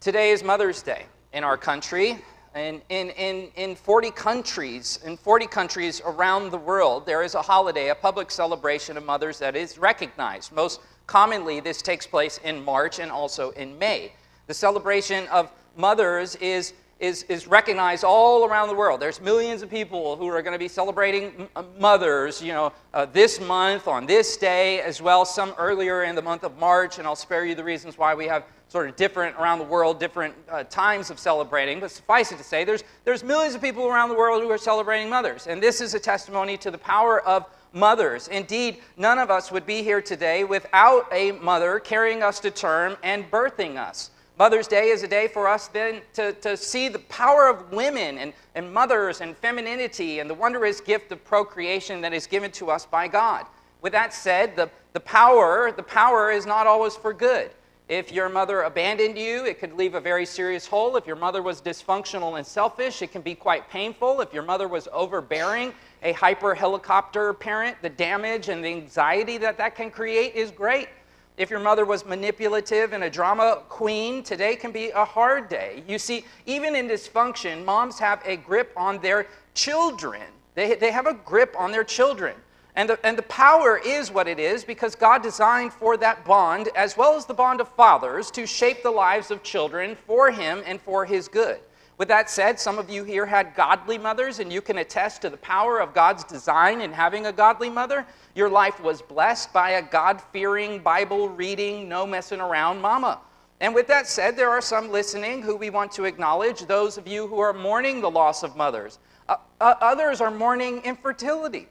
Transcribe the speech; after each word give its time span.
Today 0.00 0.30
is 0.30 0.42
Mother's 0.42 0.80
Day 0.80 1.04
in 1.34 1.44
our 1.44 1.58
country. 1.58 2.24
And 2.54 2.80
in, 2.88 3.10
in, 3.10 3.50
in 3.56 3.76
40 3.76 4.10
countries, 4.12 4.98
in 5.04 5.18
40 5.18 5.46
countries 5.46 6.00
around 6.06 6.52
the 6.52 6.56
world, 6.56 7.04
there 7.04 7.22
is 7.22 7.34
a 7.34 7.42
holiday, 7.42 7.90
a 7.90 7.94
public 7.94 8.30
celebration 8.30 8.96
of 8.96 9.04
mothers 9.04 9.38
that 9.40 9.54
is 9.54 9.76
recognized. 9.76 10.52
Most 10.52 10.80
commonly, 11.06 11.60
this 11.60 11.82
takes 11.82 12.06
place 12.06 12.40
in 12.44 12.64
March 12.64 12.98
and 12.98 13.12
also 13.12 13.50
in 13.50 13.78
May. 13.78 14.14
The 14.46 14.54
celebration 14.54 15.26
of 15.26 15.52
mothers 15.76 16.34
is, 16.36 16.72
is, 16.98 17.24
is 17.24 17.46
recognized 17.46 18.02
all 18.02 18.46
around 18.46 18.68
the 18.68 18.74
world. 18.74 19.00
There's 19.00 19.20
millions 19.20 19.60
of 19.60 19.68
people 19.68 20.16
who 20.16 20.28
are 20.28 20.40
going 20.40 20.54
to 20.54 20.58
be 20.58 20.68
celebrating 20.68 21.46
uh, 21.54 21.62
mothers, 21.78 22.40
you 22.40 22.54
know, 22.54 22.72
uh, 22.94 23.04
this 23.04 23.38
month 23.38 23.86
on 23.86 24.06
this 24.06 24.38
day, 24.38 24.80
as 24.80 25.02
well 25.02 25.26
some 25.26 25.52
earlier 25.58 26.04
in 26.04 26.14
the 26.14 26.22
month 26.22 26.42
of 26.42 26.56
March. 26.56 26.98
And 26.98 27.06
I'll 27.06 27.14
spare 27.14 27.44
you 27.44 27.54
the 27.54 27.64
reasons 27.64 27.98
why 27.98 28.14
we 28.14 28.26
have 28.28 28.44
sort 28.70 28.88
of 28.88 28.94
different 28.94 29.36
around 29.36 29.58
the 29.58 29.64
world, 29.64 29.98
different 29.98 30.32
uh, 30.48 30.62
times 30.64 31.10
of 31.10 31.18
celebrating. 31.18 31.80
But 31.80 31.90
suffice 31.90 32.30
it 32.30 32.38
to 32.38 32.44
say, 32.44 32.64
there's, 32.64 32.84
there's 33.04 33.24
millions 33.24 33.56
of 33.56 33.60
people 33.60 33.86
around 33.86 34.10
the 34.10 34.14
world 34.14 34.42
who 34.42 34.50
are 34.50 34.58
celebrating 34.58 35.10
mothers. 35.10 35.48
And 35.48 35.60
this 35.60 35.80
is 35.80 35.94
a 35.94 36.00
testimony 36.00 36.56
to 36.58 36.70
the 36.70 36.78
power 36.78 37.20
of 37.22 37.46
mothers. 37.72 38.28
Indeed, 38.28 38.78
none 38.96 39.18
of 39.18 39.28
us 39.28 39.50
would 39.50 39.66
be 39.66 39.82
here 39.82 40.00
today 40.00 40.44
without 40.44 41.08
a 41.10 41.32
mother 41.32 41.80
carrying 41.80 42.22
us 42.22 42.38
to 42.40 42.50
term 42.52 42.96
and 43.02 43.28
birthing 43.28 43.76
us. 43.76 44.12
Mother's 44.38 44.68
Day 44.68 44.88
is 44.88 45.02
a 45.02 45.08
day 45.08 45.26
for 45.26 45.48
us 45.48 45.66
then 45.66 46.00
to, 46.14 46.32
to 46.34 46.56
see 46.56 46.88
the 46.88 47.00
power 47.00 47.48
of 47.48 47.72
women 47.72 48.18
and, 48.18 48.32
and 48.54 48.72
mothers 48.72 49.20
and 49.20 49.36
femininity 49.36 50.20
and 50.20 50.30
the 50.30 50.34
wondrous 50.34 50.80
gift 50.80 51.10
of 51.10 51.22
procreation 51.24 52.00
that 52.00 52.12
is 52.12 52.26
given 52.26 52.52
to 52.52 52.70
us 52.70 52.86
by 52.86 53.08
God. 53.08 53.46
With 53.82 53.92
that 53.92 54.14
said, 54.14 54.54
the, 54.54 54.70
the 54.92 55.00
power, 55.00 55.72
the 55.72 55.82
power 55.82 56.30
is 56.30 56.46
not 56.46 56.68
always 56.68 56.94
for 56.94 57.12
good. 57.12 57.50
If 57.90 58.12
your 58.12 58.28
mother 58.28 58.62
abandoned 58.62 59.18
you, 59.18 59.44
it 59.44 59.58
could 59.58 59.72
leave 59.72 59.96
a 59.96 60.00
very 60.00 60.24
serious 60.24 60.64
hole. 60.64 60.96
If 60.96 61.08
your 61.08 61.16
mother 61.16 61.42
was 61.42 61.60
dysfunctional 61.60 62.38
and 62.38 62.46
selfish, 62.46 63.02
it 63.02 63.10
can 63.10 63.20
be 63.20 63.34
quite 63.34 63.68
painful. 63.68 64.20
If 64.20 64.32
your 64.32 64.44
mother 64.44 64.68
was 64.68 64.86
overbearing, 64.92 65.74
a 66.04 66.12
hyper 66.12 66.54
helicopter 66.54 67.32
parent, 67.32 67.78
the 67.82 67.88
damage 67.88 68.48
and 68.48 68.64
the 68.64 68.68
anxiety 68.68 69.38
that 69.38 69.58
that 69.58 69.74
can 69.74 69.90
create 69.90 70.36
is 70.36 70.52
great. 70.52 70.88
If 71.36 71.50
your 71.50 71.58
mother 71.58 71.84
was 71.84 72.06
manipulative 72.06 72.92
and 72.92 73.02
a 73.02 73.10
drama 73.10 73.64
queen, 73.68 74.22
today 74.22 74.54
can 74.54 74.70
be 74.70 74.90
a 74.90 75.04
hard 75.04 75.48
day. 75.48 75.82
You 75.88 75.98
see, 75.98 76.24
even 76.46 76.76
in 76.76 76.86
dysfunction, 76.86 77.64
moms 77.64 77.98
have 77.98 78.22
a 78.24 78.36
grip 78.36 78.72
on 78.76 79.00
their 79.00 79.26
children. 79.54 80.22
They, 80.54 80.76
they 80.76 80.92
have 80.92 81.08
a 81.08 81.14
grip 81.14 81.56
on 81.58 81.72
their 81.72 81.82
children. 81.82 82.36
And 82.76 82.88
the, 82.88 82.98
and 83.04 83.18
the 83.18 83.22
power 83.22 83.80
is 83.84 84.10
what 84.10 84.28
it 84.28 84.38
is 84.38 84.64
because 84.64 84.94
God 84.94 85.22
designed 85.22 85.72
for 85.72 85.96
that 85.96 86.24
bond, 86.24 86.68
as 86.76 86.96
well 86.96 87.16
as 87.16 87.26
the 87.26 87.34
bond 87.34 87.60
of 87.60 87.68
fathers, 87.68 88.30
to 88.32 88.46
shape 88.46 88.82
the 88.82 88.90
lives 88.90 89.30
of 89.30 89.42
children 89.42 89.96
for 90.06 90.30
Him 90.30 90.62
and 90.66 90.80
for 90.80 91.04
His 91.04 91.28
good. 91.28 91.60
With 91.98 92.08
that 92.08 92.30
said, 92.30 92.58
some 92.58 92.78
of 92.78 92.88
you 92.88 93.04
here 93.04 93.26
had 93.26 93.54
godly 93.54 93.98
mothers, 93.98 94.38
and 94.38 94.50
you 94.50 94.62
can 94.62 94.78
attest 94.78 95.20
to 95.20 95.28
the 95.28 95.36
power 95.36 95.80
of 95.80 95.92
God's 95.92 96.24
design 96.24 96.80
in 96.80 96.92
having 96.92 97.26
a 97.26 97.32
godly 97.32 97.68
mother. 97.68 98.06
Your 98.34 98.48
life 98.48 98.80
was 98.80 99.02
blessed 99.02 99.52
by 99.52 99.72
a 99.72 99.82
God 99.82 100.22
fearing, 100.32 100.78
Bible 100.78 101.28
reading, 101.28 101.90
no 101.90 102.06
messing 102.06 102.40
around 102.40 102.80
mama. 102.80 103.20
And 103.60 103.74
with 103.74 103.86
that 103.88 104.06
said, 104.06 104.34
there 104.34 104.48
are 104.48 104.62
some 104.62 104.90
listening 104.90 105.42
who 105.42 105.54
we 105.54 105.68
want 105.68 105.92
to 105.92 106.04
acknowledge, 106.04 106.62
those 106.62 106.96
of 106.96 107.06
you 107.06 107.26
who 107.26 107.38
are 107.38 107.52
mourning 107.52 108.00
the 108.00 108.10
loss 108.10 108.42
of 108.42 108.56
mothers. 108.56 108.98
Uh, 109.28 109.36
uh, 109.60 109.74
others 109.82 110.22
are 110.22 110.30
mourning 110.30 110.80
infertility. 110.82 111.68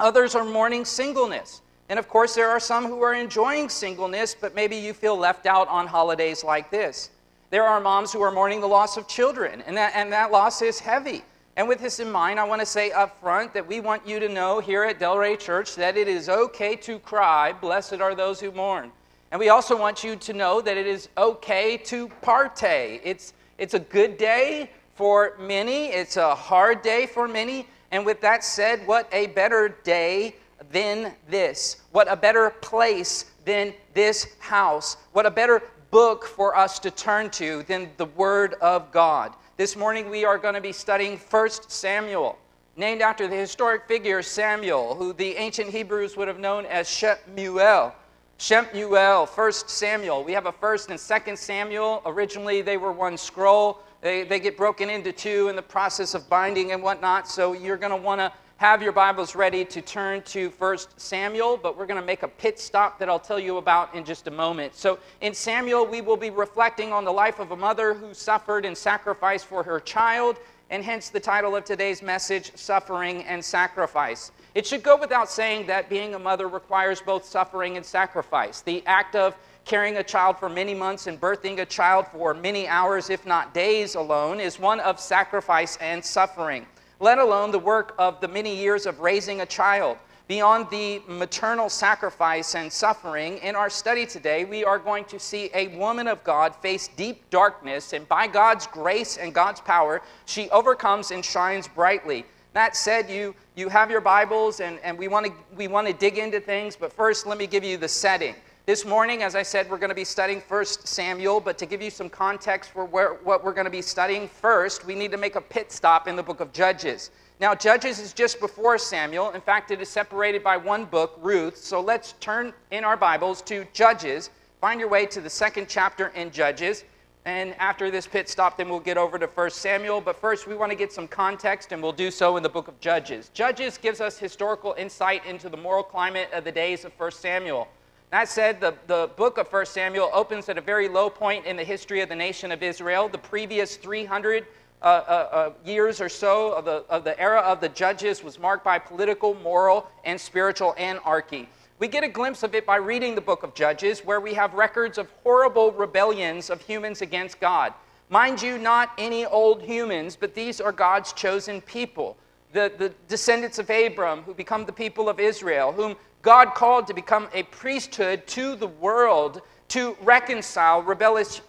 Others 0.00 0.34
are 0.34 0.44
mourning 0.44 0.84
singleness. 0.84 1.60
And 1.90 1.98
of 1.98 2.08
course, 2.08 2.34
there 2.34 2.48
are 2.48 2.60
some 2.60 2.86
who 2.86 3.02
are 3.02 3.14
enjoying 3.14 3.68
singleness, 3.68 4.34
but 4.34 4.54
maybe 4.54 4.76
you 4.76 4.94
feel 4.94 5.16
left 5.16 5.46
out 5.46 5.68
on 5.68 5.86
holidays 5.86 6.42
like 6.42 6.70
this. 6.70 7.10
There 7.50 7.64
are 7.64 7.80
moms 7.80 8.12
who 8.12 8.22
are 8.22 8.30
mourning 8.30 8.60
the 8.60 8.68
loss 8.68 8.96
of 8.96 9.08
children, 9.08 9.62
and 9.66 9.76
that, 9.76 9.92
and 9.94 10.12
that 10.12 10.30
loss 10.30 10.62
is 10.62 10.78
heavy. 10.78 11.22
And 11.56 11.68
with 11.68 11.80
this 11.80 12.00
in 12.00 12.10
mind, 12.10 12.40
I 12.40 12.44
want 12.44 12.60
to 12.60 12.66
say 12.66 12.92
up 12.92 13.20
front 13.20 13.52
that 13.54 13.66
we 13.66 13.80
want 13.80 14.06
you 14.06 14.20
to 14.20 14.28
know 14.28 14.60
here 14.60 14.84
at 14.84 14.98
Delray 14.98 15.38
Church 15.38 15.74
that 15.74 15.96
it 15.96 16.08
is 16.08 16.28
okay 16.28 16.76
to 16.76 16.98
cry. 17.00 17.52
Blessed 17.52 18.00
are 18.00 18.14
those 18.14 18.40
who 18.40 18.52
mourn. 18.52 18.92
And 19.32 19.38
we 19.38 19.48
also 19.48 19.78
want 19.78 20.02
you 20.02 20.16
to 20.16 20.32
know 20.32 20.60
that 20.60 20.76
it 20.76 20.86
is 20.86 21.08
okay 21.18 21.76
to 21.76 22.08
partay. 22.22 23.00
It's, 23.04 23.34
it's 23.58 23.74
a 23.74 23.80
good 23.80 24.16
day 24.16 24.70
for 24.94 25.34
many, 25.38 25.86
it's 25.86 26.16
a 26.16 26.34
hard 26.34 26.82
day 26.82 27.06
for 27.06 27.26
many, 27.26 27.66
and 27.90 28.06
with 28.06 28.20
that 28.20 28.44
said, 28.44 28.86
what 28.86 29.08
a 29.12 29.28
better 29.28 29.76
day 29.84 30.36
than 30.70 31.14
this? 31.28 31.82
What 31.92 32.10
a 32.10 32.16
better 32.16 32.50
place 32.50 33.26
than 33.44 33.74
this 33.94 34.28
house? 34.38 34.96
What 35.12 35.26
a 35.26 35.30
better 35.30 35.62
book 35.90 36.24
for 36.24 36.56
us 36.56 36.78
to 36.80 36.90
turn 36.90 37.30
to 37.30 37.64
than 37.64 37.90
the 37.96 38.06
Word 38.06 38.54
of 38.54 38.92
God? 38.92 39.32
This 39.56 39.76
morning 39.76 40.08
we 40.08 40.24
are 40.24 40.38
going 40.38 40.54
to 40.54 40.60
be 40.60 40.72
studying 40.72 41.18
1 41.18 41.50
Samuel, 41.68 42.38
named 42.76 43.02
after 43.02 43.26
the 43.26 43.36
historic 43.36 43.86
figure 43.88 44.22
Samuel, 44.22 44.94
who 44.94 45.12
the 45.12 45.34
ancient 45.36 45.70
Hebrews 45.70 46.16
would 46.16 46.28
have 46.28 46.38
known 46.38 46.66
as 46.66 46.88
Shemuel. 46.88 47.92
Shemuel, 48.38 49.26
1 49.26 49.52
Samuel. 49.52 50.24
We 50.24 50.32
have 50.32 50.46
a 50.46 50.52
1st 50.52 50.88
and 50.88 50.98
2nd 50.98 51.36
Samuel. 51.36 52.00
Originally 52.06 52.62
they 52.62 52.78
were 52.78 52.92
one 52.92 53.18
scroll. 53.18 53.80
They, 54.00 54.24
they 54.24 54.40
get 54.40 54.56
broken 54.56 54.88
into 54.88 55.12
two 55.12 55.48
in 55.48 55.56
the 55.56 55.62
process 55.62 56.14
of 56.14 56.28
binding 56.28 56.72
and 56.72 56.82
whatnot. 56.82 57.28
So 57.28 57.52
you're 57.52 57.76
going 57.76 57.90
to 57.90 57.96
want 57.96 58.20
to 58.20 58.32
have 58.56 58.82
your 58.82 58.92
Bibles 58.92 59.34
ready 59.34 59.64
to 59.64 59.80
turn 59.80 60.22
to 60.22 60.50
1 60.58 60.78
Samuel, 60.96 61.56
but 61.56 61.78
we're 61.78 61.86
going 61.86 62.00
to 62.00 62.06
make 62.06 62.22
a 62.22 62.28
pit 62.28 62.58
stop 62.58 62.98
that 62.98 63.08
I'll 63.08 63.18
tell 63.18 63.38
you 63.38 63.56
about 63.56 63.94
in 63.94 64.04
just 64.04 64.26
a 64.26 64.30
moment. 64.30 64.74
So 64.74 64.98
in 65.22 65.32
Samuel, 65.32 65.86
we 65.86 66.02
will 66.02 66.16
be 66.16 66.30
reflecting 66.30 66.92
on 66.92 67.04
the 67.04 67.12
life 67.12 67.38
of 67.40 67.52
a 67.52 67.56
mother 67.56 67.94
who 67.94 68.12
suffered 68.12 68.64
and 68.66 68.76
sacrificed 68.76 69.46
for 69.46 69.62
her 69.62 69.80
child, 69.80 70.36
and 70.68 70.84
hence 70.84 71.08
the 71.08 71.20
title 71.20 71.56
of 71.56 71.64
today's 71.64 72.02
message, 72.02 72.52
Suffering 72.54 73.24
and 73.24 73.42
Sacrifice. 73.42 74.30
It 74.54 74.66
should 74.66 74.82
go 74.82 74.96
without 74.96 75.30
saying 75.30 75.66
that 75.66 75.88
being 75.88 76.14
a 76.14 76.18
mother 76.18 76.46
requires 76.46 77.00
both 77.00 77.24
suffering 77.24 77.76
and 77.76 77.84
sacrifice. 77.84 78.60
The 78.60 78.82
act 78.86 79.16
of 79.16 79.36
carrying 79.70 79.98
a 79.98 80.02
child 80.02 80.36
for 80.36 80.48
many 80.48 80.74
months 80.74 81.06
and 81.06 81.20
birthing 81.20 81.60
a 81.60 81.64
child 81.64 82.04
for 82.08 82.34
many 82.34 82.66
hours, 82.66 83.08
if 83.08 83.24
not 83.24 83.54
days 83.54 83.94
alone, 83.94 84.40
is 84.40 84.58
one 84.58 84.80
of 84.80 84.98
sacrifice 84.98 85.76
and 85.76 86.04
suffering, 86.04 86.66
let 86.98 87.18
alone 87.18 87.52
the 87.52 87.58
work 87.58 87.94
of 87.96 88.20
the 88.20 88.26
many 88.26 88.56
years 88.56 88.84
of 88.84 88.98
raising 88.98 89.42
a 89.42 89.46
child. 89.46 89.96
Beyond 90.26 90.66
the 90.70 91.00
maternal 91.06 91.68
sacrifice 91.68 92.56
and 92.56 92.72
suffering, 92.72 93.38
in 93.38 93.54
our 93.54 93.70
study 93.70 94.06
today, 94.06 94.44
we 94.44 94.64
are 94.64 94.76
going 94.76 95.04
to 95.04 95.20
see 95.20 95.50
a 95.54 95.68
woman 95.76 96.08
of 96.08 96.24
God 96.24 96.56
face 96.56 96.88
deep 96.96 97.30
darkness, 97.30 97.92
and 97.92 98.08
by 98.08 98.26
God's 98.26 98.66
grace 98.66 99.18
and 99.18 99.32
God's 99.32 99.60
power, 99.60 100.02
she 100.26 100.50
overcomes 100.50 101.12
and 101.12 101.24
shines 101.24 101.68
brightly. 101.68 102.24
That 102.54 102.74
said, 102.74 103.08
you, 103.08 103.36
you 103.54 103.68
have 103.68 103.88
your 103.88 104.00
Bibles, 104.00 104.58
and, 104.58 104.80
and 104.80 104.98
we 104.98 105.06
want 105.06 105.26
to 105.26 105.32
we 105.56 105.68
wanna 105.68 105.92
dig 105.92 106.18
into 106.18 106.40
things, 106.40 106.74
but 106.74 106.92
first, 106.92 107.24
let 107.24 107.38
me 107.38 107.46
give 107.46 107.62
you 107.62 107.76
the 107.76 107.86
setting. 107.86 108.34
This 108.66 108.84
morning, 108.84 109.22
as 109.22 109.34
I 109.34 109.42
said, 109.42 109.70
we're 109.70 109.78
going 109.78 109.88
to 109.88 109.94
be 109.94 110.04
studying 110.04 110.42
1 110.46 110.64
Samuel, 110.66 111.40
but 111.40 111.56
to 111.58 111.66
give 111.66 111.80
you 111.80 111.90
some 111.90 112.10
context 112.10 112.70
for 112.70 112.84
where, 112.84 113.14
what 113.14 113.42
we're 113.42 113.54
going 113.54 113.64
to 113.64 113.70
be 113.70 113.80
studying 113.80 114.28
first, 114.28 114.84
we 114.84 114.94
need 114.94 115.10
to 115.12 115.16
make 115.16 115.34
a 115.34 115.40
pit 115.40 115.72
stop 115.72 116.06
in 116.06 116.14
the 116.14 116.22
book 116.22 116.40
of 116.40 116.52
Judges. 116.52 117.10
Now, 117.40 117.54
Judges 117.54 117.98
is 117.98 118.12
just 118.12 118.38
before 118.38 118.76
Samuel. 118.76 119.30
In 119.30 119.40
fact, 119.40 119.70
it 119.70 119.80
is 119.80 119.88
separated 119.88 120.44
by 120.44 120.58
one 120.58 120.84
book, 120.84 121.18
Ruth. 121.22 121.56
So 121.56 121.80
let's 121.80 122.12
turn 122.20 122.52
in 122.70 122.84
our 122.84 122.98
Bibles 122.98 123.40
to 123.42 123.66
Judges. 123.72 124.28
Find 124.60 124.78
your 124.78 124.90
way 124.90 125.06
to 125.06 125.22
the 125.22 125.30
second 125.30 125.66
chapter 125.66 126.08
in 126.08 126.30
Judges. 126.30 126.84
And 127.24 127.54
after 127.54 127.90
this 127.90 128.06
pit 128.06 128.28
stop, 128.28 128.58
then 128.58 128.68
we'll 128.68 128.78
get 128.78 128.98
over 128.98 129.18
to 129.18 129.26
1 129.26 129.50
Samuel. 129.52 130.02
But 130.02 130.20
first, 130.20 130.46
we 130.46 130.54
want 130.54 130.70
to 130.70 130.76
get 130.76 130.92
some 130.92 131.08
context, 131.08 131.72
and 131.72 131.82
we'll 131.82 131.92
do 131.92 132.10
so 132.10 132.36
in 132.36 132.42
the 132.42 132.48
book 132.48 132.68
of 132.68 132.78
Judges. 132.78 133.30
Judges 133.32 133.78
gives 133.78 134.02
us 134.02 134.18
historical 134.18 134.74
insight 134.76 135.24
into 135.24 135.48
the 135.48 135.56
moral 135.56 135.82
climate 135.82 136.28
of 136.34 136.44
the 136.44 136.52
days 136.52 136.84
of 136.84 136.92
1 137.00 137.10
Samuel. 137.12 137.66
That 138.10 138.28
said, 138.28 138.60
the, 138.60 138.74
the 138.88 139.08
book 139.16 139.38
of 139.38 139.52
1 139.52 139.66
Samuel 139.66 140.10
opens 140.12 140.48
at 140.48 140.58
a 140.58 140.60
very 140.60 140.88
low 140.88 141.08
point 141.08 141.46
in 141.46 141.56
the 141.56 141.62
history 141.62 142.00
of 142.00 142.08
the 142.08 142.16
nation 142.16 142.50
of 142.50 142.60
Israel. 142.60 143.08
The 143.08 143.18
previous 143.18 143.76
300 143.76 144.46
uh, 144.82 144.84
uh, 144.84 144.88
uh, 144.88 145.52
years 145.64 146.00
or 146.00 146.08
so 146.08 146.52
of 146.54 146.64
the, 146.64 146.84
of 146.88 147.04
the 147.04 147.18
era 147.20 147.38
of 147.40 147.60
the 147.60 147.68
judges 147.68 148.24
was 148.24 148.36
marked 148.36 148.64
by 148.64 148.80
political, 148.80 149.34
moral, 149.34 149.88
and 150.04 150.20
spiritual 150.20 150.74
anarchy. 150.76 151.48
We 151.78 151.86
get 151.86 152.02
a 152.02 152.08
glimpse 152.08 152.42
of 152.42 152.54
it 152.56 152.66
by 152.66 152.76
reading 152.76 153.14
the 153.14 153.20
book 153.20 153.44
of 153.44 153.54
Judges, 153.54 154.00
where 154.00 154.20
we 154.20 154.34
have 154.34 154.54
records 154.54 154.98
of 154.98 155.08
horrible 155.22 155.70
rebellions 155.70 156.50
of 156.50 156.60
humans 156.60 157.02
against 157.02 157.38
God. 157.40 157.72
Mind 158.08 158.42
you, 158.42 158.58
not 158.58 158.90
any 158.98 159.24
old 159.24 159.62
humans, 159.62 160.16
but 160.18 160.34
these 160.34 160.60
are 160.60 160.72
God's 160.72 161.12
chosen 161.12 161.60
people. 161.60 162.16
The, 162.52 162.72
the 162.76 162.92
descendants 163.06 163.60
of 163.60 163.70
Abram, 163.70 164.22
who 164.22 164.34
become 164.34 164.66
the 164.66 164.72
people 164.72 165.08
of 165.08 165.20
Israel, 165.20 165.72
whom 165.72 165.94
God 166.22 166.54
called 166.54 166.86
to 166.88 166.94
become 166.94 167.28
a 167.32 167.44
priesthood 167.44 168.26
to 168.28 168.56
the 168.56 168.66
world 168.66 169.42
to 169.68 169.96
reconcile 170.02 170.82
rebellious, 170.82 171.40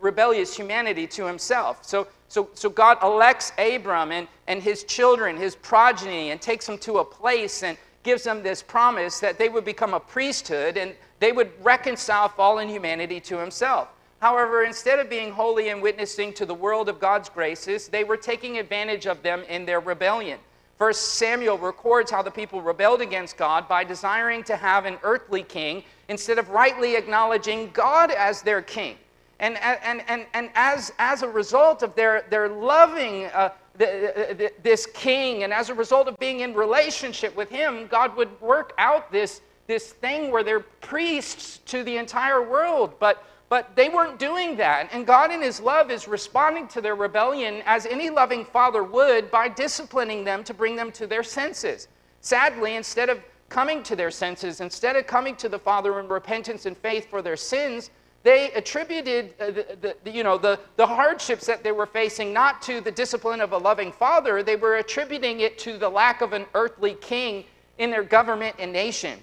rebellious 0.00 0.54
humanity 0.54 1.06
to 1.06 1.24
himself. 1.24 1.84
So, 1.84 2.08
so, 2.28 2.48
so 2.54 2.68
God 2.68 2.98
elects 3.02 3.52
Abram 3.58 4.10
and, 4.12 4.26
and 4.48 4.62
his 4.62 4.84
children, 4.84 5.36
his 5.36 5.54
progeny, 5.54 6.30
and 6.30 6.40
takes 6.40 6.66
them 6.66 6.78
to 6.78 6.98
a 6.98 7.04
place 7.04 7.62
and 7.62 7.78
gives 8.02 8.24
them 8.24 8.42
this 8.42 8.62
promise 8.62 9.20
that 9.20 9.38
they 9.38 9.48
would 9.48 9.64
become 9.64 9.94
a 9.94 10.00
priesthood 10.00 10.76
and 10.76 10.94
they 11.20 11.32
would 11.32 11.50
reconcile 11.62 12.28
fallen 12.28 12.68
humanity 12.68 13.20
to 13.20 13.38
himself. 13.38 13.88
However, 14.20 14.64
instead 14.64 14.98
of 14.98 15.08
being 15.08 15.32
holy 15.32 15.68
and 15.68 15.80
witnessing 15.80 16.32
to 16.34 16.44
the 16.44 16.54
world 16.54 16.88
of 16.88 16.98
God's 16.98 17.28
graces, 17.28 17.88
they 17.88 18.04
were 18.04 18.16
taking 18.16 18.58
advantage 18.58 19.06
of 19.06 19.22
them 19.22 19.42
in 19.48 19.64
their 19.64 19.80
rebellion. 19.80 20.38
First 20.80 21.16
Samuel 21.16 21.58
records 21.58 22.10
how 22.10 22.22
the 22.22 22.30
people 22.30 22.62
rebelled 22.62 23.02
against 23.02 23.36
God 23.36 23.68
by 23.68 23.84
desiring 23.84 24.42
to 24.44 24.56
have 24.56 24.86
an 24.86 24.96
earthly 25.02 25.42
king 25.42 25.84
instead 26.08 26.38
of 26.38 26.48
rightly 26.48 26.96
acknowledging 26.96 27.68
God 27.74 28.10
as 28.10 28.40
their 28.40 28.62
king. 28.62 28.96
And, 29.40 29.58
and, 29.58 30.02
and, 30.08 30.24
and 30.32 30.48
as, 30.54 30.90
as 30.98 31.20
a 31.20 31.28
result 31.28 31.82
of 31.82 31.94
their, 31.96 32.24
their 32.30 32.48
loving 32.48 33.26
uh, 33.26 33.50
the, 33.76 34.34
the, 34.38 34.52
this 34.62 34.86
king, 34.94 35.42
and 35.42 35.52
as 35.52 35.68
a 35.68 35.74
result 35.74 36.08
of 36.08 36.18
being 36.18 36.40
in 36.40 36.54
relationship 36.54 37.36
with 37.36 37.50
him, 37.50 37.86
God 37.86 38.16
would 38.16 38.40
work 38.40 38.72
out 38.78 39.12
this, 39.12 39.42
this 39.66 39.92
thing 39.92 40.30
where 40.30 40.42
they're 40.42 40.60
priests 40.60 41.58
to 41.66 41.84
the 41.84 41.98
entire 41.98 42.40
world. 42.40 42.94
But 42.98 43.22
but 43.50 43.74
they 43.74 43.88
weren't 43.88 44.18
doing 44.18 44.56
that. 44.56 44.88
And 44.92 45.04
God, 45.04 45.32
in 45.32 45.42
His 45.42 45.60
love, 45.60 45.90
is 45.90 46.08
responding 46.08 46.68
to 46.68 46.80
their 46.80 46.94
rebellion 46.94 47.62
as 47.66 47.84
any 47.84 48.08
loving 48.08 48.44
father 48.44 48.84
would 48.84 49.30
by 49.30 49.48
disciplining 49.48 50.24
them 50.24 50.42
to 50.44 50.54
bring 50.54 50.76
them 50.76 50.90
to 50.92 51.06
their 51.06 51.24
senses. 51.24 51.88
Sadly, 52.20 52.76
instead 52.76 53.10
of 53.10 53.20
coming 53.48 53.82
to 53.82 53.96
their 53.96 54.12
senses, 54.12 54.60
instead 54.60 54.94
of 54.94 55.08
coming 55.08 55.34
to 55.34 55.48
the 55.48 55.58
Father 55.58 55.98
in 55.98 56.06
repentance 56.06 56.64
and 56.64 56.78
faith 56.78 57.10
for 57.10 57.22
their 57.22 57.36
sins, 57.36 57.90
they 58.22 58.52
attributed 58.52 59.34
uh, 59.40 59.46
the, 59.50 59.96
the, 60.04 60.10
you 60.10 60.22
know, 60.22 60.38
the, 60.38 60.60
the 60.76 60.86
hardships 60.86 61.44
that 61.46 61.64
they 61.64 61.72
were 61.72 61.86
facing 61.86 62.32
not 62.32 62.62
to 62.62 62.80
the 62.80 62.90
discipline 62.90 63.40
of 63.40 63.52
a 63.52 63.58
loving 63.58 63.90
father, 63.90 64.42
they 64.42 64.56
were 64.56 64.76
attributing 64.76 65.40
it 65.40 65.58
to 65.58 65.76
the 65.78 65.88
lack 65.88 66.20
of 66.20 66.32
an 66.34 66.44
earthly 66.54 66.94
king 67.00 67.44
in 67.78 67.90
their 67.90 68.04
government 68.04 68.54
and 68.58 68.72
nation. 68.72 69.20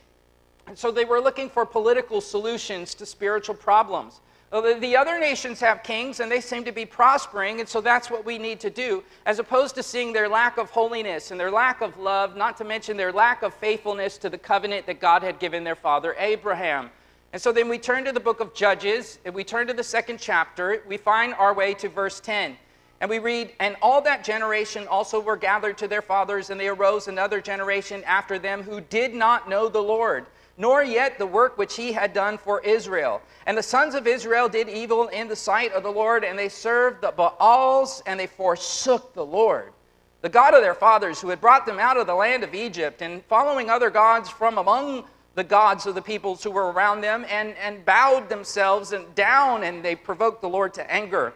And 0.68 0.78
so 0.78 0.92
they 0.92 1.06
were 1.06 1.22
looking 1.22 1.50
for 1.50 1.66
political 1.66 2.20
solutions 2.22 2.94
to 2.96 3.06
spiritual 3.06 3.56
problems. 3.56 4.20
The 4.52 4.96
other 4.96 5.20
nations 5.20 5.60
have 5.60 5.84
kings 5.84 6.20
and 6.20 6.32
they 6.32 6.40
seem 6.40 6.64
to 6.66 6.72
be 6.72 6.86
prospering, 6.86 7.60
and 7.60 7.68
so 7.68 7.82
that's 7.82 8.10
what 8.10 8.26
we 8.26 8.38
need 8.38 8.60
to 8.62 8.70
do, 8.70 9.04
as 9.26 9.40
opposed 9.40 9.76
to 9.76 9.84
seeing 9.84 10.14
their 10.14 10.30
lack 10.30 10.58
of 10.58 10.70
holiness 10.70 11.32
and 11.32 11.40
their 11.40 11.52
lack 11.52 11.82
of 11.82 11.98
love, 11.98 12.38
not 12.38 12.56
to 12.58 12.64
mention 12.64 12.96
their 12.96 13.12
lack 13.12 13.44
of 13.44 13.54
faithfulness 13.54 14.18
to 14.20 14.30
the 14.30 14.38
covenant 14.38 14.86
that 14.86 15.02
God 15.02 15.22
had 15.22 15.40
given 15.40 15.64
their 15.64 15.76
father 15.76 16.16
Abraham. 16.18 16.90
And 17.34 17.42
so 17.42 17.52
then 17.52 17.68
we 17.68 17.78
turn 17.78 18.06
to 18.06 18.14
the 18.14 18.22
book 18.22 18.40
of 18.40 18.54
Judges, 18.54 19.20
and 19.26 19.36
we 19.36 19.44
turn 19.44 19.68
to 19.68 19.74
the 19.74 19.84
second 19.84 20.18
chapter. 20.20 20.82
We 20.88 20.96
find 20.96 21.34
our 21.34 21.54
way 21.54 21.74
to 21.76 21.90
verse 21.90 22.22
10. 22.22 22.56
And 23.02 23.10
we 23.10 23.20
read, 23.20 23.52
And 23.60 23.76
all 23.82 24.02
that 24.04 24.24
generation 24.24 24.88
also 24.88 25.20
were 25.20 25.36
gathered 25.36 25.78
to 25.80 25.90
their 25.90 26.02
fathers, 26.02 26.50
and 26.50 26.60
they 26.60 26.70
arose 26.70 27.10
another 27.10 27.42
generation 27.42 28.02
after 28.06 28.40
them 28.40 28.64
who 28.64 28.80
did 28.80 29.14
not 29.14 29.50
know 29.50 29.68
the 29.68 29.84
Lord 29.84 30.26
nor 30.58 30.84
yet 30.84 31.18
the 31.18 31.26
work 31.26 31.58
which 31.58 31.76
he 31.76 31.92
had 31.92 32.14
done 32.14 32.38
for 32.38 32.60
Israel. 32.62 33.22
And 33.46 33.58
the 33.58 33.64
sons 33.64 33.94
of 33.94 34.08
Israel 34.08 34.50
did 34.50 34.68
evil 34.68 35.08
in 35.10 35.28
the 35.28 35.36
sight 35.36 35.72
of 35.72 35.84
the 35.84 35.92
Lord, 35.92 36.24
and 36.24 36.38
they 36.38 36.50
served 36.50 37.02
the 37.02 37.12
Baals, 37.12 38.02
and 38.08 38.20
they 38.20 38.28
forsook 38.28 39.14
the 39.14 39.26
Lord, 39.26 39.72
the 40.22 40.30
God 40.30 40.56
of 40.56 40.62
their 40.62 40.74
fathers, 40.74 41.22
who 41.22 41.30
had 41.30 41.40
brought 41.40 41.66
them 41.66 41.80
out 41.80 41.98
of 41.98 42.08
the 42.08 42.16
land 42.16 42.44
of 42.44 42.56
Egypt, 42.56 43.02
and 43.04 43.24
following 43.26 43.70
other 43.70 43.92
gods 43.92 44.30
from 44.30 44.58
among 44.58 45.06
the 45.36 45.44
gods 45.44 45.86
of 45.86 45.94
the 45.94 46.02
peoples 46.02 46.44
who 46.44 46.50
were 46.50 46.72
around 46.72 47.02
them, 47.02 47.24
and, 47.30 47.56
and 47.58 47.86
bowed 47.86 48.28
themselves 48.28 48.92
and 48.92 49.14
down, 49.14 49.64
and 49.64 49.86
they 49.86 49.96
provoked 49.96 50.42
the 50.42 50.50
Lord 50.50 50.74
to 50.74 50.92
anger. 50.92 51.34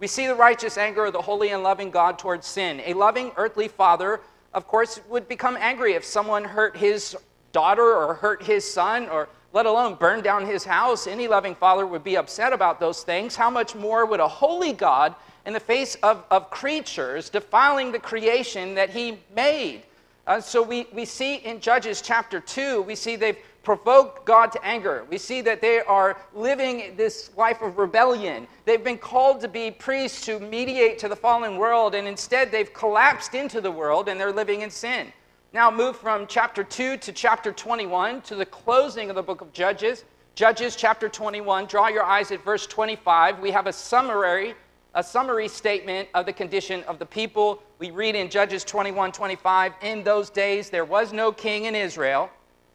We 0.00 0.08
see 0.08 0.26
the 0.26 0.34
righteous 0.34 0.76
anger 0.76 1.04
of 1.04 1.12
the 1.12 1.22
holy 1.22 1.50
and 1.50 1.62
loving 1.62 1.92
God 1.92 2.18
towards 2.18 2.48
sin. 2.48 2.82
A 2.84 2.94
loving 2.94 3.30
earthly 3.36 3.68
father, 3.68 4.20
of 4.52 4.66
course, 4.66 5.00
would 5.08 5.28
become 5.28 5.56
angry 5.60 5.94
if 5.94 6.04
someone 6.04 6.44
hurt 6.44 6.76
his 6.76 7.16
daughter 7.54 7.96
or 7.96 8.12
hurt 8.12 8.42
his 8.42 8.70
son 8.70 9.08
or 9.08 9.30
let 9.54 9.64
alone 9.64 9.94
burn 9.94 10.20
down 10.20 10.44
his 10.44 10.64
house, 10.64 11.06
any 11.06 11.28
loving 11.28 11.54
father 11.54 11.86
would 11.86 12.04
be 12.04 12.16
upset 12.16 12.52
about 12.52 12.80
those 12.80 13.04
things. 13.04 13.36
How 13.36 13.48
much 13.48 13.74
more 13.74 14.04
would 14.04 14.20
a 14.20 14.28
holy 14.28 14.72
God, 14.72 15.14
in 15.46 15.52
the 15.52 15.60
face 15.60 15.94
of, 16.02 16.24
of 16.30 16.50
creatures, 16.50 17.30
defiling 17.30 17.92
the 17.92 17.98
creation 17.98 18.74
that 18.74 18.90
he 18.90 19.18
made? 19.34 19.84
Uh, 20.26 20.40
so 20.40 20.60
we, 20.60 20.88
we 20.92 21.04
see 21.04 21.36
in 21.36 21.60
Judges 21.60 22.02
chapter 22.02 22.40
2, 22.40 22.82
we 22.82 22.96
see 22.96 23.14
they've 23.14 23.38
provoked 23.62 24.24
God 24.26 24.50
to 24.52 24.64
anger. 24.64 25.06
We 25.08 25.18
see 25.18 25.40
that 25.42 25.60
they 25.60 25.80
are 25.80 26.16
living 26.34 26.94
this 26.96 27.30
life 27.36 27.62
of 27.62 27.78
rebellion. 27.78 28.48
They've 28.64 28.82
been 28.82 28.98
called 28.98 29.40
to 29.42 29.48
be 29.48 29.70
priests 29.70 30.26
to 30.26 30.40
mediate 30.40 30.98
to 30.98 31.08
the 31.08 31.16
fallen 31.16 31.58
world, 31.58 31.94
and 31.94 32.08
instead 32.08 32.50
they've 32.50 32.72
collapsed 32.72 33.34
into 33.34 33.60
the 33.60 33.70
world 33.70 34.08
and 34.08 34.18
they're 34.18 34.32
living 34.32 34.62
in 34.62 34.70
sin. 34.70 35.12
Now 35.54 35.70
move 35.70 35.96
from 35.96 36.26
chapter 36.26 36.64
2 36.64 36.96
to 36.96 37.12
chapter 37.12 37.52
21 37.52 38.22
to 38.22 38.34
the 38.34 38.44
closing 38.44 39.08
of 39.08 39.14
the 39.14 39.22
book 39.22 39.40
of 39.40 39.52
Judges. 39.52 40.04
Judges 40.34 40.74
chapter 40.74 41.08
21. 41.08 41.66
Draw 41.66 41.86
your 41.90 42.02
eyes 42.02 42.32
at 42.32 42.44
verse 42.44 42.66
25. 42.66 43.38
We 43.38 43.52
have 43.52 43.68
a 43.68 43.72
summary, 43.72 44.56
a 44.96 45.04
summary 45.04 45.46
statement 45.46 46.08
of 46.12 46.26
the 46.26 46.32
condition 46.32 46.82
of 46.88 46.98
the 46.98 47.06
people. 47.06 47.62
We 47.78 47.92
read 47.92 48.16
in 48.16 48.30
Judges 48.30 48.64
21, 48.64 49.12
25, 49.12 49.74
in 49.82 50.02
those 50.02 50.28
days 50.28 50.70
there 50.70 50.84
was 50.84 51.12
no 51.12 51.30
king 51.30 51.66
in 51.66 51.76
Israel. 51.76 52.30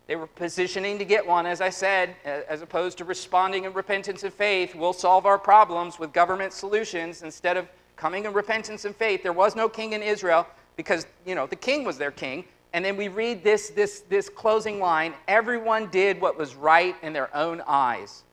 They 0.08 0.16
were 0.16 0.28
positioning 0.28 0.98
to 1.00 1.04
get 1.04 1.28
one, 1.28 1.46
as 1.46 1.60
I 1.60 1.72
said, 1.72 2.16
as 2.24 2.62
opposed 2.62 2.98
to 3.00 3.04
responding 3.04 3.66
in 3.66 3.74
repentance 3.74 4.24
and 4.24 4.34
faith. 4.34 4.74
We'll 4.74 4.94
solve 4.94 5.26
our 5.26 5.38
problems 5.38 6.00
with 6.00 6.14
government 6.14 6.54
solutions 6.54 7.24
instead 7.24 7.58
of 7.58 7.68
coming 7.98 8.24
in 8.24 8.32
repentance 8.32 8.86
and 8.86 8.96
faith. 8.96 9.22
There 9.22 9.34
was 9.34 9.54
no 9.54 9.68
king 9.68 9.92
in 9.92 10.02
Israel 10.02 10.48
because, 10.78 11.06
you 11.26 11.36
know, 11.36 11.46
the 11.46 11.58
king 11.58 11.84
was 11.84 11.98
their 11.98 12.12
king. 12.12 12.46
And 12.74 12.86
then 12.86 12.98
we 12.98 13.08
read 13.08 13.44
this, 13.44 13.70
this, 13.70 14.02
this 14.02 14.30
closing 14.30 14.80
line 14.80 15.14
everyone 15.28 15.90
did 15.90 16.22
what 16.22 16.38
was 16.38 16.56
right 16.56 16.96
in 17.02 17.14
their 17.14 17.36
own 17.36 17.62
eyes. 17.68 18.24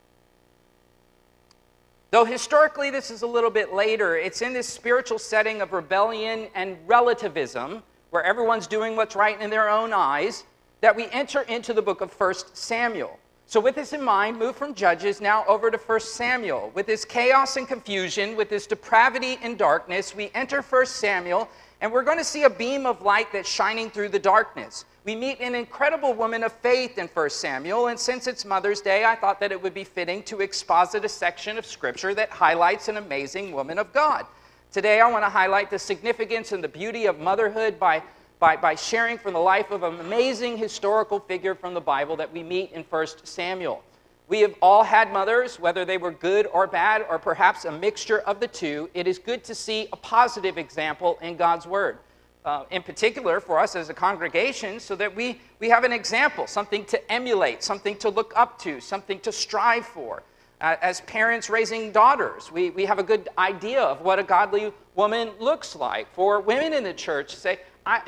Though 2.10 2.24
historically 2.24 2.90
this 2.90 3.10
is 3.10 3.22
a 3.22 3.26
little 3.26 3.50
bit 3.50 3.74
later, 3.74 4.16
it's 4.16 4.42
in 4.42 4.52
this 4.52 4.68
spiritual 4.68 5.18
setting 5.18 5.60
of 5.60 5.72
rebellion 5.72 6.48
and 6.54 6.76
relativism, 6.86 7.82
where 8.10 8.22
everyone's 8.22 8.66
doing 8.66 8.94
what's 8.94 9.16
right 9.16 9.40
in 9.40 9.50
their 9.50 9.68
own 9.68 9.92
eyes, 9.92 10.44
that 10.80 10.94
we 10.94 11.08
enter 11.10 11.42
into 11.42 11.72
the 11.72 11.82
book 11.82 12.00
of 12.00 12.12
1 12.12 12.34
Samuel. 12.54 13.18
So, 13.48 13.60
with 13.60 13.74
this 13.74 13.92
in 13.92 14.02
mind, 14.02 14.38
move 14.38 14.56
from 14.56 14.74
Judges 14.74 15.20
now 15.20 15.44
over 15.46 15.70
to 15.70 15.78
1 15.78 16.00
Samuel. 16.00 16.72
With 16.74 16.86
this 16.86 17.04
chaos 17.04 17.56
and 17.56 17.66
confusion, 17.66 18.34
with 18.34 18.48
this 18.48 18.66
depravity 18.66 19.38
and 19.42 19.56
darkness, 19.56 20.14
we 20.14 20.30
enter 20.34 20.62
1 20.62 20.86
Samuel 20.86 21.48
and 21.80 21.92
we're 21.92 22.02
going 22.02 22.18
to 22.18 22.24
see 22.24 22.44
a 22.44 22.50
beam 22.50 22.86
of 22.86 23.02
light 23.02 23.32
that's 23.32 23.48
shining 23.48 23.90
through 23.90 24.08
the 24.08 24.18
darkness. 24.18 24.84
We 25.04 25.14
meet 25.14 25.40
an 25.40 25.54
incredible 25.54 26.14
woman 26.14 26.42
of 26.42 26.52
faith 26.52 26.98
in 26.98 27.06
1 27.08 27.30
Samuel, 27.30 27.88
and 27.88 28.00
since 28.00 28.26
it's 28.26 28.44
Mother's 28.44 28.80
Day, 28.80 29.04
I 29.04 29.14
thought 29.14 29.38
that 29.40 29.52
it 29.52 29.62
would 29.62 29.74
be 29.74 29.84
fitting 29.84 30.22
to 30.24 30.40
exposit 30.40 31.04
a 31.04 31.08
section 31.08 31.58
of 31.58 31.66
Scripture 31.66 32.14
that 32.14 32.30
highlights 32.30 32.88
an 32.88 32.96
amazing 32.96 33.52
woman 33.52 33.78
of 33.78 33.92
God. 33.92 34.26
Today, 34.72 35.00
I 35.00 35.10
want 35.10 35.24
to 35.24 35.30
highlight 35.30 35.70
the 35.70 35.78
significance 35.78 36.52
and 36.52 36.64
the 36.64 36.68
beauty 36.68 37.06
of 37.06 37.20
motherhood 37.20 37.78
by, 37.78 38.02
by, 38.40 38.56
by 38.56 38.74
sharing 38.74 39.16
from 39.16 39.34
the 39.34 39.38
life 39.38 39.70
of 39.70 39.82
an 39.82 40.00
amazing 40.00 40.56
historical 40.56 41.20
figure 41.20 41.54
from 41.54 41.72
the 41.72 41.80
Bible 41.80 42.16
that 42.16 42.32
we 42.32 42.42
meet 42.42 42.72
in 42.72 42.82
1 42.82 43.06
Samuel. 43.24 43.84
We 44.28 44.40
have 44.40 44.54
all 44.60 44.82
had 44.82 45.12
mothers, 45.12 45.60
whether 45.60 45.84
they 45.84 45.98
were 45.98 46.10
good 46.10 46.48
or 46.52 46.66
bad, 46.66 47.06
or 47.08 47.18
perhaps 47.18 47.64
a 47.64 47.70
mixture 47.70 48.18
of 48.20 48.40
the 48.40 48.48
two. 48.48 48.90
It 48.92 49.06
is 49.06 49.18
good 49.18 49.44
to 49.44 49.54
see 49.54 49.88
a 49.92 49.96
positive 49.96 50.58
example 50.58 51.18
in 51.22 51.36
God's 51.36 51.66
Word. 51.66 51.98
Uh, 52.44 52.64
in 52.70 52.82
particular, 52.82 53.40
for 53.40 53.58
us 53.58 53.76
as 53.76 53.88
a 53.88 53.94
congregation, 53.94 54.80
so 54.80 54.96
that 54.96 55.14
we, 55.14 55.40
we 55.58 55.68
have 55.68 55.84
an 55.84 55.92
example, 55.92 56.46
something 56.46 56.84
to 56.86 57.12
emulate, 57.12 57.62
something 57.62 57.96
to 57.98 58.08
look 58.08 58.32
up 58.36 58.58
to, 58.60 58.80
something 58.80 59.18
to 59.20 59.32
strive 59.32 59.86
for. 59.86 60.22
Uh, 60.60 60.76
as 60.80 61.00
parents 61.02 61.50
raising 61.50 61.92
daughters, 61.92 62.50
we, 62.50 62.70
we 62.70 62.84
have 62.84 62.98
a 62.98 63.02
good 63.02 63.28
idea 63.36 63.82
of 63.82 64.00
what 64.00 64.18
a 64.18 64.22
godly 64.22 64.72
woman 64.94 65.30
looks 65.38 65.76
like. 65.76 66.12
For 66.14 66.40
women 66.40 66.72
in 66.72 66.82
the 66.82 66.94
church, 66.94 67.34
say, 67.34 67.58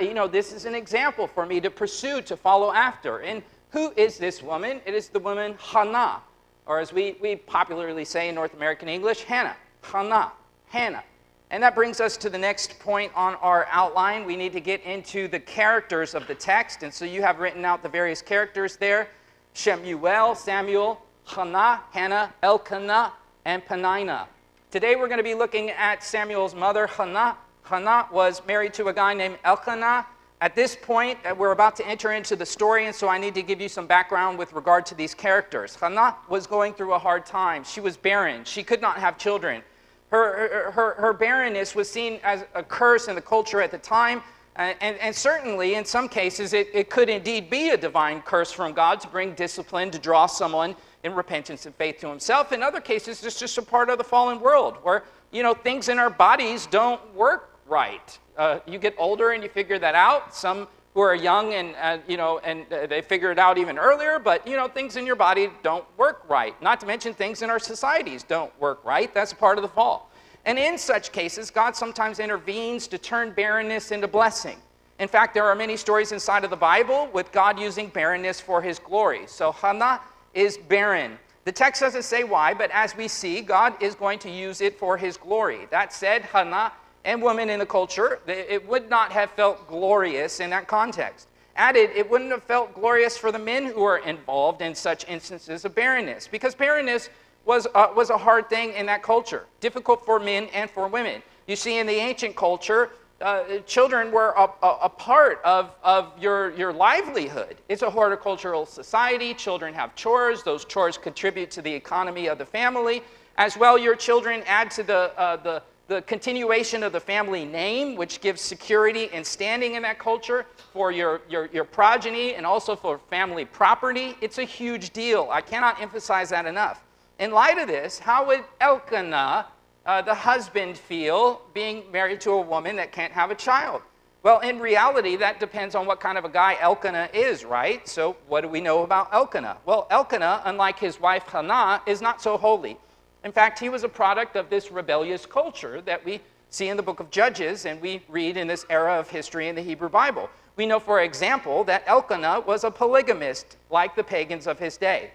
you 0.00 0.14
know, 0.14 0.26
this 0.26 0.52
is 0.52 0.64
an 0.64 0.74
example 0.74 1.26
for 1.26 1.44
me 1.44 1.60
to 1.60 1.70
pursue, 1.70 2.22
to 2.22 2.36
follow 2.36 2.72
after. 2.72 3.18
And 3.18 3.42
who 3.70 3.92
is 3.96 4.18
this 4.18 4.42
woman? 4.42 4.80
It 4.86 4.94
is 4.94 5.08
the 5.08 5.20
woman 5.20 5.54
Hannah, 5.58 6.22
or 6.66 6.80
as 6.80 6.92
we, 6.92 7.16
we 7.20 7.36
popularly 7.36 8.04
say 8.04 8.28
in 8.28 8.34
North 8.34 8.54
American 8.54 8.88
English, 8.88 9.22
Hannah. 9.24 9.56
Hannah. 9.82 10.32
Hannah. 10.66 11.04
And 11.50 11.62
that 11.62 11.74
brings 11.74 12.00
us 12.00 12.16
to 12.18 12.30
the 12.30 12.38
next 12.38 12.78
point 12.78 13.10
on 13.14 13.34
our 13.36 13.66
outline. 13.70 14.26
We 14.26 14.36
need 14.36 14.52
to 14.52 14.60
get 14.60 14.82
into 14.82 15.28
the 15.28 15.40
characters 15.40 16.14
of 16.14 16.26
the 16.26 16.34
text. 16.34 16.82
And 16.82 16.92
so 16.92 17.06
you 17.06 17.22
have 17.22 17.38
written 17.38 17.64
out 17.64 17.82
the 17.82 17.88
various 17.88 18.20
characters 18.20 18.76
there 18.76 19.08
Shemuel, 19.54 20.34
Samuel, 20.34 21.02
Hannah, 21.24 21.80
Hannah, 21.90 22.32
Elkanah, 22.42 23.12
and 23.44 23.64
Penina. 23.64 24.26
Today 24.70 24.94
we're 24.94 25.08
going 25.08 25.18
to 25.18 25.24
be 25.24 25.34
looking 25.34 25.70
at 25.70 26.04
Samuel's 26.04 26.54
mother, 26.54 26.86
Hannah. 26.86 27.36
Hannah 27.62 28.06
was 28.12 28.42
married 28.46 28.74
to 28.74 28.88
a 28.88 28.92
guy 28.92 29.14
named 29.14 29.38
Elkanah. 29.44 30.06
At 30.40 30.54
this 30.54 30.76
point, 30.76 31.18
uh, 31.24 31.34
we're 31.34 31.50
about 31.50 31.74
to 31.76 31.86
enter 31.86 32.12
into 32.12 32.36
the 32.36 32.46
story, 32.46 32.86
and 32.86 32.94
so 32.94 33.08
I 33.08 33.18
need 33.18 33.34
to 33.34 33.42
give 33.42 33.60
you 33.60 33.68
some 33.68 33.88
background 33.88 34.38
with 34.38 34.52
regard 34.52 34.86
to 34.86 34.94
these 34.94 35.12
characters. 35.12 35.74
Hannah 35.74 36.14
was 36.28 36.46
going 36.46 36.74
through 36.74 36.94
a 36.94 36.98
hard 36.98 37.26
time. 37.26 37.64
She 37.64 37.80
was 37.80 37.96
barren, 37.96 38.44
she 38.44 38.62
could 38.62 38.80
not 38.80 38.98
have 38.98 39.18
children. 39.18 39.62
Her, 40.10 40.70
her, 40.70 40.94
her 40.94 41.12
barrenness 41.12 41.74
was 41.74 41.90
seen 41.90 42.20
as 42.22 42.44
a 42.54 42.62
curse 42.62 43.08
in 43.08 43.16
the 43.16 43.20
culture 43.20 43.60
at 43.60 43.72
the 43.72 43.78
time, 43.78 44.22
and, 44.54 44.76
and, 44.80 44.96
and 44.98 45.14
certainly 45.14 45.74
in 45.74 45.84
some 45.84 46.08
cases 46.08 46.52
it, 46.52 46.68
it 46.72 46.88
could 46.88 47.08
indeed 47.08 47.50
be 47.50 47.70
a 47.70 47.76
divine 47.76 48.22
curse 48.22 48.52
from 48.52 48.72
God 48.72 49.00
to 49.00 49.08
bring 49.08 49.34
discipline, 49.34 49.90
to 49.90 49.98
draw 49.98 50.26
someone 50.26 50.76
in 51.02 51.14
repentance 51.14 51.66
and 51.66 51.74
faith 51.74 51.98
to 51.98 52.08
himself. 52.08 52.52
In 52.52 52.62
other 52.62 52.80
cases, 52.80 53.24
it's 53.24 53.38
just 53.38 53.58
a 53.58 53.62
part 53.62 53.90
of 53.90 53.98
the 53.98 54.04
fallen 54.04 54.40
world 54.40 54.78
where, 54.82 55.02
you 55.32 55.42
know, 55.42 55.52
things 55.52 55.88
in 55.88 55.98
our 55.98 56.10
bodies 56.10 56.66
don't 56.66 57.00
work 57.14 57.58
right. 57.66 58.18
Uh, 58.38 58.60
you 58.66 58.78
get 58.78 58.94
older 58.96 59.32
and 59.32 59.42
you 59.42 59.48
figure 59.48 59.78
that 59.78 59.94
out. 59.96 60.34
Some 60.34 60.68
who 60.94 61.00
are 61.00 61.14
young 61.14 61.52
and, 61.54 61.74
uh, 61.80 61.98
you 62.08 62.16
know, 62.16 62.38
and 62.38 62.72
uh, 62.72 62.86
they 62.86 63.02
figure 63.02 63.30
it 63.30 63.38
out 63.38 63.58
even 63.58 63.78
earlier, 63.78 64.18
but, 64.18 64.46
you 64.46 64.56
know, 64.56 64.68
things 64.68 64.96
in 64.96 65.04
your 65.04 65.16
body 65.16 65.50
don't 65.62 65.84
work 65.96 66.24
right. 66.28 66.60
Not 66.62 66.80
to 66.80 66.86
mention 66.86 67.12
things 67.12 67.42
in 67.42 67.50
our 67.50 67.58
societies 67.58 68.22
don't 68.22 68.52
work 68.60 68.84
right. 68.84 69.12
That's 69.12 69.32
part 69.32 69.58
of 69.58 69.62
the 69.62 69.68
fall. 69.68 70.10
And 70.44 70.58
in 70.58 70.78
such 70.78 71.12
cases, 71.12 71.50
God 71.50 71.76
sometimes 71.76 72.20
intervenes 72.20 72.86
to 72.88 72.98
turn 72.98 73.32
barrenness 73.32 73.90
into 73.90 74.08
blessing. 74.08 74.58
In 74.98 75.08
fact, 75.08 75.34
there 75.34 75.44
are 75.44 75.54
many 75.54 75.76
stories 75.76 76.12
inside 76.12 76.42
of 76.42 76.50
the 76.50 76.56
Bible 76.56 77.08
with 77.12 77.30
God 77.32 77.60
using 77.60 77.88
barrenness 77.88 78.40
for 78.40 78.62
his 78.62 78.78
glory. 78.78 79.26
So 79.26 79.52
Hannah 79.52 80.00
is 80.32 80.56
barren. 80.56 81.18
The 81.44 81.52
text 81.52 81.80
doesn't 81.80 82.02
say 82.02 82.24
why, 82.24 82.54
but 82.54 82.70
as 82.72 82.96
we 82.96 83.08
see, 83.08 83.40
God 83.40 83.80
is 83.82 83.94
going 83.94 84.18
to 84.20 84.30
use 84.30 84.60
it 84.60 84.78
for 84.78 84.96
his 84.96 85.16
glory. 85.16 85.66
That 85.70 85.92
said, 85.92 86.22
Hannah 86.22 86.72
and 87.08 87.22
women 87.22 87.48
in 87.48 87.58
the 87.58 87.66
culture, 87.66 88.20
it 88.26 88.68
would 88.68 88.90
not 88.90 89.10
have 89.12 89.30
felt 89.30 89.66
glorious 89.66 90.40
in 90.40 90.50
that 90.50 90.68
context. 90.68 91.26
Added, 91.56 91.90
it 91.96 92.08
wouldn't 92.08 92.30
have 92.30 92.42
felt 92.42 92.74
glorious 92.74 93.16
for 93.16 93.32
the 93.32 93.38
men 93.38 93.64
who 93.64 93.80
were 93.80 93.96
involved 93.96 94.60
in 94.60 94.74
such 94.74 95.08
instances 95.08 95.64
of 95.64 95.74
barrenness, 95.74 96.28
because 96.28 96.54
barrenness 96.54 97.08
was, 97.46 97.66
uh, 97.74 97.86
was 97.96 98.10
a 98.10 98.18
hard 98.18 98.50
thing 98.50 98.74
in 98.74 98.84
that 98.86 99.02
culture, 99.02 99.46
difficult 99.60 100.04
for 100.04 100.20
men 100.20 100.48
and 100.52 100.70
for 100.70 100.86
women. 100.86 101.22
You 101.46 101.56
see, 101.56 101.78
in 101.78 101.86
the 101.86 101.94
ancient 101.94 102.36
culture, 102.36 102.90
uh, 103.22 103.60
children 103.64 104.12
were 104.12 104.34
a, 104.36 104.50
a, 104.62 104.78
a, 104.82 104.88
part 104.90 105.40
of, 105.44 105.70
of 105.82 106.12
your, 106.20 106.50
your 106.56 106.74
livelihood. 106.74 107.56
It's 107.70 107.80
a 107.80 107.88
horticultural 107.90 108.66
society. 108.66 109.32
Children 109.32 109.72
have 109.72 109.94
chores. 109.94 110.42
Those 110.42 110.66
chores 110.66 110.98
contribute 110.98 111.50
to 111.52 111.62
the 111.62 111.72
economy 111.72 112.26
of 112.26 112.36
the 112.36 112.44
family. 112.46 113.02
As 113.38 113.56
well, 113.56 113.78
your 113.78 113.96
children 113.96 114.42
add 114.46 114.70
to 114.72 114.82
the, 114.82 115.18
uh, 115.18 115.36
the, 115.36 115.62
the 115.88 116.02
continuation 116.02 116.82
of 116.82 116.92
the 116.92 117.00
family 117.00 117.46
name, 117.46 117.96
which 117.96 118.20
gives 118.20 118.42
security 118.42 119.08
and 119.12 119.26
standing 119.26 119.74
in 119.74 119.82
that 119.82 119.98
culture 119.98 120.44
for 120.74 120.92
your, 120.92 121.22
your, 121.30 121.46
your 121.46 121.64
progeny 121.64 122.34
and 122.34 122.44
also 122.44 122.76
for 122.76 122.98
family 123.10 123.46
property. 123.46 124.14
It's 124.20 124.36
a 124.36 124.44
huge 124.44 124.90
deal. 124.90 125.28
I 125.32 125.40
cannot 125.40 125.80
emphasize 125.80 126.28
that 126.28 126.44
enough. 126.44 126.84
In 127.18 127.32
light 127.32 127.56
of 127.56 127.68
this, 127.68 127.98
how 127.98 128.26
would 128.26 128.44
Elkanah 128.60 129.46
uh, 129.86 130.02
the 130.02 130.14
husband 130.14 130.76
feel 130.76 131.40
being 131.54 131.90
married 131.90 132.20
to 132.20 132.32
a 132.32 132.40
woman 132.40 132.76
that 132.76 132.92
can't 132.92 133.12
have 133.14 133.30
a 133.30 133.34
child? 133.34 133.80
Well, 134.22 134.40
in 134.40 134.58
reality, 134.58 135.16
that 135.16 135.40
depends 135.40 135.74
on 135.74 135.86
what 135.86 136.00
kind 136.00 136.18
of 136.18 136.24
a 136.26 136.28
guy 136.28 136.58
Elkanah 136.60 137.08
is, 137.14 137.46
right? 137.46 137.88
So, 137.88 138.16
what 138.26 138.42
do 138.42 138.48
we 138.48 138.60
know 138.60 138.82
about 138.82 139.08
Elkanah? 139.14 139.56
Well, 139.64 139.86
Elkanah, 139.90 140.42
unlike 140.44 140.78
his 140.78 141.00
wife 141.00 141.22
Hannah, 141.28 141.80
is 141.86 142.02
not 142.02 142.20
so 142.20 142.36
holy. 142.36 142.76
In 143.24 143.32
fact, 143.32 143.58
he 143.58 143.68
was 143.68 143.84
a 143.84 143.88
product 143.88 144.36
of 144.36 144.48
this 144.48 144.70
rebellious 144.70 145.26
culture 145.26 145.80
that 145.82 146.04
we 146.04 146.20
see 146.50 146.68
in 146.68 146.76
the 146.76 146.82
book 146.82 147.00
of 147.00 147.10
Judges 147.10 147.66
and 147.66 147.80
we 147.80 148.02
read 148.08 148.36
in 148.36 148.46
this 148.46 148.64
era 148.70 148.98
of 148.98 149.10
history 149.10 149.48
in 149.48 149.54
the 149.54 149.62
Hebrew 149.62 149.88
Bible. 149.88 150.30
We 150.56 150.66
know, 150.66 150.80
for 150.80 151.02
example, 151.02 151.64
that 151.64 151.84
Elkanah 151.86 152.40
was 152.40 152.64
a 152.64 152.70
polygamist 152.70 153.56
like 153.70 153.94
the 153.94 154.04
pagans 154.04 154.46
of 154.46 154.58
his 154.58 154.76
day. 154.76 155.10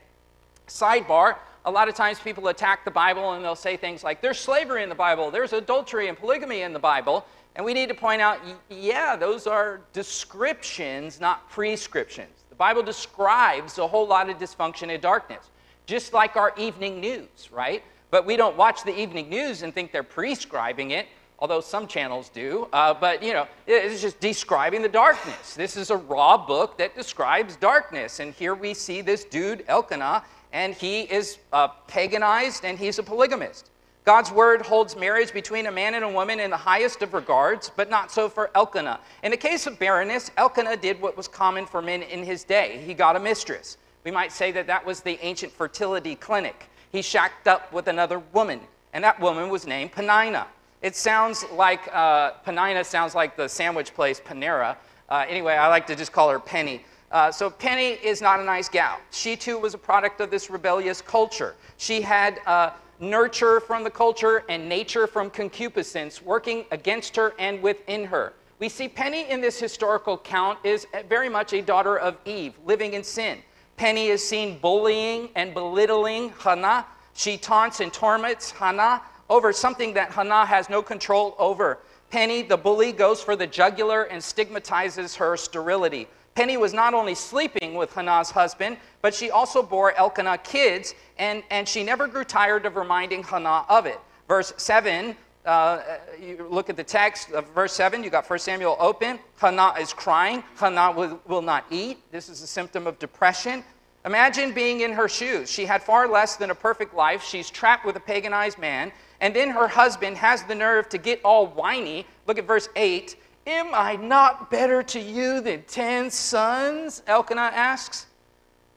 Sidebar 0.67 1.38
a 1.65 1.72
lot 1.72 1.88
of 1.88 1.95
times 1.95 2.19
people 2.19 2.50
attack 2.50 2.83
the 2.83 2.91
Bible 2.91 3.33
and 3.33 3.43
they'll 3.43 3.55
say 3.55 3.77
things 3.77 4.03
like, 4.03 4.22
there's 4.22 4.39
slavery 4.39 4.83
in 4.83 4.89
the 4.89 4.95
Bible, 4.95 5.31
there's 5.31 5.53
adultery 5.53 6.10
and 6.10 6.17
polygamy 6.17 6.62
in 6.62 6.74
the 6.74 6.79
Bible. 6.79 7.25
And 7.55 7.63
we 7.63 7.74
need 7.74 7.88
to 7.89 7.95
point 7.95 8.22
out, 8.22 8.39
yeah, 8.69 9.15
those 9.15 9.48
are 9.48 9.81
descriptions, 9.93 11.22
not 11.22 11.50
prescriptions. 11.50 12.43
The 12.50 12.55
Bible 12.55 12.83
describes 12.83 13.77
a 13.77 13.88
whole 13.88 14.07
lot 14.07 14.29
of 14.29 14.38
dysfunction 14.38 14.91
and 14.91 15.01
darkness, 15.01 15.51
just 15.86 16.13
like 16.13 16.36
our 16.36 16.53
evening 16.57 17.00
news, 17.00 17.50
right? 17.51 17.83
But 18.13 18.27
we 18.27 18.38
don't 18.38 18.55
watch 18.55 18.84
the 18.84 18.96
evening 18.96 19.27
news 19.27 19.63
and 19.63 19.74
think 19.74 19.91
they're 19.91 20.03
prescribing 20.03 20.91
it, 20.91 21.08
although 21.39 21.62
some 21.62 21.88
channels 21.88 22.29
do. 22.29 22.67
Uh, 22.72 22.93
but, 22.93 23.24
you 23.24 23.34
know, 23.34 23.48
it's 23.65 24.03
just 24.03 24.20
describing 24.20 24.84
the 24.84 24.88
darkness. 24.88 25.55
This 25.55 25.75
is 25.75 25.89
a 25.89 25.98
raw 25.98 26.38
book 26.38 26.77
that 26.77 26.93
describes 26.93 27.55
darkness. 27.55 28.20
And 28.20 28.32
here 28.36 28.53
we 28.53 28.75
see 28.75 29.01
this 29.01 29.24
dude, 29.25 29.65
Elkanah, 29.67 30.24
and 30.51 30.75
he 30.75 31.12
is 31.12 31.39
uh, 31.53 31.70
paganized 31.88 32.65
and 32.65 32.77
he's 32.77 33.00
a 33.00 33.03
polygamist. 33.03 33.72
God's 34.05 34.32
word 34.32 34.62
holds 34.62 34.96
marriage 34.96 35.34
between 35.34 35.65
a 35.65 35.72
man 35.72 35.96
and 35.96 36.05
a 36.05 36.10
woman 36.10 36.39
in 36.39 36.51
the 36.51 36.55
highest 36.55 37.01
of 37.01 37.15
regards, 37.15 37.72
but 37.75 37.89
not 37.89 38.12
so 38.12 38.29
for 38.29 38.51
Elkanah. 38.53 39.00
In 39.24 39.32
the 39.32 39.38
case 39.38 39.65
of 39.65 39.79
barrenness, 39.79 40.29
Elkanah 40.38 40.77
did 40.77 41.01
what 41.01 41.17
was 41.17 41.27
common 41.27 41.65
for 41.65 41.82
men 41.82 42.03
in 42.03 42.24
his 42.24 42.43
day. 42.43 42.84
He 42.86 42.93
got 42.93 43.15
a 43.15 43.20
mistress. 43.20 43.77
We 44.03 44.12
might 44.12 44.32
say 44.32 44.51
that 44.51 44.67
that 44.67 44.86
was 44.86 45.01
the 45.01 45.17
ancient 45.25 45.51
fertility 45.51 46.13
clinic. 46.13 46.70
He 46.93 47.01
shacked 47.01 47.47
up 47.47 47.73
with 47.73 47.88
another 47.88 48.19
woman, 48.19 48.62
and 48.93 49.03
that 49.03 49.19
woman 49.19 49.50
was 49.50 49.65
named 49.65 49.93
Penina. 49.93 50.45
It 50.83 50.95
sounds 50.95 51.43
like, 51.51 51.89
uh, 51.91 52.33
Penina 52.45 52.85
sounds 52.85 53.15
like 53.15 53.35
the 53.35 53.50
sandwich 53.50 53.95
place 53.95 54.21
Panera. 54.21 54.77
Uh, 55.09 55.25
anyway, 55.27 55.55
I 55.55 55.67
like 55.69 55.88
to 55.88 55.95
just 55.95 56.12
call 56.12 56.29
her 56.29 56.39
Penny. 56.39 56.85
Uh, 57.12 57.31
so 57.31 57.50
Penny 57.50 57.93
is 58.05 58.21
not 58.21 58.39
a 58.39 58.43
nice 58.43 58.69
gal. 58.69 59.00
She 59.09 59.35
too 59.35 59.57
was 59.57 59.73
a 59.73 59.77
product 59.77 60.21
of 60.21 60.29
this 60.29 60.51
rebellious 60.51 61.01
culture. 61.01 61.55
She 61.77 62.00
had 62.00 62.39
uh, 62.45 62.69
nurture 63.00 63.59
from 63.59 63.83
the 63.83 63.89
culture 63.89 64.43
and 64.47 64.69
nature 64.69 65.07
from 65.07 65.31
concupiscence 65.31 66.21
working 66.21 66.63
against 66.69 67.15
her 67.15 67.33
and 67.39 67.59
within 67.63 68.05
her. 68.05 68.33
We 68.59 68.69
see 68.69 68.88
Penny 68.88 69.27
in 69.31 69.41
this 69.41 69.59
historical 69.59 70.15
count 70.15 70.59
is 70.63 70.85
very 71.09 71.27
much 71.27 71.53
a 71.53 71.62
daughter 71.63 71.97
of 71.97 72.17
Eve, 72.25 72.53
living 72.65 72.93
in 72.93 73.03
sin. 73.03 73.39
Penny 73.77 74.08
is 74.08 74.25
seen 74.25 74.60
bullying 74.60 75.30
and 75.36 75.53
belittling 75.53 76.30
Hannah. 76.39 76.86
She 77.13 77.38
taunts 77.38 77.80
and 77.80 77.92
torments 77.92 78.51
Hannah 78.51 79.01
over 79.30 79.51
something 79.51 79.94
that 79.94 80.12
Hannah 80.12 80.46
has 80.46 80.70
no 80.70 80.82
control 80.82 81.36
over. 81.39 81.80
Penny, 82.10 82.44
the 82.44 82.58
bully, 82.58 82.92
goes 82.92 83.22
for 83.22 83.36
the 83.36 83.48
jugular 83.48 84.03
and 84.03 84.24
stigmatizes 84.24 85.15
her 85.15 85.36
sterility. 85.36 86.08
Penny 86.36 86.58
was 86.58 86.74
not 86.74 86.94
only 86.94 87.15
sleeping 87.15 87.75
with 87.75 87.94
Hannah's 87.94 88.32
husband, 88.32 88.77
but 89.01 89.13
she 89.13 89.32
also 89.32 89.62
bore 89.62 89.96
Elkanah 89.96 90.39
kids, 90.39 90.96
and, 91.18 91.44
and 91.50 91.68
she 91.68 91.84
never 91.84 92.08
grew 92.08 92.24
tired 92.24 92.65
of 92.65 92.75
reminding 92.75 93.24
Hannah 93.24 93.65
of 93.70 93.86
it. 93.86 94.00
Verse 94.27 94.53
7, 94.58 95.15
uh, 95.45 95.81
you 96.21 96.47
look 96.50 96.69
at 96.69 96.77
the 96.77 96.83
text 96.83 97.31
of 97.31 97.47
verse 97.50 97.73
7, 97.73 98.03
you 98.03 98.09
got 98.09 98.29
1 98.29 98.39
Samuel 98.39 98.77
open. 98.79 99.19
Hannah 99.38 99.73
is 99.79 99.93
crying. 99.93 100.43
Hannah 100.55 100.91
will, 100.91 101.19
will 101.27 101.41
not 101.41 101.65
eat. 101.69 102.00
This 102.12 102.29
is 102.29 102.41
a 102.41 102.47
symptom 102.47 102.88
of 102.88 102.97
depression. 103.00 103.63
Imagine 104.05 104.53
being 104.53 104.81
in 104.81 104.91
her 104.91 105.07
shoes. 105.07 105.50
She 105.50 105.65
had 105.65 105.81
far 105.81 106.07
less 106.07 106.35
than 106.35 106.51
a 106.51 106.55
perfect 106.55 106.93
life. 106.93 107.23
She's 107.23 107.50
trapped 107.50 107.85
with 107.85 107.95
a 107.95 108.01
paganized 108.01 108.57
man. 108.57 108.91
And 109.21 109.33
then 109.33 109.50
her 109.50 109.67
husband 109.67 110.17
has 110.17 110.43
the 110.43 110.55
nerve 110.55 110.89
to 110.89 110.97
get 110.97 111.21
all 111.23 111.47
whiny. 111.47 112.05
Look 112.27 112.38
at 112.38 112.45
verse 112.45 112.69
8 112.75 113.15
Am 113.45 113.71
I 113.73 113.97
not 113.97 114.50
better 114.50 114.81
to 114.83 115.00
you 115.00 115.41
than 115.41 115.63
ten 115.63 116.09
sons? 116.09 117.03
Elkanah 117.07 117.51
asks. 117.53 118.05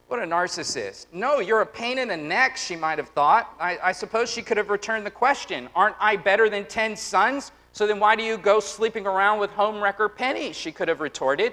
What 0.08 0.20
a 0.20 0.22
narcissist. 0.22 1.06
No, 1.12 1.40
you're 1.40 1.62
a 1.62 1.66
pain 1.66 1.98
in 1.98 2.08
the 2.08 2.16
neck, 2.16 2.56
she 2.56 2.76
might 2.76 2.98
have 2.98 3.08
thought. 3.08 3.52
I, 3.58 3.78
I, 3.82 3.92
suppose 3.92 4.30
she 4.30 4.40
could 4.40 4.56
have 4.56 4.70
returned 4.70 5.04
the 5.04 5.10
question 5.10 5.68
Aren't 5.74 5.96
I 5.98 6.16
better 6.16 6.48
than 6.48 6.64
ten 6.66 6.96
sons? 6.96 7.50
So 7.72 7.86
then 7.86 7.98
why 7.98 8.14
do 8.16 8.22
you 8.22 8.38
go 8.38 8.60
sleeping 8.60 9.06
around 9.06 9.40
with 9.40 9.50
homewrecker 9.50 10.14
Penny? 10.14 10.52
She 10.52 10.72
could 10.72 10.88
have 10.88 11.00
retorted. 11.00 11.52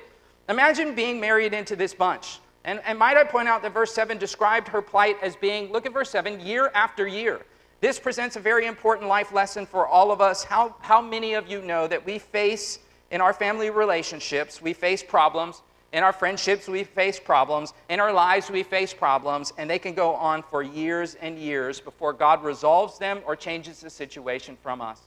Imagine 0.50 0.94
being 0.94 1.20
married 1.20 1.54
into 1.54 1.76
this 1.76 1.94
bunch. 1.94 2.40
And, 2.64 2.80
and 2.86 2.98
might 2.98 3.18
I 3.18 3.24
point 3.24 3.48
out 3.48 3.62
that 3.64 3.74
verse 3.74 3.94
7 3.94 4.18
described 4.18 4.68
her 4.70 4.82
plight 4.82 5.18
as 5.22 5.36
being, 5.36 5.72
look 5.72 5.86
at 5.86 5.92
verse 5.92 6.10
7, 6.12 6.40
year 6.40 6.72
after 6.74 7.08
year. 7.08 7.42
This 7.82 8.00
presents 8.00 8.38
a 8.38 8.40
very 8.40 8.68
important 8.68 9.10
life 9.10 9.34
lesson 9.34 9.66
for 9.66 9.86
all 9.86 10.12
of 10.12 10.22
us. 10.22 10.46
How, 10.46 10.76
how 10.80 11.02
many 11.02 11.34
of 11.34 11.50
you 11.50 11.62
know 11.62 11.88
that 11.88 12.06
we 12.06 12.20
face 12.20 12.80
in 13.12 13.20
our 13.20 13.34
family 13.34 13.70
relationships, 13.70 14.62
we 14.62 14.74
face 14.74 15.04
problems. 15.04 15.62
In 15.94 16.04
our 16.04 16.12
friendships, 16.12 16.68
we 16.68 16.84
face 16.84 17.20
problems. 17.20 17.74
In 17.88 18.00
our 18.00 18.12
lives, 18.12 18.50
we 18.50 18.64
face 18.64 18.94
problems, 18.94 19.54
and 19.60 19.70
they 19.70 19.78
can 19.78 19.94
go 19.94 20.16
on 20.16 20.42
for 20.42 20.64
years 20.64 21.16
and 21.22 21.38
years 21.38 21.80
before 21.80 22.14
God 22.14 22.44
resolves 22.44 22.98
them 22.98 23.22
or 23.28 23.36
changes 23.36 23.80
the 23.80 23.92
situation 23.92 24.58
from 24.62 24.82
us. 24.82 25.02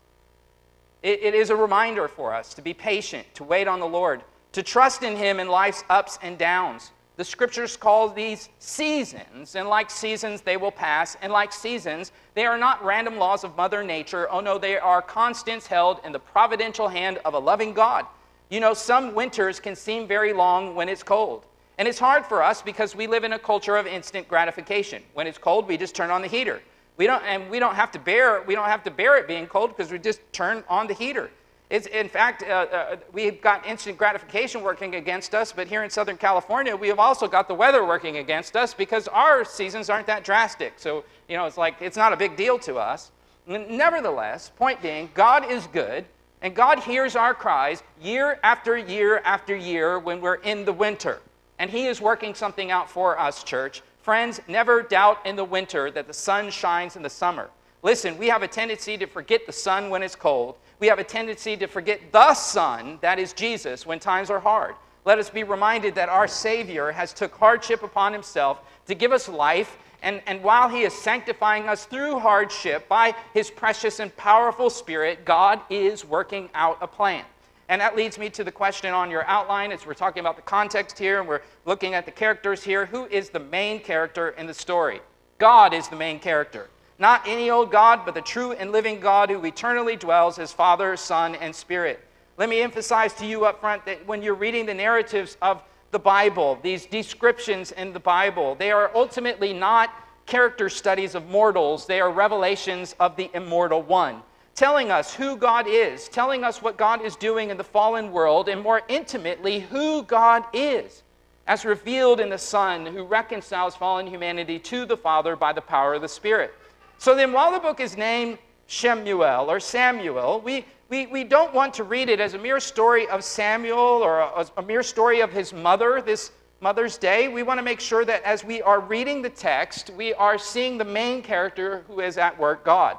it, 1.03 1.21
it 1.23 1.35
is 1.35 1.51
a 1.51 1.57
reminder 1.57 2.07
for 2.07 2.33
us 2.33 2.55
to 2.55 2.63
be 2.63 2.73
patient, 2.73 3.27
to 3.35 3.43
wait 3.43 3.67
on 3.67 3.81
the 3.81 3.87
Lord, 3.87 4.23
to 4.53 4.63
trust 4.63 5.03
in 5.03 5.17
Him 5.17 5.41
in 5.41 5.49
life's 5.49 5.83
ups 5.91 6.21
and 6.23 6.39
downs. 6.39 6.93
The 7.17 7.25
scriptures 7.25 7.77
call 7.77 8.09
these 8.11 8.51
seasons, 8.61 9.57
and 9.57 9.69
like 9.69 9.91
seasons, 9.91 10.43
they 10.43 10.57
will 10.57 10.71
pass. 10.71 11.17
And 11.21 11.33
like 11.33 11.53
seasons, 11.53 12.13
they 12.35 12.47
are 12.47 12.59
not 12.59 12.85
random 12.85 13.17
laws 13.17 13.43
of 13.43 13.57
Mother 13.57 13.83
Nature. 13.83 14.31
Oh 14.31 14.41
no, 14.41 14.57
they 14.57 14.79
are 14.79 15.03
constants 15.03 15.67
held 15.67 16.01
in 16.05 16.13
the 16.13 16.19
providential 16.19 16.89
hand 16.89 17.19
of 17.25 17.35
a 17.35 17.39
loving 17.39 17.73
God. 17.73 18.07
You 18.49 18.61
know, 18.61 18.75
some 18.75 19.15
winters 19.15 19.59
can 19.59 19.75
seem 19.75 20.07
very 20.07 20.33
long 20.33 20.75
when 20.75 20.89
it's 20.89 21.03
cold. 21.03 21.45
And 21.79 21.89
it's 21.89 21.99
hard 21.99 22.25
for 22.25 22.43
us 22.43 22.63
because 22.63 22.95
we 22.95 23.07
live 23.07 23.25
in 23.25 23.33
a 23.33 23.39
culture 23.39 23.77
of 23.77 23.87
instant 23.87 24.29
gratification. 24.29 25.03
When 25.15 25.27
it's 25.27 25.39
cold, 25.39 25.69
we 25.69 25.77
just 25.77 25.95
turn 25.95 26.11
on 26.11 26.23
the 26.23 26.29
heater. 26.29 26.63
We 26.97 27.07
don't, 27.07 27.23
and 27.25 27.51
we 27.51 27.59
don't 27.59 27.75
have 27.75 27.91
to 27.93 27.99
bear, 27.99 28.43
we 28.43 28.55
don't 28.55 28.69
have 28.69 28.83
to 28.85 28.91
bear 28.91 29.19
it 29.19 29.29
being 29.29 29.47
cold 29.47 29.77
because 29.77 29.93
we 29.93 29.99
just 29.99 30.21
turn 30.33 30.65
on 30.69 30.87
the 30.87 30.95
heater. 30.95 31.31
It's, 31.69 31.89
in 31.89 32.09
fact, 32.09 32.45
uh, 32.45 32.47
uh, 32.47 32.97
we've 33.13 33.43
got 33.43 33.67
instant 33.67 33.99
gratification 33.99 34.63
working 34.63 34.95
against 34.95 35.35
us, 35.35 35.53
but 35.53 35.67
here 35.67 35.83
in 35.83 35.91
Southern 35.91 36.17
California, 36.17 36.77
we 36.77 36.87
have 36.89 37.01
also 37.01 37.27
got 37.27 37.49
the 37.49 37.55
weather 37.55 37.85
working 37.85 38.19
against 38.19 38.57
us 38.57 38.73
because 38.73 39.09
our 39.09 39.45
seasons 39.45 39.91
aren't 39.91 40.07
that 40.07 40.23
drastic. 40.23 40.75
So, 40.77 41.05
you 41.29 41.37
know, 41.37 41.45
it's 41.45 41.59
like 41.59 41.75
it's 41.81 41.97
not 41.97 42.13
a 42.13 42.17
big 42.17 42.37
deal 42.37 42.59
to 42.61 42.77
us. 42.77 43.11
Nevertheless, 43.49 44.51
point 44.57 44.81
being, 44.81 45.11
God 45.13 45.51
is 45.51 45.67
good, 45.67 46.05
and 46.47 46.55
God 46.55 46.79
hears 46.79 47.15
our 47.15 47.35
cries 47.35 47.83
year 48.01 48.39
after 48.43 48.79
year 48.79 49.21
after 49.25 49.55
year 49.55 49.99
when 49.99 50.23
we're 50.23 50.37
in 50.37 50.65
the 50.65 50.73
winter. 50.73 51.21
And 51.59 51.69
He 51.69 51.87
is 51.87 52.01
working 52.01 52.35
something 52.35 52.71
out 52.71 52.89
for 52.89 53.19
us, 53.19 53.45
church. 53.45 53.83
Friends, 54.01 54.41
never 54.49 54.83
doubt 54.83 55.27
in 55.27 55.37
the 55.37 55.45
winter 55.45 55.91
that 55.91 56.07
the 56.07 56.15
sun 56.15 56.51
shines 56.51 56.97
in 56.97 57.03
the 57.03 57.11
summer. 57.11 57.51
Listen, 57.83 58.17
we 58.17 58.29
have 58.29 58.43
a 58.43 58.49
tendency 58.49 58.97
to 58.97 59.07
forget 59.07 59.45
the 59.45 59.53
sun 59.53 59.91
when 59.91 60.03
it's 60.03 60.17
cold 60.17 60.57
we 60.79 60.89
have 60.89 60.99
a 60.99 61.05
tendency 61.05 61.57
to 61.57 61.67
forget 61.67 62.13
the 62.13 62.35
Son, 62.35 62.99
that 63.01 63.19
is 63.19 63.33
Jesus, 63.33 63.87
when 63.87 63.99
times 63.99 64.31
are 64.31 64.41
hard. 64.41 64.75
Let 65.05 65.19
us 65.19 65.31
be 65.31 65.45
reminded 65.45 65.95
that 65.95 66.09
our 66.09 66.29
Savior 66.29 66.91
has 66.91 67.13
took 67.13 67.35
hardship 67.35 67.83
upon 67.83 68.13
himself 68.13 68.61
to 68.87 68.95
give 68.95 69.13
us 69.13 69.29
life, 69.29 69.79
and, 70.03 70.23
and 70.27 70.43
while 70.43 70.69
he 70.69 70.83
is 70.83 70.93
sanctifying 70.93 71.69
us 71.69 71.87
through 71.87 72.19
hardship 72.19 72.89
by 72.89 73.15
his 73.35 73.51
precious 73.51 74.01
and 74.01 74.15
powerful 74.17 74.71
Spirit, 74.71 75.25
God 75.25 75.61
is 75.71 76.05
working 76.05 76.51
out 76.55 76.79
a 76.81 76.87
plan. 76.87 77.25
And 77.69 77.81
that 77.81 77.97
leads 77.97 78.19
me 78.19 78.31
to 78.31 78.45
the 78.45 78.53
question 78.53 78.95
on 78.95 79.11
your 79.11 79.25
outline 79.27 79.73
as 79.73 79.85
we're 79.85 79.95
talking 79.95 80.21
about 80.21 80.37
the 80.37 80.43
context 80.43 80.99
here 80.99 81.19
and 81.19 81.29
we're 81.29 81.43
looking 81.65 81.95
at 81.95 82.05
the 82.05 82.13
characters 82.13 82.63
here. 82.63 82.87
Who 82.87 83.07
is 83.07 83.31
the 83.31 83.41
main 83.41 83.81
character 83.81 84.31
in 84.31 84.47
the 84.47 84.55
story? 84.55 85.01
God 85.39 85.75
is 85.75 85.89
the 85.89 85.97
main 85.97 86.21
character. 86.21 86.69
Not 86.99 87.27
any 87.27 87.51
old 87.51 87.71
God, 87.71 88.03
but 88.05 88.15
the 88.15 88.23
true 88.23 88.53
and 88.53 88.73
living 88.73 89.01
God 89.01 89.31
who 89.31 89.45
eternally 89.45 89.97
dwells 89.97 90.39
as 90.39 90.53
Father, 90.53 90.97
Son, 90.97 91.35
and 91.35 91.55
Spirit. 91.55 92.01
Let 92.39 92.49
me 92.49 92.61
emphasize 92.61 93.13
to 93.15 93.27
you 93.27 93.45
up 93.45 93.61
front 93.61 93.85
that 93.87 94.07
when 94.07 94.23
you're 94.23 94.35
reading 94.35 94.67
the 94.67 94.75
narratives 94.75 95.37
of 95.43 95.63
the 95.97 96.01
Bible, 96.01 96.59
these 96.63 96.85
descriptions 96.85 97.73
in 97.73 97.95
the 97.95 97.99
Bible, 97.99 98.55
they 98.55 98.71
are 98.71 98.91
ultimately 98.95 99.55
not 99.55 99.89
character 100.27 100.69
studies 100.69 101.15
of 101.15 101.27
mortals, 101.31 101.87
they 101.87 102.03
are 102.03 102.11
revelations 102.11 102.95
of 103.01 103.17
the 103.17 103.31
immortal 103.33 103.81
one, 103.81 104.21
telling 104.55 104.91
us 104.91 105.15
who 105.15 105.39
God 105.39 105.65
is, 105.67 106.11
telling 106.11 106.45
us 106.45 106.61
what 106.61 106.77
God 106.77 107.01
is 107.01 107.17
doing 107.17 107.49
in 107.49 107.57
the 107.57 107.65
fallen 107.65 108.13
world, 108.13 108.51
and 108.51 108.61
more 108.61 108.83
intimately, 108.89 109.61
who 109.61 110.03
God 110.03 110.45
is, 110.53 111.03
as 111.47 111.65
revealed 111.65 112.21
in 112.21 112.29
the 112.29 112.37
Son 112.37 112.85
who 112.85 113.03
reconciles 113.03 113.75
fallen 113.75 114.07
humanity 114.07 114.59
to 114.59 114.85
the 114.85 114.99
Father 114.99 115.35
by 115.35 115.55
the 115.55 115.63
power 115.63 115.95
of 115.95 116.03
the 116.03 116.09
Spirit. 116.09 116.53
So 116.99 117.15
then, 117.15 117.33
while 117.33 117.53
the 117.53 117.59
book 117.59 117.81
is 117.81 117.97
named 117.97 118.37
Shemuel 118.67 119.51
or 119.51 119.61
Samuel, 119.61 120.43
we, 120.45 120.67
we, 120.89 121.07
we 121.07 121.25
don't 121.25 121.53
want 121.53 121.75
to 121.75 121.85
read 121.85 122.09
it 122.09 122.21
as 122.21 122.35
a 122.35 122.39
mere 122.39 122.61
story 122.61 123.09
of 123.09 123.25
Samuel 123.25 123.79
or 123.79 124.21
a, 124.21 124.47
a 124.57 124.63
mere 124.63 124.83
story 124.83 125.21
of 125.21 125.33
his 125.33 125.53
mother, 125.53 126.01
this 126.01 126.31
Mother's 126.61 126.97
Day. 126.97 127.29
We 127.29 127.43
want 127.43 127.59
to 127.59 127.63
make 127.63 127.81
sure 127.81 128.05
that 128.05 128.23
as 128.23 128.45
we 128.45 128.63
are 128.63 128.81
reading 128.81 129.21
the 129.21 129.31
text, 129.31 129.91
we 129.91 130.15
are 130.15 130.39
seeing 130.39 130.79
the 130.79 130.85
main 130.85 131.23
character 131.23 131.85
who 131.89 132.01
is 132.01 132.19
at 132.19 132.39
work, 132.39 132.65
God. 132.65 132.97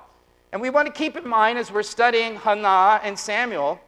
And 0.51 0.61
we 0.61 0.69
want 0.69 0.85
to 0.87 0.93
keep 0.93 1.15
in 1.15 1.27
mind 1.27 1.57
as 1.57 1.71
we're 1.71 1.83
studying 1.83 2.35
Hannah 2.35 2.99
and 3.03 3.17
Samuel, 3.17 3.79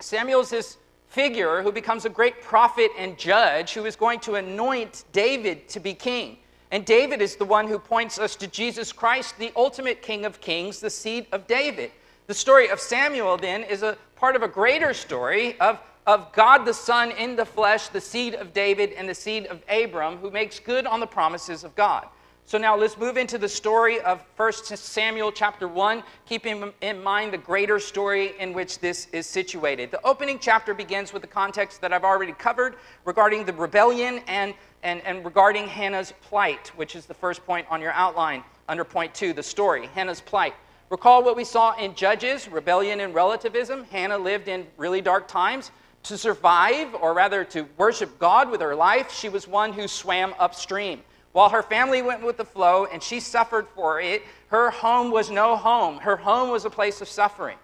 Samuel's 0.00 0.50
this 0.50 0.78
figure 1.08 1.62
who 1.62 1.70
becomes 1.70 2.04
a 2.04 2.08
great 2.08 2.42
prophet 2.42 2.90
and 2.96 3.18
judge 3.18 3.74
who 3.74 3.84
is 3.84 3.96
going 3.96 4.18
to 4.20 4.36
anoint 4.36 5.04
David 5.12 5.68
to 5.68 5.78
be 5.78 5.94
king. 5.94 6.38
And 6.70 6.86
David 6.86 7.20
is 7.20 7.36
the 7.36 7.44
one 7.44 7.68
who 7.68 7.78
points 7.78 8.18
us 8.18 8.34
to 8.36 8.46
Jesus 8.46 8.92
Christ, 8.92 9.38
the 9.38 9.52
ultimate 9.54 10.00
King 10.00 10.24
of 10.24 10.40
Kings, 10.40 10.80
the 10.80 10.88
seed 10.88 11.26
of 11.30 11.46
David. 11.46 11.92
The 12.32 12.38
story 12.38 12.68
of 12.70 12.80
Samuel, 12.80 13.36
then, 13.36 13.62
is 13.62 13.82
a 13.82 13.98
part 14.16 14.36
of 14.36 14.42
a 14.42 14.48
greater 14.48 14.94
story 14.94 15.60
of, 15.60 15.78
of 16.06 16.32
God 16.32 16.64
the 16.64 16.72
Son 16.72 17.10
in 17.10 17.36
the 17.36 17.44
flesh, 17.44 17.88
the 17.88 18.00
seed 18.00 18.34
of 18.34 18.54
David 18.54 18.94
and 18.94 19.06
the 19.06 19.14
seed 19.14 19.44
of 19.48 19.60
Abram, 19.68 20.16
who 20.16 20.30
makes 20.30 20.58
good 20.58 20.86
on 20.86 20.98
the 20.98 21.06
promises 21.06 21.62
of 21.62 21.76
God. 21.76 22.06
So 22.46 22.56
now 22.56 22.74
let's 22.74 22.96
move 22.96 23.18
into 23.18 23.36
the 23.36 23.50
story 23.50 24.00
of 24.00 24.24
1 24.38 24.50
Samuel 24.54 25.30
chapter 25.30 25.68
1, 25.68 26.02
keeping 26.24 26.72
in 26.80 27.02
mind 27.02 27.34
the 27.34 27.36
greater 27.38 27.78
story 27.78 28.32
in 28.38 28.54
which 28.54 28.78
this 28.78 29.08
is 29.12 29.26
situated. 29.26 29.90
The 29.90 30.00
opening 30.02 30.38
chapter 30.40 30.72
begins 30.72 31.12
with 31.12 31.20
the 31.20 31.28
context 31.28 31.82
that 31.82 31.92
I've 31.92 32.02
already 32.02 32.32
covered 32.32 32.76
regarding 33.04 33.44
the 33.44 33.52
rebellion 33.52 34.22
and 34.26 34.54
and, 34.82 35.02
and 35.02 35.22
regarding 35.22 35.68
Hannah's 35.68 36.14
plight, 36.22 36.68
which 36.76 36.96
is 36.96 37.04
the 37.04 37.12
first 37.12 37.44
point 37.44 37.66
on 37.68 37.82
your 37.82 37.92
outline 37.92 38.42
under 38.70 38.84
point 38.84 39.14
two, 39.14 39.34
the 39.34 39.42
story, 39.42 39.86
Hannah's 39.88 40.22
plight. 40.22 40.54
Recall 40.92 41.24
what 41.24 41.36
we 41.36 41.44
saw 41.44 41.74
in 41.76 41.94
Judges, 41.94 42.46
rebellion 42.48 43.00
and 43.00 43.14
relativism. 43.14 43.84
Hannah 43.84 44.18
lived 44.18 44.48
in 44.48 44.66
really 44.76 45.00
dark 45.00 45.26
times. 45.26 45.70
To 46.02 46.18
survive, 46.18 46.94
or 46.94 47.14
rather 47.14 47.44
to 47.44 47.66
worship 47.78 48.18
God 48.18 48.50
with 48.50 48.60
her 48.60 48.74
life, 48.74 49.10
she 49.10 49.30
was 49.30 49.48
one 49.48 49.72
who 49.72 49.88
swam 49.88 50.34
upstream. 50.38 51.00
While 51.32 51.48
her 51.48 51.62
family 51.62 52.02
went 52.02 52.22
with 52.22 52.36
the 52.36 52.44
flow 52.44 52.88
and 52.92 53.02
she 53.02 53.20
suffered 53.20 53.68
for 53.74 54.02
it, 54.02 54.20
her 54.48 54.68
home 54.68 55.10
was 55.10 55.30
no 55.30 55.56
home. 55.56 55.96
Her 55.96 56.14
home 56.14 56.50
was 56.50 56.66
a 56.66 56.70
place 56.70 57.00
of 57.00 57.08
suffering. 57.08 57.56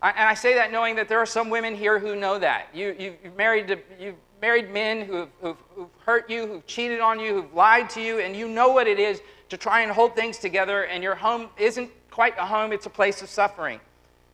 I, 0.00 0.12
and 0.12 0.26
I 0.26 0.32
say 0.32 0.54
that 0.54 0.72
knowing 0.72 0.96
that 0.96 1.06
there 1.06 1.18
are 1.18 1.26
some 1.26 1.50
women 1.50 1.76
here 1.76 1.98
who 1.98 2.16
know 2.16 2.38
that. 2.38 2.68
You, 2.72 2.96
you, 2.98 3.14
have 3.24 3.36
married, 3.36 3.78
you've 4.00 4.14
married 4.40 4.70
men 4.70 5.04
who've, 5.04 5.28
who've, 5.42 5.62
who've 5.74 5.90
hurt 6.06 6.30
you, 6.30 6.46
who've 6.46 6.66
cheated 6.66 7.00
on 7.00 7.20
you, 7.20 7.34
who've 7.34 7.54
lied 7.54 7.90
to 7.90 8.00
you, 8.00 8.20
and 8.20 8.34
you 8.34 8.48
know 8.48 8.70
what 8.70 8.86
it 8.86 8.98
is 8.98 9.20
to 9.50 9.58
try 9.58 9.82
and 9.82 9.92
hold 9.92 10.16
things 10.16 10.38
together, 10.38 10.84
and 10.84 11.02
your 11.02 11.14
home 11.14 11.50
isn't 11.58 11.90
quite 12.10 12.34
a 12.38 12.46
home, 12.46 12.72
it's 12.72 12.86
a 12.86 12.90
place 12.90 13.22
of 13.22 13.28
suffering. 13.28 13.80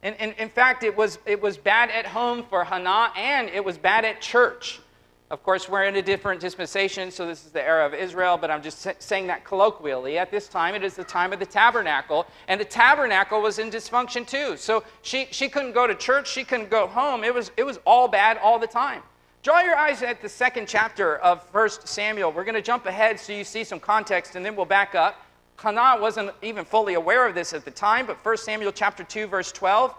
And, 0.03 0.15
and 0.19 0.35
in 0.39 0.49
fact, 0.49 0.85
it 0.85 0.97
was, 0.97 1.19
it 1.27 1.41
was 1.41 1.57
bad 1.57 1.91
at 1.91 2.07
home 2.07 2.45
for 2.49 2.65
Hannah, 2.65 3.13
and 3.17 3.49
it 3.49 3.65
was 3.65 3.79
bad 3.79 4.05
at 4.05 4.21
church. 4.21 4.81
Of 5.29 5.43
course, 5.43 5.69
we're 5.69 5.83
in 5.85 5.97
a 5.97 6.03
different 6.03 6.41
dispensation, 6.41 7.11
so 7.11 7.27
this 7.27 7.45
is 7.45 7.51
the 7.51 7.63
era 7.63 7.85
of 7.85 7.95
Israel, 7.95 8.37
but 8.37 8.49
I'm 8.49 8.63
just 8.63 8.87
saying 9.03 9.27
that 9.27 9.45
colloquially. 9.45 10.19
At 10.19 10.31
this 10.31 10.47
time, 10.47 10.77
it 10.77 10.85
is 10.85 10.95
the 10.95 11.03
time 11.03 11.33
of 11.33 11.41
the 11.41 11.47
tabernacle, 11.47 12.27
and 12.47 12.61
the 12.61 12.65
tabernacle 12.65 13.43
was 13.43 13.59
in 13.59 13.69
dysfunction 13.69 14.25
too. 14.25 14.57
So 14.57 14.85
she, 15.03 15.27
she 15.33 15.49
couldn't 15.49 15.73
go 15.73 15.89
to 15.89 15.97
church, 15.97 16.31
she 16.31 16.45
couldn't 16.45 16.71
go 16.71 16.87
home. 16.87 17.25
It 17.25 17.35
was, 17.35 17.51
it 17.57 17.65
was 17.65 17.81
all 17.85 18.07
bad 18.07 18.39
all 18.39 18.61
the 18.61 18.69
time. 18.69 19.03
Draw 19.43 19.63
your 19.63 19.77
eyes 19.77 20.03
at 20.03 20.23
the 20.23 20.29
second 20.29 20.69
chapter 20.69 21.17
of 21.17 21.43
1 21.53 21.71
Samuel. 21.85 22.31
We're 22.31 22.45
going 22.45 22.55
to 22.55 22.63
jump 22.63 22.87
ahead 22.87 23.19
so 23.19 23.33
you 23.33 23.43
see 23.43 23.65
some 23.65 23.81
context, 23.81 24.37
and 24.37 24.45
then 24.45 24.55
we'll 24.55 24.65
back 24.65 24.95
up. 24.95 25.21
Hannah 25.59 26.01
wasn't 26.01 26.33
even 26.43 26.65
fully 26.65 26.95
aware 26.95 27.27
of 27.27 27.35
this 27.35 27.53
at 27.53 27.65
the 27.65 27.71
time, 27.71 28.07
but 28.07 28.25
1 28.25 28.37
Samuel 28.37 28.73
chapter 28.73 29.03
2, 29.05 29.27
verse 29.27 29.53
12. 29.53 29.95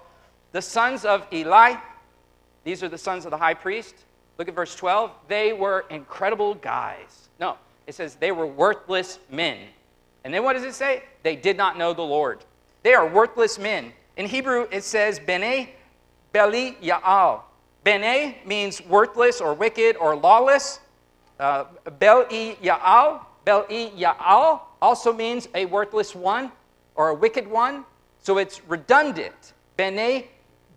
The 0.52 0.62
sons 0.62 1.06
of 1.06 1.26
Eli, 1.34 1.76
these 2.64 2.84
are 2.84 2.90
the 2.90 2.98
sons 2.98 3.26
of 3.26 3.32
the 3.32 3.38
high 3.38 3.54
priest. 3.54 3.96
Look 4.38 4.48
at 4.48 4.56
verse 4.56 4.76
12. 4.76 5.12
They 5.28 5.54
were 5.54 5.86
incredible 5.90 6.56
guys. 6.56 7.30
No, 7.40 7.58
it 7.88 7.96
says 7.96 8.16
they 8.16 8.32
were 8.32 8.48
worthless 8.48 9.20
men. 9.30 9.58
And 10.24 10.34
then 10.34 10.44
what 10.44 10.54
does 10.54 10.64
it 10.64 10.74
say? 10.74 11.04
They 11.24 11.36
did 11.36 11.58
not 11.58 11.78
know 11.78 11.94
the 11.94 12.02
Lord. 12.02 12.44
They 12.84 12.94
are 12.94 13.08
worthless 13.08 13.58
men. 13.58 13.94
In 14.16 14.26
Hebrew, 14.26 14.68
it 14.72 14.84
says 14.84 15.20
Bene 15.20 15.70
Beli 16.34 16.78
Yaal. 16.82 17.42
Bene 17.84 18.36
means 18.46 18.82
worthless 18.86 19.40
or 19.40 19.54
wicked 19.54 19.96
or 19.98 20.16
lawless. 20.16 20.82
Uh, 21.40 21.66
Bel-i 22.00 22.58
Ya'al, 22.62 23.22
Bel-i 23.48 23.94
Ya'al 23.98 24.60
also 24.82 25.14
means 25.14 25.48
a 25.56 25.64
worthless 25.68 26.14
one 26.14 26.52
or 26.96 27.08
a 27.08 27.14
wicked 27.14 27.48
one. 27.48 27.86
So 28.20 28.40
it's 28.40 28.62
redundant. 28.68 29.54
Bene 29.78 30.26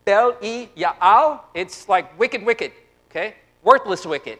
Bel-i 0.04 0.68
Ya'al, 0.76 1.40
it's 1.52 1.88
like 1.88 2.16
wicked, 2.16 2.44
wicked, 2.44 2.70
okay? 3.10 3.34
Worthless, 3.64 4.06
wicked. 4.06 4.38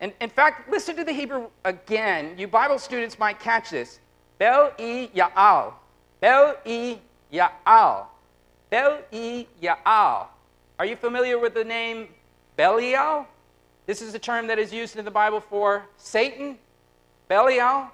And 0.00 0.12
in 0.20 0.28
fact, 0.28 0.70
listen 0.70 0.96
to 0.96 1.04
the 1.04 1.14
Hebrew 1.14 1.46
again. 1.64 2.34
You 2.36 2.46
Bible 2.46 2.78
students 2.78 3.18
might 3.18 3.40
catch 3.40 3.70
this. 3.70 4.00
Bel-i 4.36 5.08
Ya'al, 5.14 5.72
Bel-i 6.20 7.00
Ya'al, 7.32 8.04
Bel-i 8.68 9.46
Ya'al. 9.62 10.26
Are 10.78 10.84
you 10.84 10.96
familiar 10.96 11.38
with 11.38 11.54
the 11.54 11.64
name 11.64 12.08
Belial? 12.58 13.26
This 13.86 14.02
is 14.02 14.12
a 14.12 14.18
term 14.18 14.46
that 14.48 14.58
is 14.58 14.74
used 14.74 14.96
in 14.98 15.06
the 15.06 15.10
Bible 15.10 15.40
for 15.40 15.86
Satan. 15.96 16.58
Belial. 17.32 17.90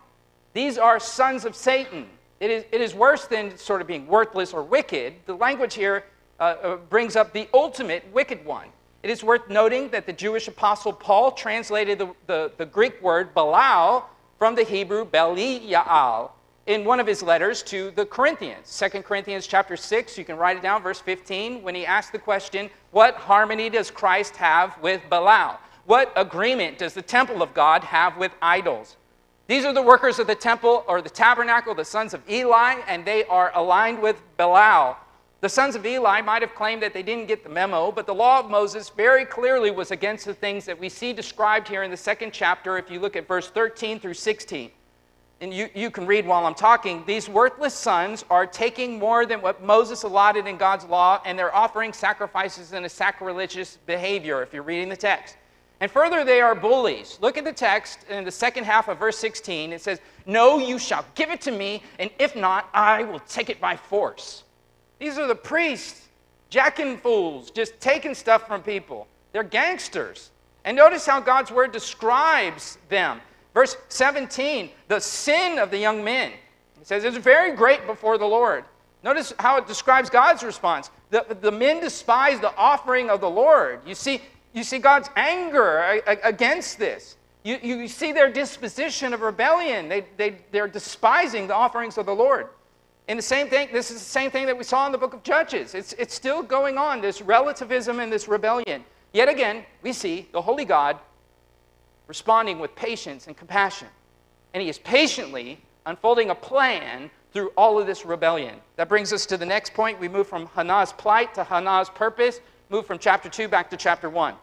These 0.53 0.79
are 0.79 0.98
sons 0.98 1.44
of 1.44 1.55
Satan. 1.55 2.07
It 2.40 2.51
is, 2.51 2.64
it 2.72 2.81
is 2.81 2.92
worse 2.92 3.29
than 3.29 3.57
sort 3.57 3.81
of 3.81 3.87
being 3.87 4.05
worthless 4.09 4.53
or 4.53 4.64
wicked. 4.64 5.14
The 5.27 5.37
language 5.37 5.74
here 5.74 6.07
uh, 6.40 6.42
uh, 6.42 6.77
brings 6.77 7.14
up 7.14 7.33
the 7.33 7.48
ultimate 7.55 8.05
wicked 8.12 8.44
one. 8.44 8.66
It 9.05 9.11
is 9.11 9.22
worth 9.22 9.48
noting 9.48 9.90
that 9.90 10.07
the 10.07 10.12
Jewish 10.12 10.48
apostle 10.48 10.92
Paul 10.92 11.31
translated 11.31 12.01
the, 12.01 12.12
the, 12.27 12.51
the 12.57 12.66
Greek 12.66 13.01
word 13.01 13.33
Belial 13.33 14.07
from 14.40 14.57
the 14.57 14.64
Hebrew 14.64 15.05
Belial 15.05 16.33
in 16.66 16.85
one 16.85 16.98
of 16.98 17.07
his 17.07 17.22
letters 17.22 17.62
to 17.62 17.92
the 17.92 18.07
Corinthians. 18.07 18.77
2 18.92 19.03
Corinthians 19.03 19.46
chapter 19.46 19.77
6, 19.77 20.18
you 20.18 20.24
can 20.24 20.37
write 20.37 20.57
it 20.57 20.64
down, 20.64 20.83
verse 20.83 20.98
15, 20.98 21.62
when 21.62 21.77
he 21.77 21.87
asked 21.87 22.11
the 22.11 22.18
question, 22.18 22.70
What 22.90 23.14
harmony 23.14 23.70
does 23.70 23.88
Christ 23.88 24.35
have 24.35 24.77
with 24.83 25.01
Belial? 25.09 25.61
What 25.87 26.12
agreement 26.16 26.79
does 26.79 26.92
the 26.92 27.03
temple 27.03 27.40
of 27.40 27.55
God 27.55 27.85
have 27.85 28.16
with 28.16 28.33
idols? 28.42 28.96
These 29.49 29.65
are 29.65 29.73
the 29.73 29.83
workers 29.83 30.19
of 30.19 30.27
the 30.27 30.35
temple 30.35 30.85
or 30.87 31.01
the 31.01 31.09
tabernacle, 31.09 31.75
the 31.75 31.85
sons 31.85 32.13
of 32.13 32.21
Eli, 32.29 32.81
and 32.87 33.03
they 33.03 33.25
are 33.25 33.51
aligned 33.55 34.01
with 34.01 34.21
Belial. 34.37 34.95
The 35.41 35.49
sons 35.49 35.75
of 35.75 35.87
Eli 35.87 36.21
might 36.21 36.43
have 36.43 36.55
claimed 36.55 36.83
that 36.83 36.93
they 36.93 37.03
didn't 37.03 37.29
get 37.29 37.43
the 37.45 37.49
memo, 37.49 37.91
but 37.91 38.07
the 38.07 38.15
law 38.15 38.41
of 38.41 38.51
Moses 38.51 38.91
very 38.91 39.25
clearly 39.25 39.71
was 39.71 39.91
against 39.91 40.27
the 40.27 40.35
things 40.35 40.67
that 40.67 40.79
we 40.79 40.91
see 40.91 41.15
described 41.15 41.67
here 41.67 41.83
in 41.83 41.91
the 41.91 41.97
second 41.97 42.35
chapter 42.35 42.77
if 42.77 42.91
you 42.91 43.01
look 43.01 43.17
at 43.17 43.27
verse 43.27 43.49
13 43.49 44.01
through 44.01 44.15
16. 44.15 44.71
And 45.41 45.55
you, 45.55 45.71
you 45.75 45.91
can 45.91 46.05
read 46.05 46.27
while 46.27 46.45
I'm 46.45 46.55
talking. 46.55 47.03
These 47.07 47.31
worthless 47.31 47.73
sons 47.73 48.27
are 48.29 48.47
taking 48.47 48.99
more 48.99 49.25
than 49.25 49.41
what 49.41 49.63
Moses 49.63 50.03
allotted 50.03 50.47
in 50.47 50.59
God's 50.59 50.85
law, 50.85 51.23
and 51.25 51.39
they're 51.39 51.55
offering 51.55 51.95
sacrifices 51.95 52.75
in 52.75 52.85
a 52.85 52.89
sacrilegious 52.89 53.79
behavior, 53.87 54.43
if 54.43 54.53
you're 54.53 54.63
reading 54.63 54.91
the 54.91 54.97
text. 54.97 55.38
And 55.81 55.91
further, 55.91 56.25
they 56.25 56.41
are 56.41 56.55
bullies. 56.55 57.19
Look 57.21 57.38
at 57.38 57.45
the 57.45 57.53
text 57.53 58.01
in 58.09 58.25
the 58.25 58.31
second 58.31 58.64
half 58.64 58.88
of 58.88 58.99
verse 58.99 59.17
16. 59.19 59.73
It 59.73 59.81
says, 59.81 60.01
No, 60.27 60.59
you 60.59 60.79
shall 60.79 61.05
give 61.14 61.31
it 61.31 61.41
to 61.43 61.53
me, 61.53 61.83
and 61.99 62.11
if 62.19 62.35
not, 62.35 62.69
I 62.75 63.05
will 63.05 63.21
take 63.21 63.49
it 63.49 63.61
by 63.61 63.77
force. 63.77 64.43
These 64.99 65.19
are 65.19 65.29
the 65.29 65.37
priests, 65.37 66.09
jacking 66.51 66.99
fools, 66.99 67.51
just 67.51 67.79
taking 67.81 68.14
stuff 68.14 68.49
from 68.49 68.62
people. 68.62 69.07
They're 69.33 69.45
gangsters. 69.45 70.31
And 70.64 70.77
notice 70.77 71.07
how 71.07 71.21
God's 71.21 71.53
word 71.53 71.71
describes 71.71 72.79
them. 72.88 73.21
Verse 73.55 73.77
17, 73.88 74.71
the 74.88 75.01
sin 75.01 75.59
of 75.59 75.71
the 75.71 75.79
young 75.79 76.03
men. 76.03 76.33
It 76.81 76.87
says, 76.87 77.05
It's 77.05 77.17
very 77.17 77.55
great 77.55 77.87
before 77.87 78.19
the 78.19 78.27
Lord. 78.27 78.64
Notice 79.05 79.33
how 79.38 79.57
it 79.59 79.67
describes 79.67 80.11
God's 80.11 80.43
response. 80.43 80.91
The, 81.11 81.25
the 81.41 81.53
men 81.53 81.81
despise 81.81 82.41
the 82.41 82.55
offering 82.57 83.11
of 83.11 83.21
the 83.21 83.31
Lord. 83.31 83.81
You 83.87 83.95
see, 83.95 84.21
you 84.53 84.63
see 84.63 84.79
God's 84.79 85.11
anger 85.17 86.01
against 86.25 86.79
this. 86.79 87.17
You, 87.45 87.59
you 87.63 87.89
see 87.89 88.13
their 88.13 88.31
disposition 88.31 89.15
of 89.15 89.21
rebellion. 89.21 89.89
They, 89.89 90.05
they, 90.17 90.37
they're 90.51 90.69
despising 90.69 91.47
the 91.47 91.55
offerings 91.55 91.99
of 91.99 92.07
the 92.07 92.15
Lord. 92.15 92.49
And 93.07 93.19
the 93.19 93.23
same 93.23 93.49
thing, 93.49 93.69
this 93.73 93.91
is 93.91 93.99
the 93.99 94.11
same 94.11 94.31
thing 94.31 94.45
that 94.47 94.57
we 94.57 94.65
saw 94.65 94.85
in 94.85 94.93
the 94.93 94.99
book 94.99 95.15
of 95.15 95.23
Judges. 95.23 95.75
It's, 95.75 95.95
it's 95.95 96.15
still 96.15 96.43
going 96.43 96.77
on, 96.77 97.01
this 97.01 97.23
relativism 97.23 98.01
and 98.01 98.13
this 98.13 98.29
rebellion. 98.29 98.85
Yet 99.13 99.31
again, 99.31 99.65
we 99.83 99.93
see 99.95 100.29
the 100.33 100.43
Holy 100.43 100.67
God 100.67 100.99
responding 102.07 102.59
with 102.59 102.75
patience 102.75 103.27
and 103.27 103.37
compassion. 103.37 103.89
And 104.53 104.63
he 104.63 104.69
is 104.69 104.79
patiently 104.79 105.59
unfolding 105.87 106.31
a 106.31 106.35
plan 106.35 107.11
through 107.33 107.51
all 107.57 107.79
of 107.79 107.87
this 107.87 108.05
rebellion. 108.05 108.57
That 108.77 108.89
brings 108.89 109.13
us 109.13 109.25
to 109.27 109.37
the 109.37 109.47
next 109.47 109.73
point. 109.73 109.99
We 109.99 110.09
move 110.09 110.27
from 110.27 110.47
Hannah's 110.49 110.93
plight 110.93 111.35
to 111.35 111.45
Hannah's 111.45 111.89
purpose, 111.89 112.41
move 112.70 112.87
from 112.87 112.98
chapter 112.98 113.28
2 113.28 113.48
back 113.48 113.70
to 113.70 113.76
chapter 113.76 114.11
1. 114.11 114.35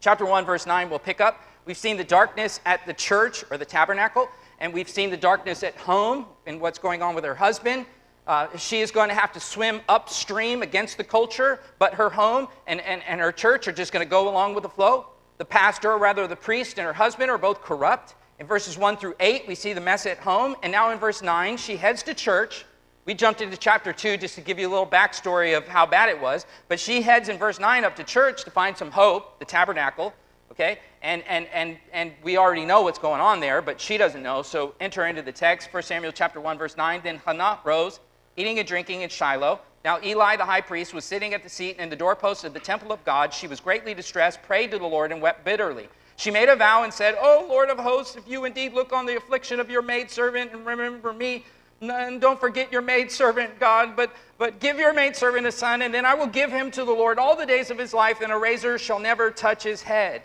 Chapter 0.00 0.26
1, 0.26 0.44
verse 0.44 0.66
9, 0.66 0.90
we'll 0.90 0.98
pick 0.98 1.20
up. 1.20 1.42
We've 1.64 1.76
seen 1.76 1.96
the 1.96 2.04
darkness 2.04 2.60
at 2.66 2.84
the 2.86 2.94
church 2.94 3.44
or 3.50 3.58
the 3.58 3.64
tabernacle 3.64 4.28
and 4.58 4.72
we've 4.72 4.88
seen 4.88 5.10
the 5.10 5.16
darkness 5.16 5.62
at 5.62 5.76
home 5.76 6.26
and 6.46 6.60
what's 6.60 6.78
going 6.78 7.02
on 7.02 7.14
with 7.14 7.24
her 7.24 7.34
husband. 7.34 7.86
Uh, 8.26 8.48
she 8.56 8.80
is 8.80 8.90
going 8.90 9.08
to 9.08 9.14
have 9.14 9.32
to 9.32 9.40
swim 9.40 9.80
upstream 9.88 10.62
against 10.62 10.96
the 10.96 11.04
culture, 11.04 11.60
but 11.78 11.94
her 11.94 12.10
home 12.10 12.48
and, 12.66 12.80
and, 12.80 13.02
and 13.06 13.20
her 13.20 13.30
church 13.30 13.68
are 13.68 13.72
just 13.72 13.92
going 13.92 14.04
to 14.04 14.10
go 14.10 14.28
along 14.28 14.54
with 14.54 14.62
the 14.62 14.68
flow. 14.68 15.06
The 15.38 15.44
pastor, 15.44 15.92
or 15.92 15.98
rather 15.98 16.26
the 16.26 16.34
priest, 16.34 16.78
and 16.78 16.86
her 16.86 16.92
husband 16.92 17.30
are 17.30 17.38
both 17.38 17.62
corrupt. 17.62 18.14
In 18.40 18.46
verses 18.46 18.76
1 18.76 18.96
through 18.96 19.14
8, 19.20 19.44
we 19.46 19.54
see 19.54 19.72
the 19.72 19.80
mess 19.80 20.06
at 20.06 20.18
home. 20.18 20.56
And 20.62 20.72
now 20.72 20.90
in 20.90 20.98
verse 20.98 21.22
9, 21.22 21.56
she 21.56 21.76
heads 21.76 22.02
to 22.04 22.14
church. 22.14 22.64
We 23.06 23.14
jumped 23.14 23.40
into 23.40 23.56
chapter 23.56 23.92
2 23.92 24.18
just 24.18 24.34
to 24.34 24.40
give 24.42 24.58
you 24.58 24.68
a 24.68 24.70
little 24.70 24.86
backstory 24.86 25.56
of 25.56 25.66
how 25.66 25.86
bad 25.86 26.10
it 26.10 26.20
was. 26.20 26.44
But 26.68 26.78
she 26.78 27.00
heads 27.00 27.28
in 27.28 27.38
verse 27.38 27.58
9 27.58 27.84
up 27.84 27.96
to 27.96 28.04
church 28.04 28.44
to 28.44 28.50
find 28.50 28.76
some 28.76 28.90
hope, 28.90 29.38
the 29.38 29.44
tabernacle 29.44 30.12
okay? 30.56 30.78
And, 31.02 31.22
and, 31.28 31.46
and, 31.52 31.76
and 31.92 32.12
we 32.22 32.36
already 32.36 32.64
know 32.64 32.82
what's 32.82 32.98
going 32.98 33.20
on 33.20 33.40
there, 33.40 33.60
but 33.60 33.80
she 33.80 33.98
doesn't 33.98 34.22
know. 34.22 34.42
So 34.42 34.74
enter 34.80 35.06
into 35.06 35.22
the 35.22 35.32
text, 35.32 35.72
1 35.72 35.82
Samuel 35.82 36.12
chapter 36.12 36.40
1, 36.40 36.58
verse 36.58 36.76
9. 36.76 37.00
Then 37.04 37.20
Hannah 37.24 37.60
rose, 37.64 38.00
eating 38.36 38.58
and 38.58 38.66
drinking 38.66 39.02
in 39.02 39.10
Shiloh. 39.10 39.60
Now 39.84 40.00
Eli 40.02 40.36
the 40.36 40.44
high 40.44 40.62
priest 40.62 40.94
was 40.94 41.04
sitting 41.04 41.34
at 41.34 41.42
the 41.42 41.48
seat 41.48 41.76
in 41.78 41.90
the 41.90 41.96
doorpost 41.96 42.44
of 42.44 42.54
the 42.54 42.60
temple 42.60 42.90
of 42.90 43.04
God. 43.04 43.32
She 43.32 43.46
was 43.46 43.60
greatly 43.60 43.94
distressed, 43.94 44.42
prayed 44.42 44.70
to 44.72 44.78
the 44.78 44.86
Lord, 44.86 45.12
and 45.12 45.20
wept 45.20 45.44
bitterly. 45.44 45.88
She 46.16 46.30
made 46.30 46.48
a 46.48 46.56
vow 46.56 46.82
and 46.82 46.92
said, 46.92 47.14
O 47.20 47.46
Lord 47.48 47.68
of 47.68 47.78
hosts, 47.78 48.16
if 48.16 48.26
you 48.26 48.46
indeed 48.46 48.72
look 48.72 48.92
on 48.92 49.04
the 49.04 49.16
affliction 49.16 49.60
of 49.60 49.70
your 49.70 49.82
maidservant 49.82 50.52
and 50.52 50.64
remember 50.64 51.12
me, 51.12 51.44
and 51.80 52.20
don't 52.20 52.40
forget 52.40 52.72
your 52.72 52.82
maidservant, 52.82 53.58
God, 53.58 53.96
but, 53.96 54.10
but 54.38 54.60
give 54.60 54.78
your 54.78 54.92
maidservant 54.92 55.46
a 55.46 55.52
son, 55.52 55.82
and 55.82 55.92
then 55.92 56.06
I 56.06 56.14
will 56.14 56.26
give 56.26 56.50
him 56.50 56.70
to 56.72 56.84
the 56.84 56.92
Lord 56.92 57.18
all 57.18 57.36
the 57.36 57.46
days 57.46 57.70
of 57.70 57.78
his 57.78 57.92
life, 57.92 58.20
and 58.20 58.32
a 58.32 58.38
razor 58.38 58.78
shall 58.78 58.98
never 58.98 59.30
touch 59.30 59.62
his 59.62 59.82
head. 59.82 60.22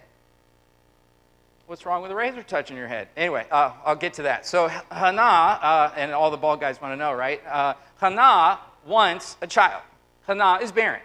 What's 1.68 1.86
wrong 1.86 2.02
with 2.02 2.12
a 2.12 2.16
razor 2.16 2.44
touching 2.44 2.76
your 2.76 2.88
head? 2.88 3.08
Anyway, 3.16 3.46
uh, 3.50 3.72
I'll 3.86 3.96
get 3.96 4.14
to 4.16 4.24
that. 4.24 4.46
So 4.46 4.68
Hannah, 4.68 5.22
uh, 5.22 5.94
and 5.96 6.12
all 6.12 6.30
the 6.30 6.38
bald 6.38 6.60
guys 6.60 6.82
want 6.82 6.92
to 6.92 6.98
know, 6.98 7.14
right? 7.14 7.42
Uh, 7.48 7.76
Hannah 7.98 8.60
wants 8.86 9.38
a 9.42 9.48
child. 9.48 9.82
Hannah 10.28 10.60
is 10.62 10.72
barren. 10.72 11.02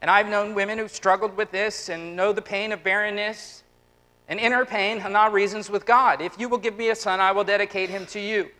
And 0.00 0.10
I've 0.10 0.28
known 0.28 0.54
women 0.54 0.78
who've 0.78 0.90
struggled 0.90 1.36
with 1.36 1.52
this 1.52 1.88
and 1.88 2.16
know 2.16 2.32
the 2.32 2.42
pain 2.42 2.72
of 2.72 2.82
barrenness. 2.82 3.62
And 4.28 4.40
in 4.40 4.50
her 4.50 4.64
pain, 4.64 4.98
Hannah 4.98 5.30
reasons 5.30 5.70
with 5.70 5.86
God 5.86 6.20
If 6.20 6.38
you 6.38 6.48
will 6.48 6.58
give 6.58 6.76
me 6.76 6.90
a 6.90 6.96
son, 6.96 7.20
I 7.20 7.30
will 7.30 7.44
dedicate 7.44 7.88
him 7.88 8.06
to 8.06 8.18
you. 8.18 8.50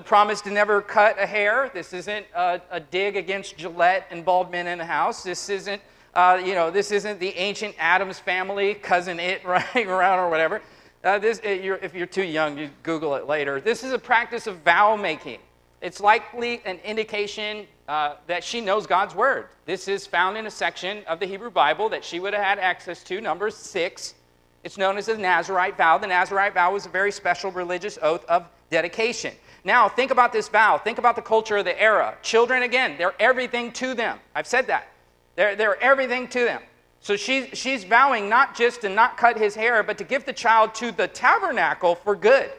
The 0.00 0.06
promise 0.06 0.40
to 0.40 0.50
never 0.50 0.80
cut 0.80 1.18
a 1.18 1.26
hair. 1.26 1.70
This 1.74 1.92
isn't 1.92 2.24
a, 2.34 2.62
a 2.70 2.80
dig 2.80 3.16
against 3.16 3.58
Gillette 3.58 4.06
and 4.10 4.24
bald 4.24 4.50
men 4.50 4.66
in 4.66 4.78
the 4.78 4.86
house. 4.86 5.22
This 5.22 5.50
isn't, 5.50 5.82
uh, 6.14 6.40
you 6.42 6.54
know, 6.54 6.70
this 6.70 6.90
isn't 6.90 7.20
the 7.20 7.36
ancient 7.36 7.74
Addams 7.78 8.18
family, 8.18 8.72
cousin 8.72 9.20
Itt, 9.20 9.44
running 9.44 9.90
around 9.90 10.18
or 10.18 10.30
whatever. 10.30 10.62
Uh, 11.04 11.18
this, 11.18 11.42
you're, 11.44 11.76
if 11.82 11.94
you're 11.94 12.06
too 12.06 12.24
young, 12.24 12.56
you 12.56 12.70
Google 12.82 13.14
it 13.14 13.26
later. 13.26 13.60
This 13.60 13.84
is 13.84 13.92
a 13.92 13.98
practice 13.98 14.46
of 14.46 14.60
vow 14.60 14.96
making. 14.96 15.38
It's 15.82 16.00
likely 16.00 16.62
an 16.64 16.78
indication 16.78 17.66
uh, 17.86 18.14
that 18.26 18.42
she 18.42 18.62
knows 18.62 18.86
God's 18.86 19.14
word. 19.14 19.48
This 19.66 19.86
is 19.86 20.06
found 20.06 20.38
in 20.38 20.46
a 20.46 20.50
section 20.50 21.04
of 21.08 21.20
the 21.20 21.26
Hebrew 21.26 21.50
Bible 21.50 21.90
that 21.90 22.02
she 22.02 22.20
would 22.20 22.32
have 22.32 22.42
had 22.42 22.58
access 22.58 23.04
to, 23.04 23.20
Numbers 23.20 23.54
6. 23.54 24.14
It's 24.64 24.78
known 24.78 24.96
as 24.96 25.06
the 25.06 25.18
Nazarite 25.18 25.76
vow. 25.76 25.98
The 25.98 26.06
Nazarite 26.06 26.54
vow 26.54 26.72
was 26.72 26.86
a 26.86 26.88
very 26.88 27.12
special 27.12 27.52
religious 27.52 27.98
oath 28.00 28.24
of 28.30 28.46
dedication. 28.70 29.34
Now, 29.64 29.88
think 29.88 30.10
about 30.10 30.32
this 30.32 30.48
vow. 30.48 30.78
Think 30.78 30.98
about 30.98 31.16
the 31.16 31.22
culture 31.22 31.58
of 31.58 31.64
the 31.64 31.80
era. 31.80 32.16
Children, 32.22 32.62
again, 32.62 32.96
they're 32.96 33.14
everything 33.20 33.72
to 33.72 33.94
them. 33.94 34.18
I've 34.34 34.46
said 34.46 34.66
that. 34.68 34.88
They're, 35.36 35.56
they're 35.56 35.80
everything 35.82 36.28
to 36.28 36.44
them. 36.44 36.62
So 37.00 37.16
she, 37.16 37.50
she's 37.54 37.84
vowing 37.84 38.28
not 38.28 38.54
just 38.54 38.82
to 38.82 38.88
not 38.88 39.16
cut 39.16 39.38
his 39.38 39.54
hair, 39.54 39.82
but 39.82 39.96
to 39.98 40.04
give 40.04 40.26
the 40.26 40.32
child 40.32 40.74
to 40.76 40.92
the 40.92 41.08
tabernacle 41.08 41.94
for 41.94 42.14
good. 42.14 42.50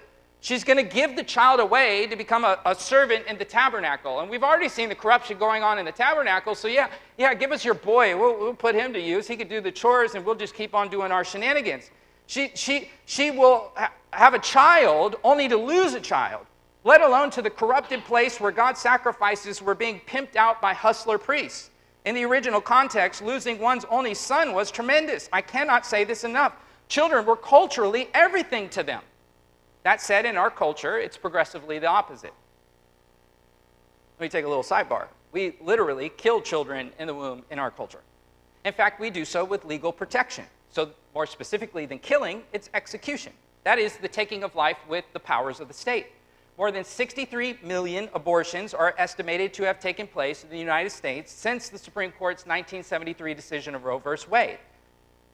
She's 0.44 0.64
going 0.64 0.78
to 0.78 0.84
give 0.84 1.16
the 1.16 1.24
child 1.24 1.60
away 1.60 2.08
to 2.08 2.16
become 2.16 2.44
a, 2.44 2.60
a, 2.66 2.74
servant 2.74 3.28
in 3.28 3.38
the 3.38 3.46
tabernacle. 3.46 4.22
And 4.22 4.30
we've 4.30 4.44
already 4.44 4.70
seen 4.70 4.90
the 4.90 4.96
corruption 4.96 5.38
going 5.38 5.62
on 5.62 5.78
in 5.78 5.86
the 5.86 5.92
tabernacle. 5.92 6.56
So, 6.56 6.68
yeah, 6.68 6.90
yeah, 7.20 7.36
give 7.36 7.52
us 7.52 7.64
your 7.64 7.76
boy. 7.76 8.18
We'll, 8.18 8.40
we'll 8.40 8.54
put 8.56 8.74
him 8.74 8.92
to 8.94 9.00
use. 9.00 9.28
He 9.28 9.38
could 9.38 9.50
do 9.50 9.62
the 9.62 9.72
chores, 9.72 10.16
and 10.16 10.26
we'll 10.26 10.36
just 10.36 10.56
keep 10.56 10.74
on 10.74 10.90
doing 10.90 11.12
our 11.12 11.24
shenanigans. 11.24 11.92
She, 12.26 12.52
she, 12.56 12.90
she 13.06 13.30
will 13.30 13.72
ha- 13.76 13.94
have 14.14 14.34
a 14.34 14.40
child 14.40 15.18
only 15.24 15.48
to 15.48 15.58
lose 15.58 15.94
a 15.94 16.00
child, 16.00 16.48
let 16.84 17.02
alone 17.02 17.30
to 17.32 17.42
the 17.42 17.50
corrupted 17.50 18.04
place 18.06 18.40
where 18.40 18.52
God's 18.52 18.80
sacrifices 18.80 19.62
were 19.62 19.76
being 19.76 20.02
pimped 20.08 20.36
out 20.36 20.62
by 20.62 20.74
hustler 20.74 21.18
priests. 21.18 21.70
In 22.06 22.16
the 22.16 22.26
original 22.26 22.62
context, 22.62 23.22
losing 23.22 23.60
one's 23.60 23.86
only 23.86 24.16
son 24.16 24.54
was 24.54 24.72
tremendous. 24.72 25.30
I 25.32 25.42
cannot 25.42 25.86
say 25.86 26.04
this 26.04 26.24
enough. 26.24 26.56
Children 26.88 27.26
were 27.26 27.36
culturally 27.36 28.10
everything 28.14 28.70
to 28.70 28.82
them. 28.82 29.02
That 29.84 30.02
said, 30.02 30.26
in 30.26 30.38
our 30.38 30.50
culture, 30.50 30.98
it's 30.98 31.18
progressively 31.18 31.80
the 31.80 31.88
opposite. 31.88 32.34
Let 34.20 34.26
me 34.26 34.30
take 34.30 34.46
a 34.46 34.48
little 34.48 34.64
sidebar. 34.64 35.08
We 35.32 35.56
literally 35.62 36.10
kill 36.10 36.42
children 36.42 36.92
in 37.00 37.08
the 37.08 37.14
womb 37.14 37.44
in 37.50 37.60
our 37.60 37.72
culture. 37.72 38.02
In 38.66 38.74
fact, 38.74 39.00
we 39.00 39.10
do 39.10 39.26
so 39.26 39.44
with 39.44 39.66
legal 39.66 39.92
protection. 39.92 40.46
So, 40.70 40.92
more 41.14 41.26
specifically 41.26 41.86
than 41.86 42.00
killing, 42.00 42.44
it's 42.54 42.70
execution. 42.74 43.34
That 43.64 43.80
is 43.80 43.98
the 43.98 44.08
taking 44.08 44.44
of 44.44 44.56
life 44.56 44.78
with 44.88 45.06
the 45.14 45.20
powers 45.20 45.60
of 45.60 45.68
the 45.68 45.74
state. 45.74 46.08
More 46.62 46.72
than 46.72 46.84
63 46.84 47.58
million 47.64 48.08
abortions 48.14 48.76
are 48.76 48.94
estimated 49.00 49.52
to 49.56 49.64
have 49.64 49.80
taken 49.80 50.06
place 50.06 50.44
in 50.44 50.52
the 50.52 50.60
United 50.60 50.92
States 50.92 51.32
since 51.32 51.70
the 51.70 51.78
Supreme 51.80 52.12
Court's 52.12 52.44
1973 52.44 53.34
decision 53.34 53.74
of 53.74 53.84
Roe 53.84 53.98
v. 53.98 54.12
Wade, 54.30 54.60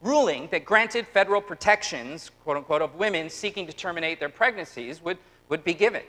ruling 0.00 0.48
that 0.52 0.64
granted 0.64 1.06
federal 1.06 1.42
protections, 1.42 2.30
quote 2.44 2.56
unquote, 2.56 2.80
of 2.80 2.94
women 2.94 3.28
seeking 3.28 3.66
to 3.66 3.74
terminate 3.74 4.18
their 4.18 4.30
pregnancies 4.30 5.02
would, 5.02 5.18
would 5.50 5.62
be 5.64 5.74
given. 5.74 6.00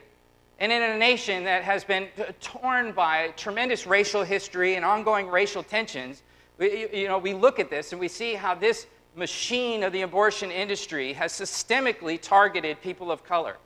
And 0.58 0.72
in 0.72 0.80
a 0.80 0.96
nation 0.96 1.44
that 1.44 1.64
has 1.64 1.84
been 1.84 2.08
torn 2.40 2.92
by 2.92 3.34
tremendous 3.36 3.86
racial 3.86 4.24
history 4.24 4.76
and 4.76 4.86
ongoing 4.86 5.28
racial 5.28 5.62
tensions, 5.62 6.22
we, 6.56 6.88
you 6.94 7.08
know, 7.08 7.18
we 7.18 7.34
look 7.34 7.58
at 7.58 7.68
this 7.68 7.92
and 7.92 8.00
we 8.00 8.08
see 8.08 8.32
how 8.32 8.54
this 8.54 8.86
machine 9.14 9.82
of 9.82 9.92
the 9.92 10.00
abortion 10.00 10.50
industry 10.50 11.12
has 11.12 11.30
systemically 11.30 12.18
targeted 12.18 12.80
people 12.80 13.12
of 13.12 13.22
color. 13.22 13.58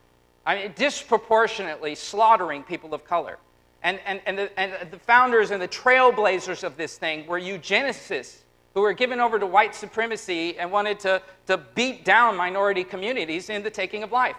I 0.47 0.57
mean, 0.57 0.73
disproportionately 0.77 1.95
slaughtering 1.95 2.63
people 2.63 2.95
of 2.95 3.05
color. 3.05 3.39
And, 3.83 3.99
and, 4.07 4.21
and, 4.27 4.39
the, 4.39 4.61
and 4.61 4.91
the 4.91 4.99
founders 4.99 5.51
and 5.51 5.61
the 5.61 5.69
trailblazers 5.69 6.65
of 6.65 6.77
this 6.77 6.97
thing 6.97 7.27
were 7.27 7.41
eugenicists 7.41 8.39
who 8.75 8.81
were 8.81 8.93
given 8.93 9.21
over 9.21 9.39
to 9.39 9.47
white 9.47 9.75
supremacy 9.75 10.59
and 10.59 10.71
wanted 10.71 10.99
to, 11.01 11.23
to 11.47 11.59
beat 11.75 12.05
down 12.05 12.37
minority 12.37 12.83
communities 12.83 13.51
in 13.51 13.63
the 13.63 13.71
taking 13.71 14.03
of 14.03 14.11
life. 14.11 14.37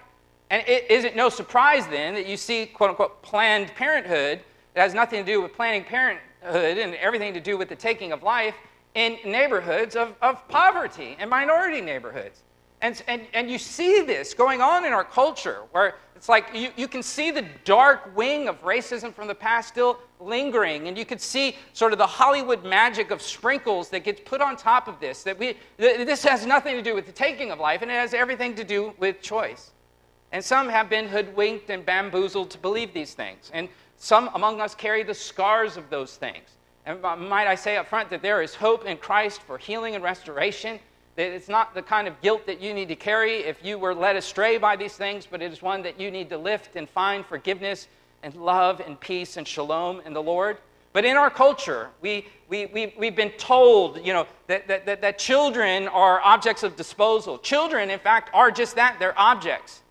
And 0.50 0.68
it 0.68 0.90
isn't 0.90 1.16
no 1.16 1.30
surprise 1.30 1.88
then 1.88 2.14
that 2.16 2.28
you 2.28 2.38
see, 2.38 2.66
quote 2.66 2.92
unquote, 2.92 3.22
Planned 3.22 3.74
Parenthood 3.76 4.42
that 4.74 4.82
has 4.82 4.94
nothing 4.94 5.26
to 5.26 5.32
do 5.32 5.42
with 5.42 5.54
Planning 5.54 5.84
Parenthood 5.84 6.78
and 6.78 6.94
everything 6.96 7.34
to 7.34 7.40
do 7.40 7.58
with 7.58 7.70
the 7.70 7.76
taking 7.76 8.12
of 8.12 8.24
life 8.24 8.56
in 8.94 9.18
neighborhoods 9.26 9.96
of, 9.96 10.14
of 10.22 10.48
poverty 10.48 11.16
and 11.20 11.30
minority 11.30 11.82
neighborhoods. 11.82 12.44
And, 12.82 13.02
and, 13.08 13.22
and 13.34 13.50
you 13.50 13.58
see 13.58 14.02
this 14.02 14.34
going 14.34 14.62
on 14.62 14.86
in 14.86 14.94
our 14.94 15.04
culture 15.04 15.62
where 15.72 15.96
it's 16.16 16.30
like 16.30 16.48
you, 16.54 16.70
you 16.76 16.88
can 16.88 17.04
see 17.04 17.32
the 17.32 17.46
dark 17.64 18.16
wing 18.16 18.48
of 18.48 18.62
racism 18.64 19.14
from 19.14 19.28
the 19.28 19.36
past 19.36 19.70
still 19.70 20.00
lingering. 20.20 20.88
And 20.88 20.98
you 20.98 21.06
can 21.06 21.20
see 21.20 21.56
sort 21.74 21.92
of 21.92 21.98
the 21.98 22.08
Hollywood 22.08 22.64
magic 22.64 23.12
of 23.12 23.22
sprinkles 23.22 23.90
that 23.90 24.04
gets 24.04 24.22
put 24.22 24.42
on 24.42 24.56
top 24.56 24.88
of 24.88 25.00
this. 25.00 25.24
That 25.24 25.38
we, 25.38 25.58
this 25.78 26.24
has 26.24 26.46
nothing 26.46 26.76
to 26.76 26.82
do 26.82 26.96
with 26.96 27.06
the 27.06 27.12
taking 27.12 27.52
of 27.52 27.60
life, 27.60 27.82
and 27.82 27.92
it 27.92 27.96
has 27.96 28.14
everything 28.14 28.56
to 28.56 28.64
do 28.64 28.94
with 28.98 29.22
choice. 29.22 29.72
And 30.32 30.44
some 30.44 30.68
have 30.70 30.90
been 30.90 31.08
hoodwinked 31.08 31.70
and 31.70 31.86
bamboozled 31.86 32.50
to 32.52 32.58
believe 32.58 32.94
these 32.94 33.14
things. 33.14 33.52
And 33.54 33.70
some 33.98 34.30
among 34.34 34.62
us 34.62 34.76
carry 34.76 35.04
the 35.04 35.14
scars 35.14 35.78
of 35.78 35.90
those 35.90 36.18
things. 36.18 36.50
And 36.86 37.02
might 37.02 37.48
I 37.48 37.56
say 37.56 37.78
up 37.78 37.88
front 37.88 38.10
that 38.10 38.22
there 38.22 38.42
is 38.42 38.54
hope 38.54 38.86
in 38.86 38.98
Christ 38.98 39.42
for 39.42 39.58
healing 39.58 39.96
and 39.96 40.04
restoration. 40.04 40.80
It's 41.18 41.48
not 41.48 41.74
the 41.74 41.82
kind 41.82 42.08
of 42.08 42.20
guilt 42.22 42.46
that 42.46 42.60
you 42.60 42.74
need 42.74 42.90
to 42.90 42.96
carry 42.96 43.38
if 43.38 43.64
you 43.64 43.78
were 43.78 43.96
led 43.96 44.18
astray 44.18 44.58
by 44.58 44.76
these 44.76 44.98
things, 44.98 45.26
but 45.30 45.42
it 45.42 45.52
is 45.52 45.62
one 45.62 45.82
that 45.84 46.00
you 46.00 46.12
need 46.12 46.30
to 46.30 46.38
lift 46.38 46.76
and 46.76 46.90
find 46.90 47.26
forgiveness 47.26 47.88
and 48.22 48.36
love 48.36 48.82
and 48.82 49.00
peace 49.00 49.38
and 49.38 49.48
shalom 49.48 50.02
in 50.06 50.14
the 50.14 50.22
Lord. 50.22 50.58
But 50.92 51.06
in 51.06 51.16
our 51.16 51.30
culture, 51.30 51.90
we, 52.02 52.26
we, 52.50 52.66
we, 52.68 52.94
we've 52.98 53.16
been 53.16 53.32
told 53.32 54.06
you 54.06 54.14
know, 54.14 54.28
that, 54.48 54.68
that, 54.68 54.86
that, 54.86 55.02
that 55.02 55.18
children 55.18 55.88
are 55.88 56.22
objects 56.22 56.64
of 56.64 56.76
disposal. 56.76 57.38
Children, 57.38 57.90
in 57.90 58.00
fact, 58.00 58.30
are 58.34 58.52
just 58.52 58.76
that 58.76 58.98
they're 59.00 59.18
objects. 59.18 59.84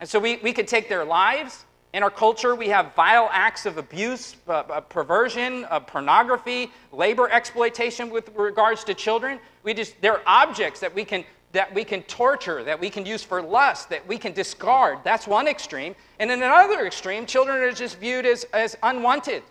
And 0.00 0.08
so 0.08 0.18
we, 0.18 0.36
we 0.36 0.52
could 0.52 0.66
take 0.66 0.88
their 0.88 1.04
lives. 1.04 1.64
In 1.92 2.02
our 2.02 2.10
culture, 2.10 2.54
we 2.54 2.68
have 2.68 2.94
vile 2.94 3.28
acts 3.32 3.66
of 3.66 3.76
abuse, 3.76 4.36
uh, 4.48 4.52
uh, 4.52 4.80
perversion, 4.80 5.66
uh, 5.66 5.78
pornography, 5.80 6.70
labor 6.90 7.28
exploitation 7.30 8.08
with 8.08 8.30
regards 8.34 8.82
to 8.84 8.94
children. 8.94 9.38
We 9.62 9.74
just, 9.74 10.00
they're 10.00 10.22
objects 10.26 10.80
that 10.80 10.94
we 10.94 11.04
can 11.04 11.24
that 11.52 11.74
we 11.74 11.84
can 11.84 12.02
torture, 12.04 12.64
that 12.64 12.80
we 12.80 12.88
can 12.88 13.04
use 13.04 13.22
for 13.22 13.42
lust, 13.42 13.90
that 13.90 14.08
we 14.08 14.16
can 14.16 14.32
discard. 14.32 15.00
That's 15.04 15.26
one 15.26 15.46
extreme. 15.46 15.94
And 16.18 16.30
in 16.30 16.42
another 16.42 16.86
extreme, 16.86 17.26
children 17.26 17.58
are 17.58 17.72
just 17.72 17.98
viewed 17.98 18.24
as, 18.24 18.44
as 18.54 18.74
unwanted. 18.82 19.42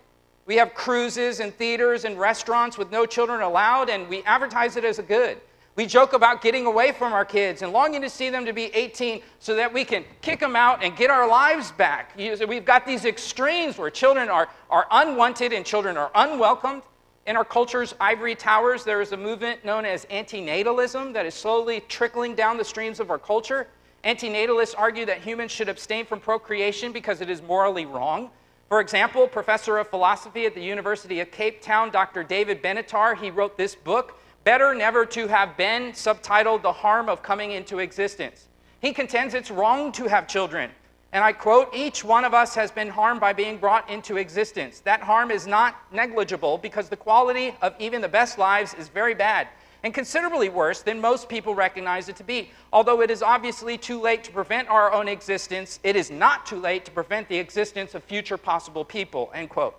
We 0.44 0.56
have 0.56 0.74
cruises 0.74 1.38
and 1.38 1.54
theaters 1.54 2.04
and 2.04 2.18
restaurants 2.18 2.76
with 2.76 2.90
no 2.90 3.06
children 3.06 3.40
allowed, 3.40 3.88
and 3.88 4.08
we 4.08 4.24
advertise 4.24 4.76
it 4.76 4.84
as 4.84 4.98
a 4.98 5.04
good. 5.04 5.40
We 5.74 5.86
joke 5.86 6.12
about 6.12 6.42
getting 6.42 6.66
away 6.66 6.92
from 6.92 7.14
our 7.14 7.24
kids 7.24 7.62
and 7.62 7.72
longing 7.72 8.02
to 8.02 8.10
see 8.10 8.28
them 8.28 8.44
to 8.44 8.52
be 8.52 8.64
18 8.74 9.22
so 9.38 9.54
that 9.54 9.72
we 9.72 9.86
can 9.86 10.04
kick 10.20 10.38
them 10.38 10.54
out 10.54 10.84
and 10.84 10.94
get 10.96 11.08
our 11.08 11.26
lives 11.26 11.72
back. 11.72 12.14
We've 12.16 12.64
got 12.64 12.84
these 12.84 13.06
extremes 13.06 13.78
where 13.78 13.88
children 13.88 14.28
are, 14.28 14.50
are 14.68 14.86
unwanted 14.90 15.54
and 15.54 15.64
children 15.64 15.96
are 15.96 16.10
unwelcomed. 16.14 16.82
In 17.26 17.36
our 17.36 17.44
culture's 17.44 17.94
ivory 18.00 18.34
towers, 18.34 18.84
there 18.84 19.00
is 19.00 19.12
a 19.12 19.16
movement 19.16 19.64
known 19.64 19.86
as 19.86 20.04
antinatalism 20.06 21.14
that 21.14 21.24
is 21.24 21.34
slowly 21.34 21.80
trickling 21.88 22.34
down 22.34 22.58
the 22.58 22.64
streams 22.64 23.00
of 23.00 23.10
our 23.10 23.18
culture. 23.18 23.68
Antinatalists 24.04 24.74
argue 24.76 25.06
that 25.06 25.22
humans 25.22 25.52
should 25.52 25.70
abstain 25.70 26.04
from 26.04 26.20
procreation 26.20 26.92
because 26.92 27.22
it 27.22 27.30
is 27.30 27.40
morally 27.40 27.86
wrong. 27.86 28.30
For 28.68 28.80
example, 28.80 29.26
professor 29.26 29.78
of 29.78 29.88
philosophy 29.88 30.44
at 30.44 30.54
the 30.54 30.62
University 30.62 31.20
of 31.20 31.30
Cape 31.30 31.62
Town, 31.62 31.90
Dr. 31.90 32.24
David 32.24 32.62
Benatar, 32.62 33.16
he 33.16 33.30
wrote 33.30 33.56
this 33.56 33.74
book 33.74 34.18
Better 34.44 34.74
Never 34.74 35.06
to 35.06 35.28
Have 35.28 35.56
Been, 35.56 35.92
subtitled 35.92 36.62
The 36.62 36.72
Harm 36.72 37.08
of 37.08 37.22
Coming 37.22 37.52
into 37.52 37.78
Existence. 37.78 38.48
He 38.80 38.92
contends 38.92 39.34
it's 39.34 39.52
wrong 39.52 39.92
to 39.92 40.08
have 40.08 40.26
children. 40.26 40.70
And 41.12 41.22
I 41.22 41.32
quote, 41.32 41.72
each 41.72 42.02
one 42.02 42.24
of 42.24 42.34
us 42.34 42.54
has 42.56 42.72
been 42.72 42.88
harmed 42.88 43.20
by 43.20 43.32
being 43.32 43.58
brought 43.58 43.88
into 43.88 44.16
existence. 44.16 44.80
That 44.80 45.00
harm 45.00 45.30
is 45.30 45.46
not 45.46 45.76
negligible 45.92 46.58
because 46.58 46.88
the 46.88 46.96
quality 46.96 47.54
of 47.62 47.74
even 47.78 48.00
the 48.00 48.08
best 48.08 48.36
lives 48.36 48.74
is 48.74 48.88
very 48.88 49.14
bad 49.14 49.46
and 49.84 49.94
considerably 49.94 50.48
worse 50.48 50.82
than 50.82 51.00
most 51.00 51.28
people 51.28 51.54
recognize 51.54 52.08
it 52.08 52.16
to 52.16 52.24
be. 52.24 52.50
Although 52.72 53.00
it 53.02 53.10
is 53.10 53.22
obviously 53.22 53.76
too 53.76 54.00
late 54.00 54.24
to 54.24 54.32
prevent 54.32 54.68
our 54.68 54.92
own 54.92 55.06
existence, 55.06 55.78
it 55.84 55.96
is 55.96 56.10
not 56.10 56.46
too 56.46 56.58
late 56.58 56.84
to 56.86 56.90
prevent 56.90 57.28
the 57.28 57.38
existence 57.38 57.94
of 57.94 58.02
future 58.02 58.36
possible 58.36 58.84
people, 58.84 59.30
end 59.34 59.50
quote. 59.50 59.78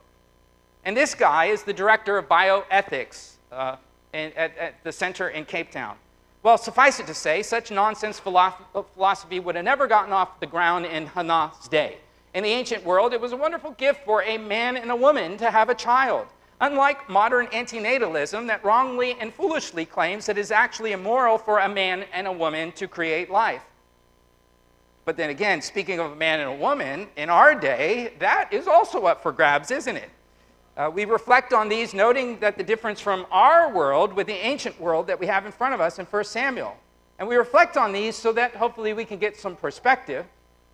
And 0.85 0.95
this 0.95 1.15
guy 1.15 1.45
is 1.45 1.63
the 1.63 1.73
director 1.73 2.17
of 2.17 2.29
bioethics. 2.29 3.33
Uh, 3.51 3.77
in, 4.13 4.31
at, 4.33 4.57
at 4.57 4.83
the 4.83 4.91
center 4.91 5.29
in 5.29 5.45
Cape 5.45 5.71
Town. 5.71 5.95
Well, 6.43 6.57
suffice 6.57 6.99
it 6.99 7.07
to 7.07 7.13
say, 7.13 7.41
such 7.41 7.71
nonsense 7.71 8.19
philosophy 8.19 9.39
would 9.39 9.55
have 9.55 9.65
never 9.65 9.87
gotten 9.87 10.11
off 10.11 10.39
the 10.39 10.45
ground 10.45 10.85
in 10.85 11.07
Hannah's 11.07 11.67
day. 11.69 11.97
In 12.33 12.43
the 12.43 12.49
ancient 12.49 12.83
world, 12.83 13.13
it 13.13 13.21
was 13.21 13.31
a 13.31 13.37
wonderful 13.37 13.71
gift 13.71 14.03
for 14.05 14.23
a 14.23 14.37
man 14.37 14.75
and 14.75 14.91
a 14.91 14.95
woman 14.95 15.37
to 15.37 15.49
have 15.49 15.69
a 15.69 15.75
child. 15.75 16.27
Unlike 16.59 17.09
modern 17.09 17.47
antinatalism 17.47 18.47
that 18.47 18.63
wrongly 18.63 19.15
and 19.19 19.33
foolishly 19.33 19.85
claims 19.85 20.25
that 20.25 20.37
it 20.37 20.41
is 20.41 20.51
actually 20.51 20.91
immoral 20.91 21.37
for 21.37 21.59
a 21.59 21.69
man 21.69 22.05
and 22.13 22.27
a 22.27 22.31
woman 22.31 22.71
to 22.73 22.87
create 22.87 23.29
life. 23.29 23.63
But 25.05 25.17
then 25.17 25.29
again, 25.29 25.61
speaking 25.61 25.99
of 25.99 26.11
a 26.11 26.15
man 26.15 26.39
and 26.39 26.49
a 26.49 26.55
woman, 26.55 27.07
in 27.17 27.29
our 27.29 27.53
day, 27.53 28.13
that 28.19 28.51
is 28.51 28.67
also 28.67 29.05
up 29.05 29.21
for 29.21 29.31
grabs, 29.31 29.71
isn't 29.71 29.97
it? 29.97 30.09
Uh, 30.75 30.89
we 30.93 31.05
reflect 31.05 31.53
on 31.53 31.69
these, 31.69 31.93
noting 31.93 32.39
that 32.39 32.57
the 32.57 32.63
difference 32.63 32.99
from 32.99 33.27
our 33.31 33.71
world 33.71 34.11
with 34.13 34.25
the 34.25 34.33
ancient 34.33 34.79
world 34.81 35.05
that 35.05 35.19
we 35.19 35.27
have 35.27 35.45
in 35.45 35.51
front 35.51 35.73
of 35.73 35.79
us 35.79 35.99
in 35.99 36.05
1 36.05 36.23
Samuel. 36.23 36.75
And 37.19 37.27
we 37.27 37.35
reflect 37.35 37.77
on 37.77 37.91
these 37.91 38.15
so 38.15 38.33
that 38.33 38.55
hopefully 38.55 38.93
we 38.93 39.05
can 39.05 39.19
get 39.19 39.37
some 39.37 39.55
perspective. 39.55 40.25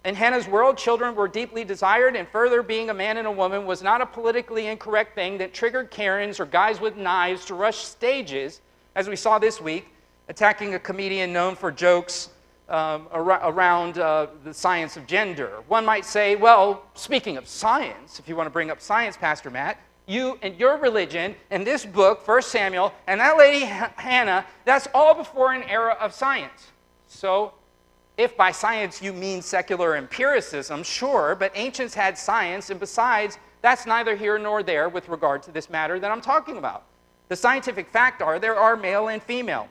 In 0.05 0.15
Hannah's 0.15 0.47
world, 0.47 0.77
children 0.77 1.13
were 1.13 1.27
deeply 1.27 1.65
desired, 1.65 2.15
and 2.15 2.25
further, 2.29 2.63
being 2.63 2.89
a 2.89 2.93
man 2.93 3.17
and 3.17 3.27
a 3.27 3.31
woman 3.31 3.65
was 3.65 3.83
not 3.83 3.99
a 3.99 4.05
politically 4.05 4.67
incorrect 4.67 5.15
thing 5.15 5.38
that 5.39 5.53
triggered 5.53 5.91
Karens 5.91 6.39
or 6.39 6.45
guys 6.45 6.79
with 6.79 6.95
knives 6.95 7.43
to 7.45 7.53
rush 7.53 7.79
stages, 7.79 8.62
as 8.95 9.09
we 9.09 9.17
saw 9.17 9.38
this 9.38 9.59
week, 9.59 9.89
attacking 10.29 10.75
a 10.75 10.79
comedian 10.79 11.33
known 11.33 11.55
for 11.55 11.69
jokes 11.73 12.29
um, 12.69 13.07
ar- 13.12 13.49
around 13.49 13.97
uh, 13.97 14.27
the 14.45 14.53
science 14.53 14.95
of 14.95 15.05
gender. 15.05 15.62
One 15.67 15.85
might 15.85 16.05
say, 16.05 16.38
well, 16.38 16.83
speaking 16.93 17.35
of 17.35 17.49
science, 17.49 18.19
if 18.19 18.29
you 18.29 18.38
want 18.38 18.47
to 18.47 18.51
bring 18.51 18.71
up 18.71 18.79
science, 18.79 19.17
Pastor 19.17 19.49
Matt, 19.49 19.77
you 20.10 20.39
and 20.41 20.58
your 20.58 20.78
religion 20.78 21.36
and 21.52 21.65
this 21.65 21.86
book, 21.86 22.28
1 22.28 22.41
Samuel, 22.41 22.93
and 23.08 23.19
that 23.19 23.38
lady 23.38 23.65
Hannah, 23.65 24.45
that's 24.65 24.88
all 24.93 25.13
before 25.13 25.54
an 25.54 25.63
era 25.63 25.95
of 26.00 26.13
science. 26.13 26.72
So, 27.08 27.54
if 28.17 28.36
by 28.36 28.52
science 28.52 29.02
you 29.02 29.13
mean 29.13 29.41
secular 29.41 29.95
empiricism, 29.95 30.84
sure, 30.84 31.36
but 31.39 31.52
ancients 31.56 31.93
had 31.93 32.17
science, 32.17 32.69
and 32.69 32.80
besides, 32.80 33.38
that's 33.62 33.86
neither 33.86 34.15
here 34.15 34.38
nor 34.38 34.63
there 34.63 34.89
with 34.89 35.08
regard 35.08 35.43
to 35.43 35.52
this 35.52 35.69
matter 35.69 36.00
that 36.00 36.12
I'm 36.12 36.22
talking 36.22 36.58
about. 36.58 36.84
The 37.30 37.36
scientific 37.36 37.89
fact 37.91 38.22
are 38.22 38.39
there 38.39 38.56
are 38.56 38.76
male 38.76 39.08
and 39.10 39.22
female. 39.22 39.69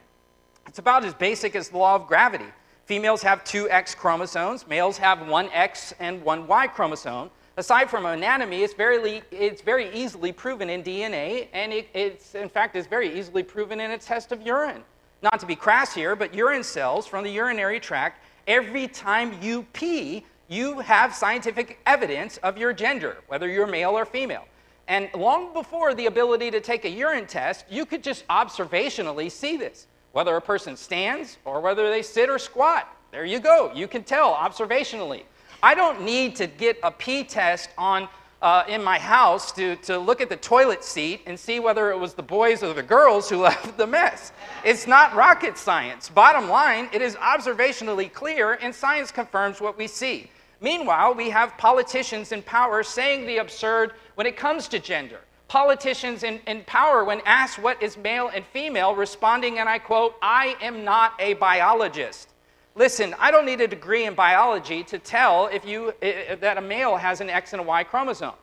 It's 0.66 0.78
about 0.78 1.04
as 1.04 1.14
basic 1.14 1.56
as 1.56 1.68
the 1.68 1.78
law 1.78 1.96
of 1.96 2.06
gravity. 2.06 2.46
Females 2.86 3.20
have 3.22 3.44
two 3.44 3.68
X 3.68 3.94
chromosomes, 3.94 4.66
males 4.66 4.96
have 4.96 5.26
one 5.28 5.50
X 5.52 5.92
and 5.98 6.22
one 6.22 6.46
Y 6.46 6.68
chromosome. 6.68 7.30
Aside 7.58 7.90
from 7.90 8.06
anatomy, 8.06 8.62
it's 8.62 8.72
very, 8.72 9.20
it's 9.32 9.62
very 9.62 9.92
easily 9.92 10.30
proven 10.30 10.70
in 10.70 10.80
DNA, 10.80 11.48
and 11.52 11.72
it, 11.72 11.88
it's, 11.92 12.36
in 12.36 12.48
fact, 12.48 12.76
is 12.76 12.86
very 12.86 13.18
easily 13.18 13.42
proven 13.42 13.80
in 13.80 13.90
a 13.90 13.98
test 13.98 14.30
of 14.30 14.40
urine. 14.42 14.84
Not 15.24 15.40
to 15.40 15.46
be 15.46 15.56
crass 15.56 15.92
here, 15.92 16.14
but 16.14 16.32
urine 16.32 16.62
cells 16.62 17.04
from 17.04 17.24
the 17.24 17.30
urinary 17.30 17.80
tract, 17.80 18.22
every 18.46 18.86
time 18.86 19.42
you 19.42 19.64
pee, 19.72 20.24
you 20.46 20.78
have 20.78 21.12
scientific 21.12 21.80
evidence 21.84 22.36
of 22.44 22.56
your 22.56 22.72
gender, 22.72 23.16
whether 23.26 23.48
you're 23.48 23.66
male 23.66 23.98
or 23.98 24.04
female. 24.04 24.44
And 24.86 25.10
long 25.12 25.52
before 25.52 25.94
the 25.94 26.06
ability 26.06 26.52
to 26.52 26.60
take 26.60 26.84
a 26.84 26.88
urine 26.88 27.26
test, 27.26 27.64
you 27.68 27.84
could 27.84 28.04
just 28.04 28.24
observationally 28.28 29.32
see 29.32 29.56
this, 29.56 29.88
whether 30.12 30.36
a 30.36 30.40
person 30.40 30.76
stands 30.76 31.38
or 31.44 31.60
whether 31.60 31.90
they 31.90 32.02
sit 32.02 32.30
or 32.30 32.38
squat. 32.38 32.86
There 33.10 33.24
you 33.24 33.40
go. 33.40 33.72
You 33.74 33.88
can 33.88 34.04
tell 34.04 34.32
observationally. 34.34 35.24
I 35.62 35.74
don't 35.74 36.02
need 36.02 36.36
to 36.36 36.46
get 36.46 36.78
a 36.82 36.90
pee 36.90 37.24
test 37.24 37.70
on 37.76 38.08
uh, 38.40 38.62
in 38.68 38.82
my 38.84 38.98
house 38.98 39.50
to, 39.52 39.74
to 39.76 39.98
look 39.98 40.20
at 40.20 40.28
the 40.28 40.36
toilet 40.36 40.84
seat 40.84 41.22
and 41.26 41.38
see 41.38 41.58
whether 41.58 41.90
it 41.90 41.98
was 41.98 42.14
the 42.14 42.22
boys 42.22 42.62
or 42.62 42.72
the 42.72 42.82
girls 42.82 43.28
who 43.28 43.38
left 43.42 43.76
the 43.76 43.86
mess. 43.86 44.32
It's 44.64 44.86
not 44.86 45.14
rocket 45.14 45.58
science. 45.58 46.08
Bottom 46.08 46.48
line, 46.48 46.88
it 46.92 47.02
is 47.02 47.16
observationally 47.16 48.12
clear, 48.12 48.54
and 48.54 48.72
science 48.72 49.10
confirms 49.10 49.60
what 49.60 49.76
we 49.76 49.88
see. 49.88 50.30
Meanwhile, 50.60 51.14
we 51.14 51.30
have 51.30 51.56
politicians 51.58 52.32
in 52.32 52.42
power 52.42 52.82
saying 52.82 53.26
the 53.26 53.38
absurd 53.38 53.94
when 54.14 54.26
it 54.26 54.36
comes 54.36 54.68
to 54.68 54.78
gender. 54.78 55.20
Politicians 55.46 56.24
in, 56.24 56.40
in 56.46 56.62
power, 56.64 57.04
when 57.04 57.20
asked 57.24 57.58
what 57.58 57.82
is 57.82 57.96
male 57.96 58.30
and 58.34 58.44
female, 58.44 58.94
responding, 58.94 59.58
and 59.58 59.68
I 59.68 59.78
quote, 59.78 60.14
I 60.20 60.56
am 60.60 60.84
not 60.84 61.14
a 61.18 61.34
biologist. 61.34 62.28
Listen, 62.78 63.12
I 63.18 63.32
don't 63.32 63.44
need 63.44 63.60
a 63.60 63.66
degree 63.66 64.04
in 64.04 64.14
biology 64.14 64.84
to 64.84 65.00
tell 65.00 65.48
if 65.48 65.64
you, 65.64 65.92
that 66.00 66.58
a 66.58 66.60
male 66.60 66.96
has 66.96 67.20
an 67.20 67.28
X 67.28 67.52
and 67.52 67.58
a 67.58 67.64
Y 67.64 67.82
chromosome, 67.82 68.34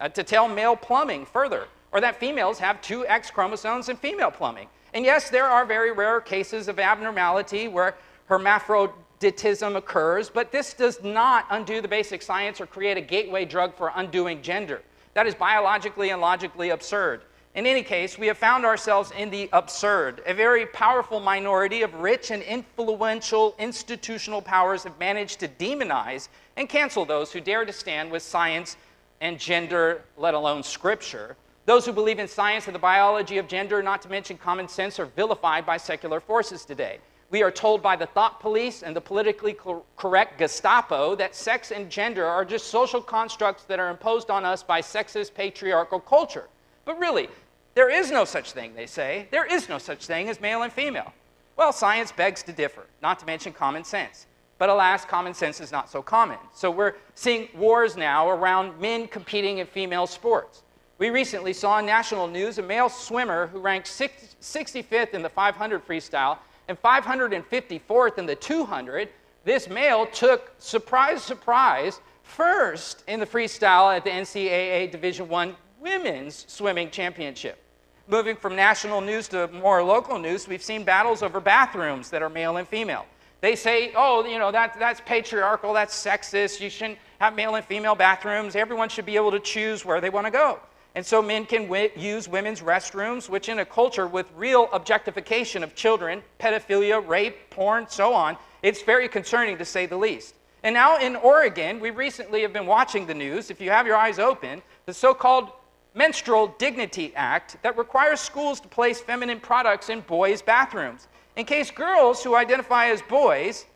uh, 0.00 0.08
to 0.08 0.24
tell 0.24 0.48
male 0.48 0.74
plumbing 0.74 1.24
further, 1.24 1.68
or 1.92 2.00
that 2.00 2.18
females 2.18 2.58
have 2.58 2.82
two 2.82 3.06
X 3.06 3.30
chromosomes 3.30 3.88
and 3.88 3.96
female 3.96 4.32
plumbing. 4.32 4.66
And 4.94 5.04
yes, 5.04 5.30
there 5.30 5.46
are 5.46 5.64
very 5.64 5.92
rare 5.92 6.20
cases 6.20 6.66
of 6.66 6.80
abnormality 6.80 7.68
where 7.68 7.94
hermaphroditism 8.26 9.76
occurs, 9.76 10.28
but 10.28 10.50
this 10.50 10.74
does 10.74 11.00
not 11.04 11.46
undo 11.50 11.80
the 11.80 11.86
basic 11.86 12.20
science 12.20 12.60
or 12.60 12.66
create 12.66 12.96
a 12.96 13.00
gateway 13.00 13.44
drug 13.44 13.76
for 13.76 13.92
undoing 13.94 14.42
gender. 14.42 14.82
That 15.14 15.28
is 15.28 15.36
biologically 15.36 16.10
and 16.10 16.20
logically 16.20 16.70
absurd. 16.70 17.22
In 17.54 17.66
any 17.66 17.84
case, 17.84 18.18
we 18.18 18.26
have 18.26 18.36
found 18.36 18.64
ourselves 18.64 19.12
in 19.16 19.30
the 19.30 19.48
absurd. 19.52 20.22
A 20.26 20.34
very 20.34 20.66
powerful 20.66 21.20
minority 21.20 21.82
of 21.82 21.94
rich 21.94 22.32
and 22.32 22.42
influential 22.42 23.54
institutional 23.60 24.42
powers 24.42 24.82
have 24.82 24.98
managed 24.98 25.38
to 25.38 25.46
demonize 25.46 26.26
and 26.56 26.68
cancel 26.68 27.04
those 27.04 27.30
who 27.30 27.40
dare 27.40 27.64
to 27.64 27.72
stand 27.72 28.10
with 28.10 28.24
science 28.24 28.76
and 29.20 29.38
gender, 29.38 30.02
let 30.16 30.34
alone 30.34 30.64
scripture. 30.64 31.36
Those 31.64 31.86
who 31.86 31.92
believe 31.92 32.18
in 32.18 32.26
science 32.26 32.66
and 32.66 32.74
the 32.74 32.80
biology 32.80 33.38
of 33.38 33.46
gender, 33.46 33.84
not 33.84 34.02
to 34.02 34.08
mention 34.08 34.36
common 34.36 34.66
sense, 34.66 34.98
are 34.98 35.06
vilified 35.06 35.64
by 35.64 35.76
secular 35.76 36.18
forces 36.18 36.64
today. 36.64 36.98
We 37.30 37.44
are 37.44 37.52
told 37.52 37.80
by 37.80 37.94
the 37.94 38.06
thought 38.06 38.40
police 38.40 38.82
and 38.82 38.96
the 38.96 39.00
politically 39.00 39.56
correct 39.96 40.38
Gestapo 40.40 41.14
that 41.14 41.36
sex 41.36 41.70
and 41.70 41.88
gender 41.88 42.26
are 42.26 42.44
just 42.44 42.66
social 42.66 43.00
constructs 43.00 43.62
that 43.64 43.78
are 43.78 43.90
imposed 43.90 44.28
on 44.28 44.44
us 44.44 44.64
by 44.64 44.80
sexist 44.80 45.34
patriarchal 45.34 46.00
culture. 46.00 46.48
But 46.84 46.98
really, 46.98 47.28
there 47.74 47.90
is 47.90 48.10
no 48.10 48.24
such 48.24 48.52
thing, 48.52 48.74
they 48.74 48.86
say. 48.86 49.26
There 49.30 49.44
is 49.44 49.68
no 49.68 49.78
such 49.78 50.06
thing 50.06 50.28
as 50.28 50.40
male 50.40 50.62
and 50.62 50.72
female. 50.72 51.12
Well, 51.56 51.72
science 51.72 52.12
begs 52.12 52.42
to 52.44 52.52
differ, 52.52 52.86
not 53.02 53.18
to 53.20 53.26
mention 53.26 53.52
common 53.52 53.84
sense. 53.84 54.26
But 54.58 54.68
alas, 54.68 55.04
common 55.04 55.34
sense 55.34 55.60
is 55.60 55.72
not 55.72 55.90
so 55.90 56.00
common. 56.00 56.38
So 56.52 56.70
we're 56.70 56.94
seeing 57.14 57.48
wars 57.54 57.96
now 57.96 58.30
around 58.30 58.80
men 58.80 59.08
competing 59.08 59.58
in 59.58 59.66
female 59.66 60.06
sports. 60.06 60.62
We 60.98 61.10
recently 61.10 61.52
saw 61.52 61.80
in 61.80 61.86
national 61.86 62.28
news 62.28 62.58
a 62.58 62.62
male 62.62 62.88
swimmer 62.88 63.48
who 63.48 63.58
ranked 63.58 63.88
65th 63.88 65.12
in 65.12 65.22
the 65.22 65.28
500 65.28 65.86
freestyle 65.86 66.38
and 66.68 66.80
554th 66.80 68.18
in 68.18 68.26
the 68.26 68.36
200. 68.36 69.08
This 69.44 69.68
male 69.68 70.06
took, 70.06 70.52
surprise, 70.58 71.22
surprise, 71.22 72.00
first 72.22 73.02
in 73.08 73.18
the 73.18 73.26
freestyle 73.26 73.94
at 73.94 74.04
the 74.04 74.10
NCAA 74.10 74.90
Division 74.90 75.32
I 75.32 75.54
Women's 75.80 76.44
Swimming 76.48 76.90
Championship. 76.90 77.58
Moving 78.06 78.36
from 78.36 78.54
national 78.54 79.00
news 79.00 79.28
to 79.28 79.48
more 79.48 79.82
local 79.82 80.18
news, 80.18 80.46
we've 80.46 80.62
seen 80.62 80.84
battles 80.84 81.22
over 81.22 81.40
bathrooms 81.40 82.10
that 82.10 82.20
are 82.20 82.28
male 82.28 82.58
and 82.58 82.68
female. 82.68 83.06
They 83.40 83.56
say, 83.56 83.92
oh, 83.96 84.26
you 84.26 84.38
know, 84.38 84.52
that, 84.52 84.78
that's 84.78 85.00
patriarchal, 85.06 85.72
that's 85.72 85.94
sexist, 85.94 86.60
you 86.60 86.68
shouldn't 86.68 86.98
have 87.18 87.34
male 87.34 87.54
and 87.54 87.64
female 87.64 87.94
bathrooms, 87.94 88.56
everyone 88.56 88.90
should 88.90 89.06
be 89.06 89.16
able 89.16 89.30
to 89.30 89.40
choose 89.40 89.86
where 89.86 90.02
they 90.02 90.10
want 90.10 90.26
to 90.26 90.30
go. 90.30 90.60
And 90.94 91.04
so 91.04 91.22
men 91.22 91.46
can 91.46 91.68
use 91.96 92.28
women's 92.28 92.60
restrooms, 92.60 93.28
which 93.28 93.48
in 93.48 93.58
a 93.60 93.64
culture 93.64 94.06
with 94.06 94.26
real 94.36 94.68
objectification 94.72 95.62
of 95.62 95.74
children, 95.74 96.22
pedophilia, 96.38 97.06
rape, 97.06 97.50
porn, 97.50 97.86
so 97.88 98.12
on, 98.12 98.36
it's 98.62 98.82
very 98.82 99.08
concerning 99.08 99.56
to 99.58 99.64
say 99.64 99.86
the 99.86 99.96
least. 99.96 100.34
And 100.62 100.74
now 100.74 100.98
in 100.98 101.16
Oregon, 101.16 101.80
we 101.80 101.90
recently 101.90 102.42
have 102.42 102.52
been 102.52 102.66
watching 102.66 103.06
the 103.06 103.14
news, 103.14 103.50
if 103.50 103.60
you 103.62 103.70
have 103.70 103.86
your 103.86 103.96
eyes 103.96 104.18
open, 104.18 104.62
the 104.86 104.94
so 104.94 105.14
called 105.14 105.50
Menstrual 105.94 106.48
Dignity 106.58 107.12
Act 107.14 107.56
that 107.62 107.78
requires 107.78 108.20
schools 108.20 108.58
to 108.60 108.68
place 108.68 109.00
feminine 109.00 109.38
products 109.38 109.88
in 109.88 110.00
boys' 110.00 110.42
bathrooms. 110.42 111.06
In 111.36 111.44
case 111.44 111.70
girls 111.70 112.22
who 112.22 112.34
identify 112.34 112.86
as 112.86 113.00
boys, 113.02 113.66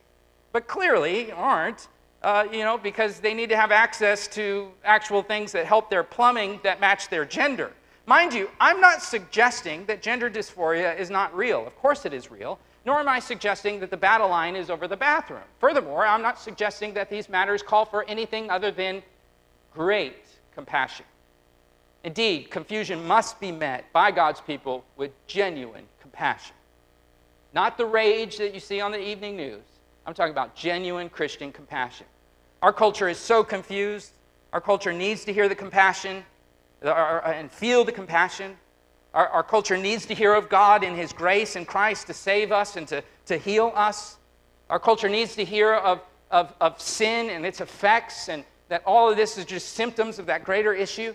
but 0.52 0.66
clearly 0.66 1.30
aren't, 1.30 1.86
uh, 2.22 2.46
you 2.50 2.64
know, 2.64 2.76
because 2.76 3.20
they 3.20 3.34
need 3.34 3.48
to 3.50 3.56
have 3.56 3.70
access 3.70 4.26
to 4.28 4.70
actual 4.84 5.22
things 5.22 5.52
that 5.52 5.64
help 5.64 5.90
their 5.90 6.02
plumbing 6.02 6.58
that 6.64 6.80
match 6.80 7.08
their 7.08 7.24
gender. 7.24 7.72
Mind 8.06 8.32
you, 8.32 8.50
I'm 8.60 8.80
not 8.80 9.00
suggesting 9.02 9.84
that 9.86 10.02
gender 10.02 10.28
dysphoria 10.28 10.98
is 10.98 11.10
not 11.10 11.36
real. 11.36 11.66
Of 11.66 11.76
course 11.76 12.04
it 12.04 12.12
is 12.12 12.30
real. 12.30 12.58
Nor 12.84 13.00
am 13.00 13.08
I 13.08 13.20
suggesting 13.20 13.78
that 13.80 13.90
the 13.90 13.96
battle 13.96 14.30
line 14.30 14.56
is 14.56 14.70
over 14.70 14.88
the 14.88 14.96
bathroom. 14.96 15.42
Furthermore, 15.60 16.06
I'm 16.06 16.22
not 16.22 16.40
suggesting 16.40 16.94
that 16.94 17.10
these 17.10 17.28
matters 17.28 17.62
call 17.62 17.84
for 17.84 18.04
anything 18.04 18.50
other 18.50 18.70
than 18.70 19.02
great 19.74 20.24
compassion. 20.54 21.04
Indeed, 22.08 22.50
confusion 22.50 23.06
must 23.06 23.38
be 23.38 23.52
met 23.52 23.92
by 23.92 24.10
God's 24.10 24.40
people 24.40 24.82
with 24.96 25.10
genuine 25.26 25.84
compassion. 26.00 26.56
Not 27.52 27.76
the 27.76 27.84
rage 27.84 28.38
that 28.38 28.54
you 28.54 28.60
see 28.60 28.80
on 28.80 28.92
the 28.92 28.98
evening 28.98 29.36
news. 29.36 29.60
I'm 30.06 30.14
talking 30.14 30.32
about 30.32 30.56
genuine 30.56 31.10
Christian 31.10 31.52
compassion. 31.52 32.06
Our 32.62 32.72
culture 32.72 33.10
is 33.10 33.18
so 33.18 33.44
confused. 33.44 34.12
Our 34.54 34.60
culture 34.62 34.90
needs 34.90 35.26
to 35.26 35.34
hear 35.34 35.50
the 35.50 35.54
compassion 35.54 36.24
and 36.80 37.52
feel 37.52 37.84
the 37.84 37.92
compassion. 37.92 38.56
Our, 39.12 39.28
our 39.28 39.42
culture 39.42 39.76
needs 39.76 40.06
to 40.06 40.14
hear 40.14 40.32
of 40.32 40.48
God 40.48 40.84
and 40.84 40.96
His 40.96 41.12
grace 41.12 41.56
in 41.56 41.66
Christ 41.66 42.06
to 42.06 42.14
save 42.14 42.52
us 42.52 42.76
and 42.76 42.88
to, 42.88 43.04
to 43.26 43.36
heal 43.36 43.70
us. 43.74 44.16
Our 44.70 44.80
culture 44.80 45.10
needs 45.10 45.36
to 45.36 45.44
hear 45.44 45.74
of, 45.74 46.00
of, 46.30 46.54
of 46.58 46.80
sin 46.80 47.28
and 47.28 47.44
its 47.44 47.60
effects, 47.60 48.30
and 48.30 48.44
that 48.70 48.82
all 48.86 49.10
of 49.10 49.18
this 49.18 49.36
is 49.36 49.44
just 49.44 49.74
symptoms 49.74 50.18
of 50.18 50.24
that 50.24 50.42
greater 50.42 50.72
issue. 50.72 51.12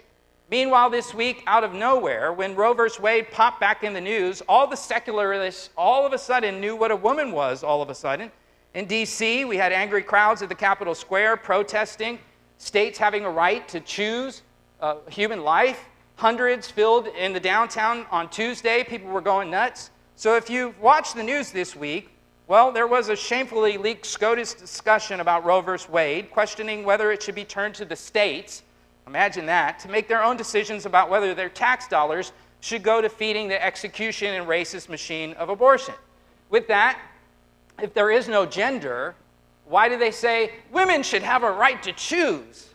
Meanwhile, 0.51 0.89
this 0.89 1.13
week, 1.13 1.43
out 1.47 1.63
of 1.63 1.73
nowhere, 1.73 2.33
when 2.33 2.53
Roe 2.55 2.73
v. 2.73 2.83
Wade 2.99 3.31
popped 3.31 3.59
back 3.59 3.83
in 3.83 3.93
the 3.93 4.01
news, 4.01 4.41
all 4.47 4.67
the 4.67 4.75
secularists 4.75 5.69
all 5.77 6.05
of 6.05 6.13
a 6.13 6.17
sudden 6.17 6.59
knew 6.59 6.75
what 6.75 6.91
a 6.91 6.95
woman 6.95 7.31
was 7.31 7.63
all 7.63 7.81
of 7.81 7.89
a 7.89 7.95
sudden. 7.95 8.31
In 8.73 8.85
D.C., 8.85 9.45
we 9.45 9.55
had 9.55 9.71
angry 9.71 10.03
crowds 10.03 10.41
at 10.41 10.49
the 10.49 10.55
Capitol 10.55 10.95
Square 10.95 11.37
protesting 11.37 12.19
states 12.57 12.97
having 12.97 13.25
a 13.25 13.29
right 13.29 13.67
to 13.67 13.79
choose 13.79 14.41
uh, 14.81 14.95
human 15.09 15.43
life. 15.43 15.85
Hundreds 16.15 16.69
filled 16.69 17.07
in 17.07 17.33
the 17.33 17.39
downtown 17.39 18.05
on 18.11 18.29
Tuesday. 18.29 18.83
People 18.83 19.09
were 19.09 19.21
going 19.21 19.49
nuts. 19.49 19.91
So 20.15 20.35
if 20.35 20.49
you've 20.49 20.79
watched 20.79 21.15
the 21.15 21.23
news 21.23 21.51
this 21.51 21.75
week, 21.75 22.09
well, 22.47 22.71
there 22.71 22.87
was 22.87 23.09
a 23.09 23.15
shamefully 23.15 23.77
leaked 23.77 24.05
SCOTUS 24.05 24.53
discussion 24.53 25.21
about 25.21 25.45
Roe 25.45 25.61
v. 25.61 25.77
Wade, 25.89 26.29
questioning 26.29 26.83
whether 26.83 27.11
it 27.11 27.23
should 27.23 27.35
be 27.35 27.45
turned 27.45 27.73
to 27.75 27.85
the 27.85 27.95
states 27.95 28.63
Imagine 29.07 29.45
that, 29.47 29.79
to 29.79 29.89
make 29.89 30.07
their 30.07 30.23
own 30.23 30.37
decisions 30.37 30.85
about 30.85 31.09
whether 31.09 31.33
their 31.33 31.49
tax 31.49 31.87
dollars 31.87 32.31
should 32.61 32.83
go 32.83 33.01
to 33.01 33.09
feeding 33.09 33.47
the 33.49 33.63
execution 33.63 34.33
and 34.33 34.47
racist 34.47 34.87
machine 34.87 35.33
of 35.33 35.49
abortion. 35.49 35.95
With 36.49 36.67
that, 36.69 36.99
if 37.81 37.93
there 37.93 38.09
is 38.09 38.29
no 38.29 38.45
gender, 38.45 39.15
why 39.65 39.89
do 39.89 39.97
they 39.97 40.11
say 40.11 40.53
women 40.71 41.03
should 41.03 41.23
have 41.23 41.43
a 41.43 41.51
right 41.51 41.81
to 41.83 41.91
choose? 41.91 42.69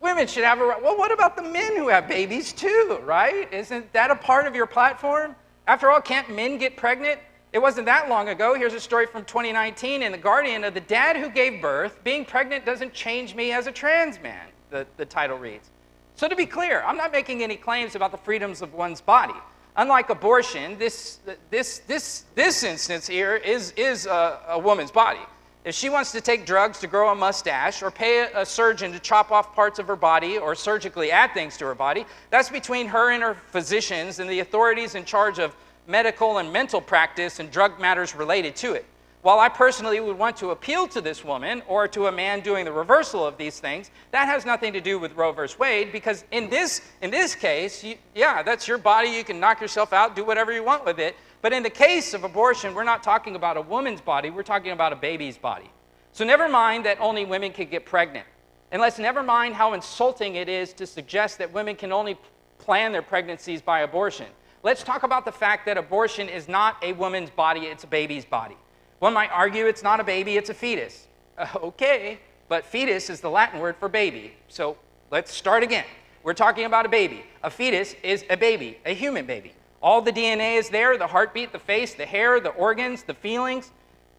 Women 0.00 0.26
should 0.26 0.44
have 0.44 0.60
a 0.60 0.64
right. 0.64 0.82
Well, 0.82 0.96
what 0.96 1.12
about 1.12 1.36
the 1.36 1.42
men 1.42 1.76
who 1.76 1.88
have 1.88 2.08
babies 2.08 2.54
too, 2.54 3.00
right? 3.04 3.52
Isn't 3.52 3.92
that 3.92 4.10
a 4.10 4.16
part 4.16 4.46
of 4.46 4.54
your 4.54 4.66
platform? 4.66 5.36
After 5.66 5.90
all, 5.90 6.00
can't 6.00 6.34
men 6.34 6.56
get 6.56 6.76
pregnant? 6.76 7.20
It 7.52 7.58
wasn't 7.58 7.84
that 7.86 8.08
long 8.08 8.30
ago. 8.30 8.54
Here's 8.54 8.72
a 8.72 8.80
story 8.80 9.06
from 9.06 9.24
2019 9.24 10.02
in 10.02 10.12
The 10.12 10.18
Guardian 10.18 10.64
of 10.64 10.72
the 10.72 10.80
dad 10.80 11.16
who 11.16 11.28
gave 11.28 11.60
birth. 11.60 12.02
Being 12.02 12.24
pregnant 12.24 12.64
doesn't 12.64 12.94
change 12.94 13.34
me 13.34 13.52
as 13.52 13.66
a 13.66 13.72
trans 13.72 14.18
man 14.20 14.49
the, 14.70 14.86
the 14.96 15.04
title 15.04 15.38
reads. 15.38 15.70
So, 16.16 16.28
to 16.28 16.36
be 16.36 16.46
clear, 16.46 16.82
I'm 16.82 16.96
not 16.96 17.12
making 17.12 17.42
any 17.42 17.56
claims 17.56 17.94
about 17.94 18.10
the 18.10 18.18
freedoms 18.18 18.62
of 18.62 18.74
one's 18.74 19.00
body. 19.00 19.34
Unlike 19.76 20.10
abortion, 20.10 20.76
this, 20.78 21.20
this, 21.48 21.78
this, 21.86 22.24
this 22.34 22.62
instance 22.64 23.06
here 23.06 23.36
is, 23.36 23.72
is 23.76 24.06
a, 24.06 24.40
a 24.48 24.58
woman's 24.58 24.90
body. 24.90 25.20
If 25.64 25.74
she 25.74 25.90
wants 25.90 26.10
to 26.12 26.20
take 26.20 26.46
drugs 26.46 26.80
to 26.80 26.86
grow 26.86 27.10
a 27.10 27.14
mustache 27.14 27.82
or 27.82 27.90
pay 27.90 28.20
a, 28.20 28.40
a 28.40 28.46
surgeon 28.46 28.92
to 28.92 28.98
chop 28.98 29.30
off 29.30 29.54
parts 29.54 29.78
of 29.78 29.86
her 29.86 29.96
body 29.96 30.38
or 30.38 30.54
surgically 30.54 31.10
add 31.10 31.32
things 31.34 31.56
to 31.58 31.66
her 31.66 31.74
body, 31.74 32.06
that's 32.30 32.48
between 32.48 32.86
her 32.88 33.10
and 33.10 33.22
her 33.22 33.34
physicians 33.34 34.18
and 34.18 34.28
the 34.28 34.40
authorities 34.40 34.94
in 34.94 35.04
charge 35.04 35.38
of 35.38 35.54
medical 35.86 36.38
and 36.38 36.52
mental 36.52 36.80
practice 36.80 37.40
and 37.40 37.50
drug 37.50 37.78
matters 37.78 38.14
related 38.14 38.56
to 38.56 38.72
it. 38.72 38.86
While 39.22 39.38
I 39.38 39.50
personally 39.50 40.00
would 40.00 40.16
want 40.16 40.38
to 40.38 40.50
appeal 40.50 40.88
to 40.88 41.00
this 41.02 41.22
woman 41.22 41.62
or 41.68 41.86
to 41.88 42.06
a 42.06 42.12
man 42.12 42.40
doing 42.40 42.64
the 42.64 42.72
reversal 42.72 43.26
of 43.26 43.36
these 43.36 43.60
things, 43.60 43.90
that 44.12 44.26
has 44.26 44.46
nothing 44.46 44.72
to 44.72 44.80
do 44.80 44.98
with 44.98 45.14
Roe 45.14 45.30
versus 45.32 45.58
Wade 45.58 45.92
because 45.92 46.24
in 46.30 46.48
this, 46.48 46.80
in 47.02 47.10
this 47.10 47.34
case, 47.34 47.84
you, 47.84 47.96
yeah, 48.14 48.42
that's 48.42 48.66
your 48.66 48.78
body. 48.78 49.10
You 49.10 49.22
can 49.22 49.38
knock 49.38 49.60
yourself 49.60 49.92
out, 49.92 50.16
do 50.16 50.24
whatever 50.24 50.52
you 50.52 50.64
want 50.64 50.86
with 50.86 50.98
it. 50.98 51.16
But 51.42 51.52
in 51.52 51.62
the 51.62 51.70
case 51.70 52.14
of 52.14 52.24
abortion, 52.24 52.74
we're 52.74 52.84
not 52.84 53.02
talking 53.02 53.36
about 53.36 53.58
a 53.58 53.60
woman's 53.60 54.00
body, 54.00 54.30
we're 54.30 54.42
talking 54.42 54.72
about 54.72 54.92
a 54.92 54.96
baby's 54.96 55.36
body. 55.36 55.70
So 56.12 56.24
never 56.24 56.48
mind 56.48 56.86
that 56.86 56.98
only 56.98 57.26
women 57.26 57.52
can 57.52 57.68
get 57.68 57.84
pregnant. 57.84 58.26
And 58.72 58.80
let's 58.80 58.98
never 58.98 59.22
mind 59.22 59.54
how 59.54 59.74
insulting 59.74 60.36
it 60.36 60.48
is 60.48 60.72
to 60.74 60.86
suggest 60.86 61.38
that 61.38 61.52
women 61.52 61.76
can 61.76 61.92
only 61.92 62.16
plan 62.58 62.92
their 62.92 63.02
pregnancies 63.02 63.60
by 63.60 63.80
abortion. 63.80 64.26
Let's 64.62 64.82
talk 64.82 65.02
about 65.02 65.26
the 65.26 65.32
fact 65.32 65.66
that 65.66 65.76
abortion 65.76 66.28
is 66.28 66.48
not 66.48 66.76
a 66.82 66.94
woman's 66.94 67.30
body, 67.30 67.62
it's 67.62 67.84
a 67.84 67.86
baby's 67.86 68.24
body. 68.24 68.56
One 69.00 69.14
might 69.14 69.30
argue 69.32 69.66
it's 69.66 69.82
not 69.82 69.98
a 69.98 70.04
baby, 70.04 70.36
it's 70.36 70.50
a 70.50 70.54
fetus. 70.54 71.08
Uh, 71.36 71.46
okay, 71.62 72.20
but 72.48 72.66
fetus 72.66 73.08
is 73.08 73.20
the 73.20 73.30
Latin 73.30 73.58
word 73.58 73.76
for 73.76 73.88
baby. 73.88 74.34
So 74.48 74.76
let's 75.10 75.32
start 75.32 75.62
again. 75.62 75.86
We're 76.22 76.34
talking 76.34 76.66
about 76.66 76.84
a 76.84 76.88
baby. 76.90 77.24
A 77.42 77.50
fetus 77.50 77.94
is 78.02 78.26
a 78.28 78.36
baby, 78.36 78.78
a 78.84 78.92
human 78.92 79.24
baby. 79.24 79.54
All 79.82 80.02
the 80.02 80.12
DNA 80.12 80.58
is 80.58 80.68
there 80.68 80.98
the 80.98 81.06
heartbeat, 81.06 81.50
the 81.50 81.58
face, 81.58 81.94
the 81.94 82.04
hair, 82.04 82.40
the 82.40 82.50
organs, 82.50 83.02
the 83.02 83.14
feelings. 83.14 83.72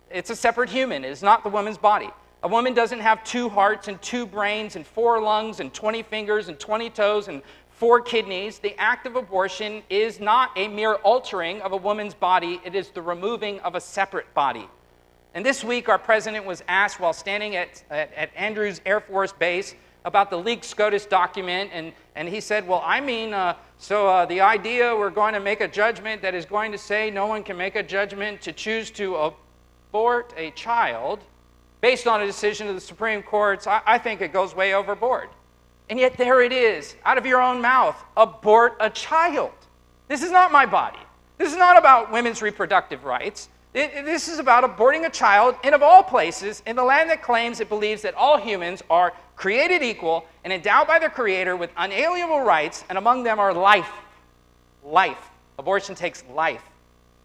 It's 0.10 0.32
a 0.32 0.36
separate 0.36 0.70
human, 0.70 1.06
it 1.06 1.12
is 1.12 1.22
not 1.22 1.44
the 1.44 1.50
woman's 1.50 1.78
body. 1.78 2.10
A 2.42 2.48
woman 2.48 2.74
doesn't 2.74 3.02
have 3.02 3.24
two 3.24 3.50
hearts 3.50 3.88
and 3.88 4.02
two 4.02 4.26
brains 4.26 4.76
and 4.76 4.86
four 4.86 5.22
lungs 5.22 5.60
and 5.60 5.72
20 5.72 6.02
fingers 6.02 6.50
and 6.50 6.60
20 6.60 6.90
toes 6.90 7.28
and 7.28 7.44
for 7.82 8.00
kidneys, 8.00 8.60
the 8.60 8.80
act 8.80 9.08
of 9.08 9.16
abortion 9.16 9.82
is 9.90 10.20
not 10.20 10.52
a 10.56 10.68
mere 10.68 10.94
altering 10.98 11.60
of 11.62 11.72
a 11.72 11.78
woman's 11.78 12.14
body, 12.14 12.62
it 12.64 12.76
is 12.76 12.90
the 12.90 13.02
removing 13.02 13.60
of 13.62 13.74
a 13.74 13.82
separate 13.82 14.32
body. 14.36 14.70
And 15.34 15.44
this 15.44 15.64
week, 15.64 15.90
our 15.90 15.98
president 15.98 16.46
was 16.46 16.64
asked 16.68 17.00
while 17.00 17.12
standing 17.12 17.56
at, 17.56 17.84
at, 17.90 18.14
at 18.14 18.30
Andrews 18.36 18.82
Air 18.86 19.00
Force 19.00 19.34
Base 19.34 19.74
about 20.06 20.30
the 20.30 20.38
leaked 20.38 20.64
SCOTUS 20.64 21.08
document 21.08 21.72
and, 21.74 21.92
And 22.16 22.30
he 22.30 22.40
said, 22.40 22.68
Well, 22.68 22.84
I 22.86 23.02
mean, 23.02 23.34
uh, 23.34 23.56
so 23.80 24.08
uh, 24.08 24.28
the 24.28 24.42
idea 24.42 24.96
we're 24.96 25.10
going 25.10 25.34
to 25.34 25.40
make 25.40 25.62
a 25.62 25.68
judgment 25.68 26.22
that 26.22 26.36
is 26.36 26.46
going 26.46 26.72
to 26.74 26.78
say 26.78 27.10
no 27.10 27.26
one 27.26 27.42
can 27.42 27.58
make 27.58 27.76
a 27.76 27.82
judgment 27.82 28.42
to 28.42 28.54
choose 28.54 28.92
to 28.92 29.16
abort 29.16 30.36
a 30.38 30.52
child 30.52 31.22
based 31.82 32.06
on 32.06 32.22
a 32.22 32.28
decision 32.28 32.68
of 32.68 32.76
the 32.76 32.82
Supreme 32.82 33.24
Courts, 33.24 33.66
I, 33.66 33.82
I 33.88 33.98
think 33.98 34.22
it 34.22 34.32
goes 34.32 34.54
way 34.54 34.76
overboard. 34.76 35.30
And 35.92 36.00
yet, 36.00 36.16
there 36.16 36.42
it 36.42 36.54
is, 36.54 36.96
out 37.04 37.18
of 37.18 37.26
your 37.26 37.42
own 37.42 37.62
mouth 37.62 38.02
abort 38.16 38.78
a 38.80 38.89
child. 38.89 39.52
This 40.08 40.24
is 40.24 40.32
not 40.32 40.50
my 40.50 40.66
body. 40.66 40.98
This 41.38 41.52
is 41.52 41.58
not 41.58 41.78
about 41.78 42.14
women's 42.14 42.42
reproductive 42.42 43.04
rights. 43.04 43.50
It, 43.74 44.06
this 44.06 44.30
is 44.30 44.39
about 44.39 44.64
aborting 44.64 45.06
a 45.06 45.10
child, 45.10 45.56
and 45.66 45.76
of 45.76 45.84
all 45.84 46.02
places, 46.02 46.64
in 46.66 46.78
the 46.78 46.84
land 46.84 47.10
that 47.10 47.22
claims 47.22 47.60
it 47.60 47.68
believes 47.68 48.04
that 48.04 48.16
all 48.16 48.38
humans 48.38 48.82
are 48.89 49.12
created 49.36 49.84
equal 49.84 50.26
and 50.46 50.54
endowed 50.54 50.88
by 50.88 50.98
their 50.98 51.10
Creator 51.10 51.58
with 51.58 51.72
unalienable 51.76 52.39
rights, 52.39 52.86
and 52.88 52.98
among 52.98 53.24
them 53.24 53.38
are 53.38 53.54
life. 53.54 53.92
Life. 54.86 55.30
Abortion 55.60 55.94
takes 55.94 56.24
life. 56.34 56.64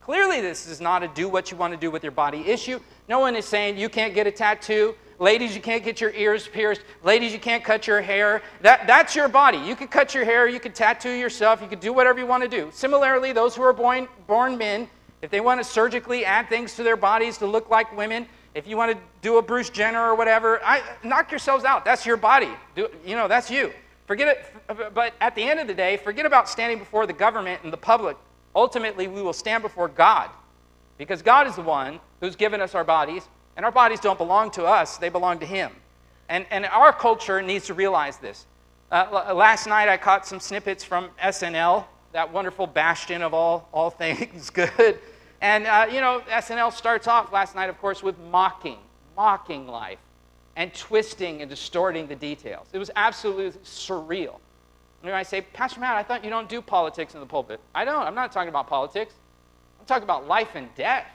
Clearly, 0.00 0.40
this 0.40 0.66
is 0.66 0.80
not 0.80 1.04
a 1.04 1.08
do 1.08 1.28
what 1.28 1.52
you 1.52 1.56
want 1.56 1.72
to 1.72 1.78
do 1.78 1.92
with 1.92 2.02
your 2.02 2.10
body 2.10 2.40
issue. 2.40 2.80
No 3.08 3.20
one 3.20 3.36
is 3.36 3.44
saying 3.44 3.78
you 3.78 3.88
can't 3.88 4.12
get 4.12 4.26
a 4.26 4.32
tattoo. 4.32 4.96
Ladies, 5.18 5.54
you 5.54 5.62
can't 5.62 5.82
get 5.82 6.00
your 6.00 6.10
ears 6.10 6.46
pierced. 6.46 6.82
Ladies, 7.02 7.32
you 7.32 7.38
can't 7.38 7.64
cut 7.64 7.86
your 7.86 8.02
hair. 8.02 8.42
That, 8.60 8.86
that's 8.86 9.16
your 9.16 9.28
body. 9.28 9.58
You 9.58 9.74
can 9.74 9.88
cut 9.88 10.14
your 10.14 10.24
hair, 10.24 10.46
you 10.46 10.60
can 10.60 10.72
tattoo 10.72 11.10
yourself, 11.10 11.62
you 11.62 11.68
can 11.68 11.78
do 11.78 11.92
whatever 11.92 12.18
you 12.18 12.26
want 12.26 12.42
to 12.42 12.48
do. 12.48 12.68
Similarly, 12.72 13.32
those 13.32 13.56
who 13.56 13.62
are 13.62 13.72
born, 13.72 14.08
born 14.26 14.58
men, 14.58 14.88
if 15.22 15.30
they 15.30 15.40
want 15.40 15.60
to 15.60 15.64
surgically 15.64 16.24
add 16.24 16.48
things 16.48 16.74
to 16.76 16.82
their 16.82 16.96
bodies 16.96 17.38
to 17.38 17.46
look 17.46 17.70
like 17.70 17.96
women, 17.96 18.26
if 18.54 18.66
you 18.66 18.76
want 18.76 18.92
to 18.92 18.98
do 19.22 19.38
a 19.38 19.42
Bruce 19.42 19.70
Jenner 19.70 20.00
or 20.00 20.14
whatever, 20.14 20.60
I, 20.64 20.82
knock 21.02 21.30
yourselves 21.30 21.64
out. 21.64 21.84
That's 21.84 22.06
your 22.06 22.16
body. 22.16 22.50
Do, 22.74 22.88
you 23.04 23.16
know, 23.16 23.28
that's 23.28 23.50
you. 23.50 23.72
Forget 24.06 24.28
it. 24.28 24.94
But 24.94 25.14
at 25.20 25.34
the 25.34 25.42
end 25.42 25.60
of 25.60 25.66
the 25.66 25.74
day, 25.74 25.96
forget 25.96 26.26
about 26.26 26.48
standing 26.48 26.78
before 26.78 27.06
the 27.06 27.12
government 27.12 27.60
and 27.64 27.72
the 27.72 27.76
public. 27.76 28.16
Ultimately, 28.54 29.08
we 29.08 29.20
will 29.20 29.32
stand 29.32 29.62
before 29.62 29.88
God 29.88 30.30
because 30.96 31.22
God 31.22 31.46
is 31.46 31.56
the 31.56 31.62
one 31.62 32.00
who's 32.20 32.36
given 32.36 32.60
us 32.60 32.74
our 32.74 32.84
bodies, 32.84 33.28
and 33.56 33.64
our 33.64 33.72
bodies 33.72 34.00
don't 34.00 34.18
belong 34.18 34.50
to 34.52 34.64
us, 34.64 34.98
they 34.98 35.08
belong 35.08 35.38
to 35.40 35.46
Him. 35.46 35.72
And, 36.28 36.46
and 36.50 36.66
our 36.66 36.92
culture 36.92 37.40
needs 37.40 37.66
to 37.66 37.74
realize 37.74 38.18
this. 38.18 38.46
Uh, 38.90 39.32
last 39.34 39.66
night, 39.66 39.88
I 39.88 39.96
caught 39.96 40.26
some 40.26 40.40
snippets 40.40 40.84
from 40.84 41.10
SNL, 41.22 41.84
that 42.12 42.32
wonderful 42.32 42.66
bastion 42.66 43.22
of 43.22 43.34
all, 43.34 43.68
all 43.72 43.90
things 44.04 44.50
good. 44.50 44.98
And, 45.40 45.66
uh, 45.66 45.86
you 45.90 46.00
know, 46.00 46.22
SNL 46.28 46.72
starts 46.72 47.06
off 47.06 47.32
last 47.32 47.54
night, 47.54 47.68
of 47.68 47.78
course, 47.78 48.02
with 48.02 48.18
mocking, 48.30 48.78
mocking 49.16 49.66
life 49.66 49.98
and 50.56 50.72
twisting 50.74 51.42
and 51.42 51.50
distorting 51.50 52.06
the 52.06 52.16
details. 52.16 52.66
It 52.72 52.78
was 52.78 52.90
absolutely 52.96 53.58
surreal. 53.60 54.38
And 55.02 55.14
I 55.14 55.22
say, 55.22 55.42
Pastor 55.42 55.80
Matt, 55.80 55.96
I 55.96 56.02
thought 56.02 56.24
you 56.24 56.30
don't 56.30 56.48
do 56.48 56.60
politics 56.60 57.14
in 57.14 57.20
the 57.20 57.26
pulpit. 57.26 57.60
I 57.74 57.84
don't. 57.84 58.02
I'm 58.02 58.14
not 58.14 58.32
talking 58.32 58.48
about 58.48 58.66
politics. 58.66 59.14
I'm 59.78 59.86
talking 59.86 60.04
about 60.04 60.26
life 60.26 60.54
and 60.54 60.74
death. 60.74 61.06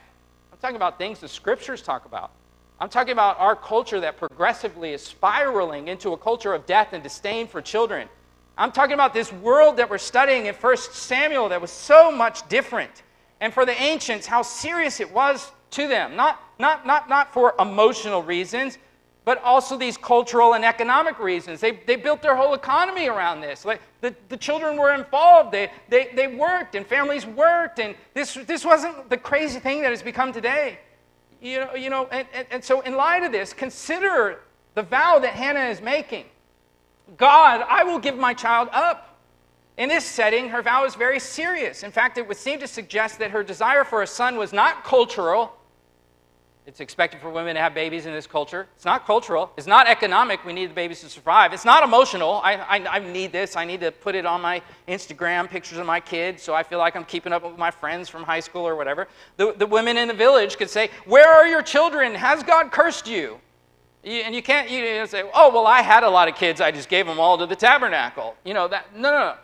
Talking 0.62 0.76
about 0.76 0.96
things 0.96 1.18
the 1.18 1.26
scriptures 1.26 1.82
talk 1.82 2.04
about. 2.04 2.30
I'm 2.78 2.88
talking 2.88 3.10
about 3.10 3.36
our 3.40 3.56
culture 3.56 3.98
that 3.98 4.16
progressively 4.16 4.92
is 4.92 5.02
spiraling 5.02 5.88
into 5.88 6.12
a 6.12 6.16
culture 6.16 6.54
of 6.54 6.66
death 6.66 6.92
and 6.92 7.02
disdain 7.02 7.48
for 7.48 7.60
children. 7.60 8.08
I'm 8.56 8.70
talking 8.70 8.94
about 8.94 9.12
this 9.12 9.32
world 9.32 9.76
that 9.78 9.90
we're 9.90 9.98
studying 9.98 10.46
in 10.46 10.54
1 10.54 10.76
Samuel 10.76 11.48
that 11.48 11.60
was 11.60 11.72
so 11.72 12.12
much 12.12 12.48
different 12.48 13.02
and 13.40 13.52
for 13.52 13.66
the 13.66 13.72
ancients, 13.82 14.24
how 14.24 14.42
serious 14.42 15.00
it 15.00 15.12
was 15.12 15.50
to 15.72 15.88
them. 15.88 16.14
Not, 16.14 16.40
not, 16.60 16.86
not, 16.86 17.08
not 17.08 17.32
for 17.32 17.56
emotional 17.58 18.22
reasons, 18.22 18.78
but 19.24 19.42
also 19.42 19.76
these 19.76 19.96
cultural 19.96 20.54
and 20.54 20.64
economic 20.64 21.18
reasons. 21.18 21.60
They, 21.60 21.72
they 21.86 21.96
built 21.96 22.22
their 22.22 22.34
whole 22.34 22.54
economy 22.54 23.08
around 23.08 23.40
this. 23.40 23.64
Like 23.64 23.80
the, 24.00 24.14
the 24.28 24.36
children 24.36 24.76
were 24.76 24.94
involved, 24.94 25.52
they, 25.52 25.70
they, 25.88 26.10
they 26.14 26.26
worked, 26.26 26.74
and 26.74 26.86
families 26.86 27.24
worked, 27.24 27.78
and 27.78 27.94
this, 28.14 28.34
this 28.34 28.64
wasn't 28.64 29.08
the 29.10 29.16
crazy 29.16 29.60
thing 29.60 29.82
that 29.82 29.90
has 29.90 30.02
become 30.02 30.32
today. 30.32 30.78
You 31.40 31.60
know, 31.60 31.74
you 31.74 31.90
know 31.90 32.06
and, 32.10 32.26
and, 32.32 32.46
and 32.50 32.64
so, 32.64 32.80
in 32.82 32.96
light 32.96 33.22
of 33.22 33.32
this, 33.32 33.52
consider 33.52 34.40
the 34.74 34.82
vow 34.82 35.18
that 35.18 35.34
Hannah 35.34 35.66
is 35.66 35.80
making 35.80 36.24
God, 37.16 37.64
I 37.68 37.84
will 37.84 37.98
give 37.98 38.16
my 38.16 38.34
child 38.34 38.68
up. 38.72 39.18
In 39.76 39.88
this 39.88 40.04
setting, 40.04 40.48
her 40.50 40.62
vow 40.62 40.84
is 40.84 40.94
very 40.94 41.18
serious. 41.18 41.82
In 41.82 41.90
fact, 41.90 42.18
it 42.18 42.26
would 42.28 42.36
seem 42.36 42.60
to 42.60 42.66
suggest 42.66 43.18
that 43.18 43.30
her 43.30 43.42
desire 43.42 43.84
for 43.84 44.02
a 44.02 44.06
son 44.06 44.36
was 44.36 44.52
not 44.52 44.84
cultural. 44.84 45.56
It's 46.64 46.78
expected 46.78 47.20
for 47.20 47.28
women 47.28 47.56
to 47.56 47.60
have 47.60 47.74
babies 47.74 48.06
in 48.06 48.12
this 48.12 48.28
culture. 48.28 48.68
It's 48.76 48.84
not 48.84 49.04
cultural. 49.04 49.50
It's 49.56 49.66
not 49.66 49.88
economic. 49.88 50.44
We 50.44 50.52
need 50.52 50.70
the 50.70 50.74
babies 50.74 51.00
to 51.00 51.08
survive. 51.08 51.52
It's 51.52 51.64
not 51.64 51.82
emotional. 51.82 52.34
I, 52.34 52.54
I, 52.54 52.76
I, 52.88 52.98
need 53.00 53.32
this. 53.32 53.56
I 53.56 53.64
need 53.64 53.80
to 53.80 53.90
put 53.90 54.14
it 54.14 54.24
on 54.24 54.40
my 54.40 54.62
Instagram, 54.86 55.50
pictures 55.50 55.78
of 55.78 55.86
my 55.86 55.98
kids, 55.98 56.40
so 56.40 56.54
I 56.54 56.62
feel 56.62 56.78
like 56.78 56.94
I'm 56.94 57.04
keeping 57.04 57.32
up 57.32 57.42
with 57.42 57.58
my 57.58 57.72
friends 57.72 58.08
from 58.08 58.22
high 58.22 58.38
school 58.38 58.66
or 58.66 58.76
whatever. 58.76 59.08
The, 59.38 59.54
the 59.54 59.66
women 59.66 59.96
in 59.98 60.06
the 60.06 60.14
village 60.14 60.56
could 60.56 60.70
say, 60.70 60.90
Where 61.04 61.28
are 61.28 61.48
your 61.48 61.62
children? 61.62 62.14
Has 62.14 62.44
God 62.44 62.70
cursed 62.70 63.08
you? 63.08 63.40
you 64.04 64.20
and 64.20 64.32
you 64.32 64.42
can't 64.42 64.70
you 64.70 65.04
say, 65.08 65.28
Oh, 65.34 65.52
well, 65.52 65.66
I 65.66 65.82
had 65.82 66.04
a 66.04 66.10
lot 66.10 66.28
of 66.28 66.36
kids. 66.36 66.60
I 66.60 66.70
just 66.70 66.88
gave 66.88 67.06
them 67.06 67.18
all 67.18 67.38
to 67.38 67.46
the 67.46 67.56
tabernacle. 67.56 68.36
You 68.44 68.54
know, 68.54 68.68
that, 68.68 68.94
no, 68.94 69.10
no, 69.10 69.18
no. 69.18 69.34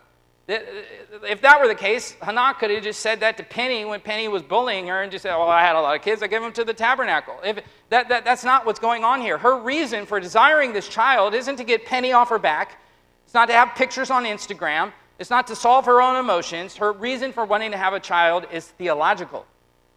If 0.49 1.43
that 1.43 1.61
were 1.61 1.69
the 1.69 1.75
case, 1.75 2.17
Hannah 2.23 2.55
could 2.59 2.71
have 2.71 2.83
just 2.83 3.01
said 3.01 3.21
that 3.21 3.37
to 3.37 3.43
Penny 3.43 3.85
when 3.85 4.01
Penny 4.01 4.29
was 4.29 4.43
bullying 4.43 4.87
her 4.87 5.03
and 5.03 5.13
just 5.13 5.25
said, 5.25 5.37
Well, 5.37 5.51
I 5.51 5.61
had 5.61 5.77
a 5.77 5.81
lot 5.81 5.95
of 5.95 6.01
kids, 6.01 6.23
I 6.23 6.27
gave 6.27 6.41
them 6.41 6.53
to 6.53 6.65
the 6.65 6.73
tabernacle. 6.73 7.39
If 7.45 7.61
that, 7.91 8.09
that, 8.09 8.25
that's 8.25 8.45
not 8.45 8.65
what's 8.65 8.79
going 8.79 9.05
on 9.05 9.21
here. 9.21 9.37
Her 9.37 9.59
reason 9.59 10.07
for 10.07 10.19
desiring 10.21 10.73
this 10.73 10.89
child 10.89 11.35
isn't 11.35 11.57
to 11.57 11.65
get 11.65 11.85
Penny 11.85 12.13
off 12.13 12.31
her 12.31 12.39
back, 12.39 12.81
it's 13.27 13.35
not 13.35 13.47
to 13.49 13.53
have 13.53 13.75
pictures 13.75 14.11
on 14.11 14.25
Instagram, 14.25 14.93
it's 15.19 15.29
not 15.29 15.47
to 15.49 15.57
solve 15.57 15.85
her 15.85 16.01
own 16.01 16.17
emotions. 16.17 16.77
Her 16.77 16.93
reason 16.93 17.33
for 17.33 17.45
wanting 17.45 17.73
to 17.73 17.77
have 17.77 17.93
a 17.93 18.01
child 18.01 18.47
is 18.51 18.69
theological. 18.69 19.45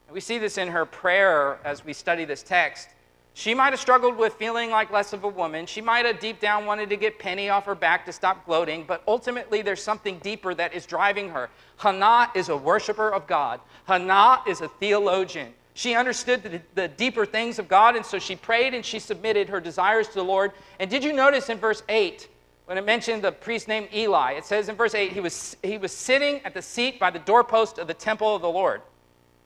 And 0.08 0.14
we 0.14 0.20
see 0.20 0.38
this 0.38 0.58
in 0.58 0.68
her 0.68 0.86
prayer 0.86 1.60
as 1.64 1.86
we 1.86 1.94
study 1.94 2.26
this 2.26 2.44
text. 2.44 2.90
She 3.34 3.54
might 3.54 3.72
have 3.72 3.80
struggled 3.80 4.18
with 4.18 4.34
feeling 4.34 4.72
like 4.72 4.92
less 4.92 5.14
of 5.14 5.24
a 5.24 5.28
woman. 5.28 5.66
She 5.66 5.80
might 5.80 6.06
have 6.06 6.20
deep 6.20 6.40
down 6.40 6.66
wanted 6.66 6.90
to 6.90 6.98
get 6.98 7.18
Penny 7.18 7.50
off 7.50 7.66
her 7.66 7.76
back 7.76 8.06
to 8.06 8.12
stop 8.12 8.46
gloating, 8.46 8.84
but 8.86 9.04
ultimately 9.08 9.62
there's 9.62 9.82
something 9.82 10.20
deeper 10.20 10.54
that 10.54 10.74
is 10.74 10.86
driving 10.86 11.30
her. 11.30 11.50
Hannah 11.78 12.30
is 12.36 12.50
a 12.50 12.58
worshiper 12.58 13.10
of 13.10 13.28
God, 13.28 13.62
Hannah 13.86 14.42
is 14.48 14.62
a 14.62 14.68
theologian. 14.68 15.54
She 15.74 15.96
understood 15.96 16.44
the, 16.44 16.62
the, 16.76 16.88
deeper 16.90 17.26
things 17.26 17.58
of 17.58 17.70
God, 17.70 17.96
and 17.96 18.06
so 18.06 18.20
she 18.20 18.36
prayed 18.36 18.74
and 18.74 18.86
she 18.86 19.00
submitted 19.00 19.48
her 19.48 19.62
desires 19.62 20.10
to 20.10 20.16
the 20.16 20.24
Lord. 20.24 20.52
And 20.80 20.92
did 20.92 21.02
you 21.02 21.14
notice 21.14 21.48
in 21.48 21.58
verse 21.58 21.82
8, 21.88 22.28
when 22.66 22.78
it 22.78 22.86
mentioned 22.86 23.24
the 23.24 23.32
priest 23.32 23.70
named 23.70 23.88
Eli, 23.94 24.34
it 24.34 24.44
says 24.44 24.68
in 24.68 24.76
verse 24.76 24.94
8, 24.94 25.14
he 25.14 25.22
was, 25.22 25.56
he 25.64 25.78
was 25.78 25.94
sitting 25.94 26.42
at 26.44 26.54
the 26.54 26.62
seat 26.62 27.00
by 27.00 27.10
the 27.10 27.20
doorpost 27.20 27.78
of 27.78 27.88
the 27.88 27.94
temple 27.94 28.36
of 28.36 28.42
the 28.42 28.50
Lord. 28.50 28.82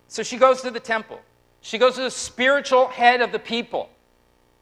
So 0.08 0.24
she 0.24 0.38
goes 0.38 0.62
to 0.64 0.72
the 0.72 0.80
temple. 0.80 1.22
She 1.66 1.80
goes 1.80 1.96
to 1.96 2.02
the 2.02 2.12
spiritual 2.12 2.90
head 2.90 3.22
of 3.22 3.32
the 3.32 3.40
people. 3.40 3.90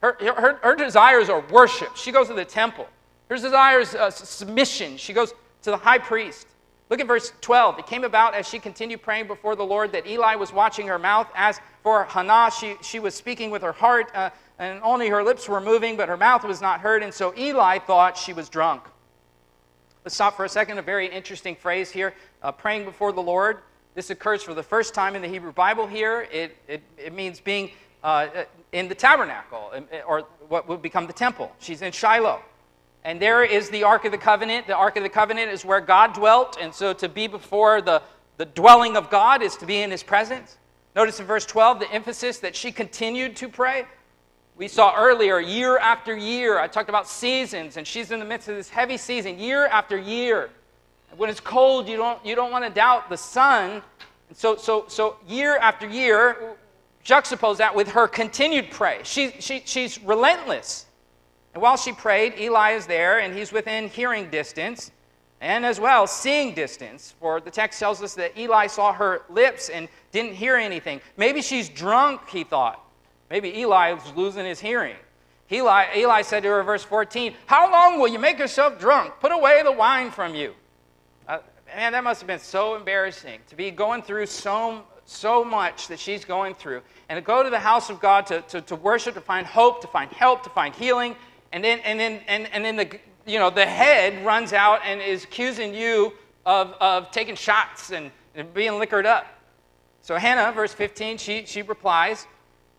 Her, 0.01 0.15
her, 0.21 0.59
her 0.63 0.73
desires 0.73 1.27
are 1.27 1.41
worship. 1.51 1.97
She 1.97 2.13
goes 2.13 2.29
to 2.29 2.33
the 2.33 2.45
temple. 2.45 2.87
Her 3.29 3.35
desires 3.35 3.93
uh, 3.93 4.09
submission. 4.09 4.95
She 4.95 5.11
goes 5.11 5.33
to 5.63 5.71
the 5.71 5.75
high 5.75 5.97
priest. 5.97 6.47
Look 6.89 7.01
at 7.01 7.07
verse 7.07 7.33
12. 7.41 7.79
It 7.79 7.87
came 7.87 8.05
about 8.05 8.35
as 8.35 8.47
she 8.47 8.57
continued 8.57 9.01
praying 9.01 9.27
before 9.27 9.57
the 9.57 9.65
Lord 9.65 9.91
that 9.91 10.07
Eli 10.07 10.35
was 10.35 10.53
watching 10.53 10.87
her 10.87 10.97
mouth. 10.97 11.27
As 11.35 11.59
for 11.81 12.05
Hannah, 12.05 12.49
she, 12.57 12.75
she 12.81 12.99
was 12.99 13.13
speaking 13.13 13.51
with 13.51 13.63
her 13.63 13.73
heart, 13.73 14.09
uh, 14.15 14.29
and 14.57 14.79
only 14.81 15.09
her 15.09 15.25
lips 15.25 15.49
were 15.49 15.59
moving, 15.59 15.97
but 15.97 16.07
her 16.07 16.15
mouth 16.15 16.45
was 16.45 16.61
not 16.61 16.79
heard. 16.79 17.03
And 17.03 17.13
so 17.13 17.33
Eli 17.37 17.79
thought 17.79 18.15
she 18.15 18.31
was 18.31 18.47
drunk. 18.47 18.81
Let's 20.05 20.15
stop 20.15 20.37
for 20.37 20.45
a 20.45 20.49
second. 20.49 20.77
A 20.77 20.81
very 20.81 21.07
interesting 21.07 21.57
phrase 21.57 21.91
here 21.91 22.13
uh, 22.41 22.53
praying 22.53 22.85
before 22.85 23.11
the 23.11 23.21
Lord. 23.21 23.57
This 23.95 24.09
occurs 24.09 24.41
for 24.41 24.53
the 24.53 24.63
first 24.63 24.93
time 24.93 25.15
in 25.15 25.21
the 25.21 25.27
Hebrew 25.27 25.51
Bible 25.51 25.87
here. 25.87 26.27
It, 26.31 26.57
it, 26.67 26.81
it 26.97 27.13
means 27.13 27.39
being 27.39 27.71
uh, 28.03 28.27
in 28.71 28.87
the 28.87 28.95
tabernacle, 28.95 29.71
or 30.07 30.21
what 30.49 30.67
would 30.67 30.81
become 30.81 31.07
the 31.07 31.13
temple. 31.13 31.51
She's 31.59 31.81
in 31.81 31.91
Shiloh. 31.91 32.41
And 33.05 33.21
there 33.21 33.43
is 33.43 33.69
the 33.69 33.83
Ark 33.83 34.05
of 34.05 34.11
the 34.11 34.17
Covenant. 34.17 34.67
The 34.67 34.75
Ark 34.75 34.97
of 34.97 35.03
the 35.03 35.09
Covenant 35.09 35.51
is 35.51 35.65
where 35.65 35.81
God 35.81 36.13
dwelt. 36.13 36.57
And 36.59 36.73
so 36.73 36.93
to 36.93 37.09
be 37.09 37.27
before 37.27 37.81
the, 37.81 38.01
the 38.37 38.45
dwelling 38.45 38.95
of 38.95 39.09
God 39.09 39.41
is 39.41 39.55
to 39.57 39.65
be 39.65 39.81
in 39.81 39.91
his 39.91 40.03
presence. 40.03 40.57
Notice 40.95 41.19
in 41.19 41.25
verse 41.25 41.45
12 41.45 41.79
the 41.79 41.91
emphasis 41.91 42.39
that 42.39 42.55
she 42.55 42.71
continued 42.71 43.35
to 43.37 43.49
pray. 43.49 43.85
We 44.55 44.67
saw 44.67 44.95
earlier, 44.95 45.39
year 45.39 45.77
after 45.79 46.15
year, 46.15 46.59
I 46.59 46.67
talked 46.67 46.89
about 46.89 47.07
seasons, 47.07 47.77
and 47.77 47.87
she's 47.87 48.11
in 48.11 48.19
the 48.19 48.25
midst 48.25 48.47
of 48.47 48.55
this 48.55 48.69
heavy 48.69 48.97
season, 48.97 49.39
year 49.39 49.65
after 49.65 49.97
year. 49.97 50.51
When 51.17 51.29
it's 51.29 51.39
cold, 51.39 51.87
you 51.87 51.97
don't, 51.97 52.23
you 52.25 52.35
don't 52.35 52.51
want 52.51 52.65
to 52.65 52.69
doubt 52.69 53.09
the 53.09 53.17
sun. 53.17 53.81
And 54.29 54.37
so, 54.37 54.55
so, 54.55 54.85
so 54.87 55.17
year 55.27 55.57
after 55.57 55.87
year, 55.87 56.55
juxtapose 57.05 57.57
that 57.57 57.75
with 57.75 57.89
her 57.89 58.07
continued 58.07 58.71
prayer. 58.71 59.03
She, 59.03 59.31
she, 59.39 59.61
she's 59.65 60.01
relentless. 60.01 60.85
And 61.53 61.61
while 61.61 61.77
she 61.77 61.91
prayed, 61.91 62.33
Eli 62.39 62.71
is 62.71 62.87
there, 62.87 63.19
and 63.19 63.33
he's 63.33 63.51
within 63.51 63.89
hearing 63.89 64.29
distance 64.29 64.91
and 65.43 65.65
as 65.65 65.77
well 65.77 66.07
seeing 66.07 66.55
distance. 66.55 67.13
For 67.19 67.41
the 67.41 67.51
text 67.51 67.77
tells 67.77 68.01
us 68.01 68.15
that 68.15 68.37
Eli 68.37 68.67
saw 68.67 68.93
her 68.93 69.23
lips 69.29 69.67
and 69.69 69.89
didn't 70.11 70.35
hear 70.35 70.55
anything. 70.55 71.01
Maybe 71.17 71.41
she's 71.41 71.67
drunk, 71.67 72.29
he 72.29 72.45
thought. 72.45 72.79
Maybe 73.29 73.59
Eli 73.59 73.91
was 73.91 74.13
losing 74.15 74.45
his 74.45 74.59
hearing. 74.59 74.95
Eli, 75.51 75.97
Eli 75.97 76.21
said 76.21 76.43
to 76.43 76.49
her, 76.49 76.63
verse 76.63 76.83
14, 76.83 77.35
How 77.45 77.69
long 77.69 77.99
will 77.99 78.07
you 78.07 78.19
make 78.19 78.39
yourself 78.39 78.79
drunk? 78.79 79.13
Put 79.19 79.33
away 79.33 79.61
the 79.63 79.71
wine 79.71 80.11
from 80.11 80.33
you. 80.33 80.53
Man, 81.75 81.91
that 81.93 82.03
must 82.03 82.21
have 82.21 82.27
been 82.27 82.39
so 82.39 82.75
embarrassing 82.75 83.39
to 83.47 83.55
be 83.55 83.71
going 83.71 84.03
through 84.03 84.27
so, 84.27 84.83
so 85.05 85.43
much 85.43 85.87
that 85.87 85.97
she's 85.97 86.23
going 86.23 86.53
through. 86.53 86.83
And 87.09 87.17
to 87.17 87.21
go 87.21 87.41
to 87.41 87.49
the 87.49 87.59
house 87.59 87.89
of 87.89 87.99
God 87.99 88.27
to, 88.27 88.41
to, 88.41 88.61
to 88.61 88.75
worship, 88.75 89.15
to 89.15 89.21
find 89.21 89.47
hope, 89.47 89.81
to 89.81 89.87
find 89.87 90.11
help, 90.11 90.43
to 90.43 90.51
find 90.51 90.75
healing. 90.75 91.15
And 91.51 91.63
then, 91.63 91.79
and 91.79 91.99
then, 91.99 92.21
and, 92.27 92.47
and 92.53 92.63
then 92.63 92.75
the, 92.75 92.99
you 93.25 93.39
know, 93.39 93.49
the 93.49 93.65
head 93.65 94.23
runs 94.23 94.53
out 94.53 94.81
and 94.85 95.01
is 95.01 95.23
accusing 95.23 95.73
you 95.73 96.13
of, 96.45 96.75
of 96.79 97.09
taking 97.09 97.35
shots 97.35 97.91
and, 97.91 98.11
and 98.35 98.53
being 98.53 98.77
liquored 98.77 99.07
up. 99.07 99.25
So 100.03 100.15
Hannah, 100.15 100.51
verse 100.51 100.73
15, 100.73 101.17
she, 101.17 101.45
she 101.45 101.63
replies, 101.63 102.27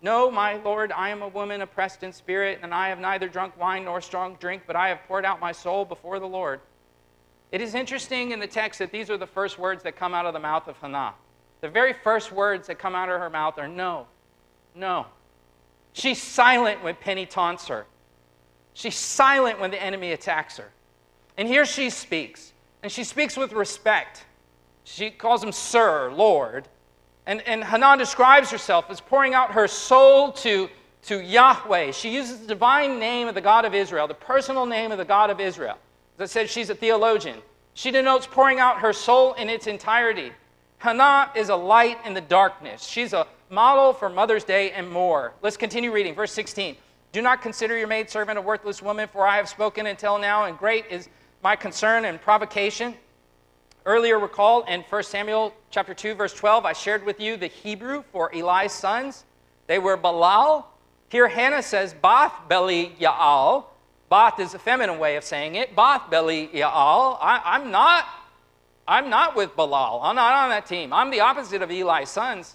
No, 0.02 0.30
my 0.30 0.56
Lord, 0.58 0.92
I 0.92 1.08
am 1.08 1.22
a 1.22 1.28
woman 1.28 1.62
oppressed 1.62 2.04
in 2.04 2.12
spirit, 2.12 2.60
and 2.62 2.72
I 2.72 2.90
have 2.90 3.00
neither 3.00 3.28
drunk 3.28 3.58
wine 3.58 3.86
nor 3.86 4.00
strong 4.00 4.36
drink, 4.38 4.62
but 4.68 4.76
I 4.76 4.88
have 4.88 5.00
poured 5.08 5.24
out 5.24 5.40
my 5.40 5.50
soul 5.50 5.84
before 5.84 6.20
the 6.20 6.28
Lord. 6.28 6.60
It 7.54 7.60
is 7.60 7.76
interesting 7.76 8.32
in 8.32 8.40
the 8.40 8.48
text 8.48 8.80
that 8.80 8.90
these 8.90 9.08
are 9.10 9.16
the 9.16 9.28
first 9.28 9.60
words 9.60 9.84
that 9.84 9.94
come 9.94 10.12
out 10.12 10.26
of 10.26 10.32
the 10.32 10.40
mouth 10.40 10.66
of 10.66 10.76
Hannah. 10.78 11.14
The 11.60 11.68
very 11.68 11.92
first 11.92 12.32
words 12.32 12.66
that 12.66 12.80
come 12.80 12.96
out 12.96 13.08
of 13.08 13.20
her 13.20 13.30
mouth 13.30 13.58
are 13.58 13.68
no, 13.68 14.08
no. 14.74 15.06
She's 15.92 16.20
silent 16.20 16.82
when 16.82 16.96
Penny 16.96 17.26
taunts 17.26 17.68
her. 17.68 17.86
She's 18.72 18.96
silent 18.96 19.60
when 19.60 19.70
the 19.70 19.80
enemy 19.80 20.10
attacks 20.10 20.56
her. 20.56 20.72
And 21.38 21.46
here 21.46 21.64
she 21.64 21.90
speaks, 21.90 22.52
and 22.82 22.90
she 22.90 23.04
speaks 23.04 23.36
with 23.36 23.52
respect. 23.52 24.24
She 24.82 25.12
calls 25.12 25.40
him 25.40 25.52
Sir, 25.52 26.10
Lord. 26.12 26.66
And, 27.24 27.40
and 27.42 27.62
Hannah 27.62 27.96
describes 27.96 28.50
herself 28.50 28.86
as 28.88 29.00
pouring 29.00 29.32
out 29.32 29.52
her 29.52 29.68
soul 29.68 30.32
to, 30.32 30.68
to 31.02 31.22
Yahweh. 31.22 31.92
She 31.92 32.12
uses 32.12 32.40
the 32.40 32.48
divine 32.48 32.98
name 32.98 33.28
of 33.28 33.36
the 33.36 33.40
God 33.40 33.64
of 33.64 33.76
Israel, 33.76 34.08
the 34.08 34.14
personal 34.14 34.66
name 34.66 34.90
of 34.90 34.98
the 34.98 35.04
God 35.04 35.30
of 35.30 35.38
Israel. 35.38 35.78
I 36.18 36.26
said, 36.26 36.48
she's 36.48 36.70
a 36.70 36.74
theologian. 36.74 37.38
She 37.74 37.90
denotes 37.90 38.26
pouring 38.26 38.60
out 38.60 38.80
her 38.80 38.92
soul 38.92 39.34
in 39.34 39.48
its 39.48 39.66
entirety. 39.66 40.32
Hannah 40.78 41.30
is 41.34 41.48
a 41.48 41.56
light 41.56 41.98
in 42.04 42.14
the 42.14 42.20
darkness. 42.20 42.84
She's 42.84 43.12
a 43.12 43.26
model 43.50 43.92
for 43.92 44.08
Mother's 44.08 44.44
Day 44.44 44.70
and 44.70 44.88
more. 44.88 45.32
Let's 45.42 45.56
continue 45.56 45.92
reading. 45.92 46.14
Verse 46.14 46.32
16. 46.32 46.76
Do 47.12 47.22
not 47.22 47.42
consider 47.42 47.76
your 47.78 47.88
maidservant 47.88 48.38
a 48.38 48.42
worthless 48.42 48.82
woman, 48.82 49.08
for 49.12 49.26
I 49.26 49.36
have 49.36 49.48
spoken 49.48 49.86
until 49.86 50.18
now, 50.18 50.44
and 50.44 50.58
great 50.58 50.86
is 50.90 51.08
my 51.42 51.56
concern 51.56 52.04
and 52.04 52.20
provocation. 52.20 52.94
Earlier, 53.86 54.18
recall 54.18 54.62
in 54.62 54.80
1 54.82 55.02
Samuel 55.02 55.54
chapter 55.70 55.94
2, 55.94 56.14
verse 56.14 56.32
12, 56.32 56.64
I 56.64 56.72
shared 56.72 57.04
with 57.04 57.20
you 57.20 57.36
the 57.36 57.46
Hebrew 57.46 58.02
for 58.12 58.34
Eli's 58.34 58.72
sons. 58.72 59.24
They 59.66 59.78
were 59.78 59.96
Balal. 59.96 60.64
Here, 61.08 61.28
Hannah 61.28 61.62
says 61.62 61.94
Bath 61.94 62.32
Beli 62.48 62.96
Yaal. 63.00 63.64
Bath 64.14 64.38
is 64.38 64.54
a 64.54 64.60
feminine 64.60 65.00
way 65.00 65.16
of 65.16 65.24
saying 65.24 65.56
it. 65.56 65.74
Bath 65.74 66.08
Beli 66.08 66.46
Yaal. 66.54 67.18
I, 67.20 67.56
am 67.56 67.72
not, 67.72 68.06
I'm 68.86 69.10
not 69.10 69.34
with 69.34 69.56
Balal. 69.56 69.98
I'm 70.04 70.14
not 70.14 70.32
on 70.32 70.50
that 70.50 70.66
team. 70.66 70.92
I'm 70.92 71.10
the 71.10 71.18
opposite 71.18 71.62
of 71.62 71.72
Eli's 71.72 72.10
sons. 72.10 72.54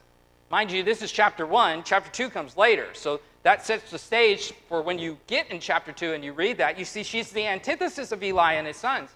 Mind 0.50 0.72
you, 0.72 0.84
this 0.84 1.02
is 1.02 1.12
chapter 1.12 1.46
1. 1.46 1.84
Chapter 1.84 2.10
2 2.12 2.30
comes 2.30 2.56
later. 2.56 2.88
So 2.94 3.20
that 3.44 3.66
sets 3.66 3.92
the 3.92 3.98
stage 3.98 4.54
for 4.70 4.82
when 4.82 4.98
you 4.98 5.18
get 5.28 5.52
in 5.52 5.60
chapter 5.60 5.92
2 5.92 6.14
and 6.14 6.24
you 6.24 6.32
read 6.32 6.60
that. 6.60 6.80
You 6.80 6.86
see, 6.86 7.04
she's 7.04 7.30
the 7.30 7.46
antithesis 7.46 8.14
of 8.14 8.24
Eli 8.24 8.54
and 8.54 8.66
his 8.66 8.78
sons. 8.78 9.10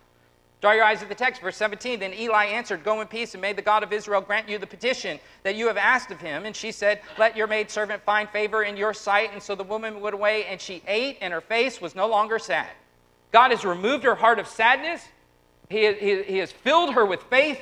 Draw 0.63 0.71
your 0.71 0.85
eyes 0.85 1.01
to 1.01 1.05
the 1.05 1.13
text, 1.13 1.41
verse 1.41 1.57
17. 1.57 1.99
Then 1.99 2.13
Eli 2.13 2.45
answered, 2.45 2.85
Go 2.85 3.01
in 3.01 3.07
peace, 3.07 3.33
and 3.33 3.41
may 3.41 3.51
the 3.51 3.61
God 3.61 3.83
of 3.83 3.91
Israel 3.91 4.21
grant 4.21 4.47
you 4.47 4.57
the 4.57 4.65
petition 4.65 5.19
that 5.43 5.55
you 5.55 5.67
have 5.67 5.75
asked 5.75 6.09
of 6.09 6.21
him. 6.21 6.45
And 6.45 6.55
she 6.55 6.71
said, 6.71 7.01
Let 7.17 7.35
your 7.35 7.47
maidservant 7.47 8.01
find 8.03 8.29
favor 8.29 8.63
in 8.63 8.77
your 8.77 8.93
sight. 8.93 9.31
And 9.33 9.43
so 9.43 9.55
the 9.55 9.63
woman 9.65 9.99
went 9.99 10.13
away, 10.13 10.45
and 10.45 10.61
she 10.61 10.81
ate, 10.87 11.17
and 11.19 11.33
her 11.33 11.41
face 11.41 11.81
was 11.81 11.95
no 11.95 12.07
longer 12.07 12.39
sad. 12.39 12.69
God 13.33 13.51
has 13.51 13.65
removed 13.65 14.05
her 14.05 14.15
heart 14.15 14.39
of 14.39 14.47
sadness. 14.47 15.05
He, 15.67 15.93
he, 15.95 16.23
he 16.23 16.37
has 16.37 16.53
filled 16.53 16.93
her 16.93 17.05
with 17.05 17.23
faith. 17.23 17.59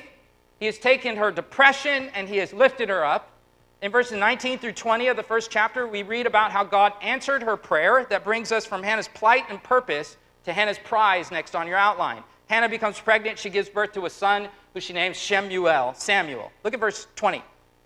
He 0.60 0.66
has 0.66 0.78
taken 0.78 1.16
her 1.16 1.32
depression, 1.32 2.08
and 2.14 2.28
he 2.28 2.36
has 2.36 2.52
lifted 2.52 2.88
her 2.88 3.04
up. 3.04 3.32
In 3.80 3.90
verses 3.90 4.16
19 4.16 4.60
through 4.60 4.74
20 4.74 5.08
of 5.08 5.16
the 5.16 5.24
first 5.24 5.50
chapter, 5.50 5.88
we 5.88 6.04
read 6.04 6.28
about 6.28 6.52
how 6.52 6.62
God 6.62 6.92
answered 7.02 7.42
her 7.42 7.56
prayer. 7.56 8.06
That 8.08 8.22
brings 8.22 8.52
us 8.52 8.64
from 8.64 8.84
Hannah's 8.84 9.08
plight 9.08 9.46
and 9.48 9.60
purpose 9.60 10.16
to 10.44 10.52
Hannah's 10.52 10.78
prize 10.78 11.32
next 11.32 11.56
on 11.56 11.66
your 11.66 11.78
outline. 11.78 12.22
Hannah 12.52 12.68
becomes 12.68 13.00
pregnant. 13.00 13.38
She 13.38 13.48
gives 13.48 13.70
birth 13.70 13.92
to 13.92 14.04
a 14.04 14.10
son 14.10 14.46
who 14.74 14.80
she 14.80 14.92
names 14.92 15.16
Shemuel, 15.16 15.94
Samuel. 15.94 16.52
Look 16.64 16.74
at 16.74 16.80
verse 16.80 17.06
20. 17.16 17.42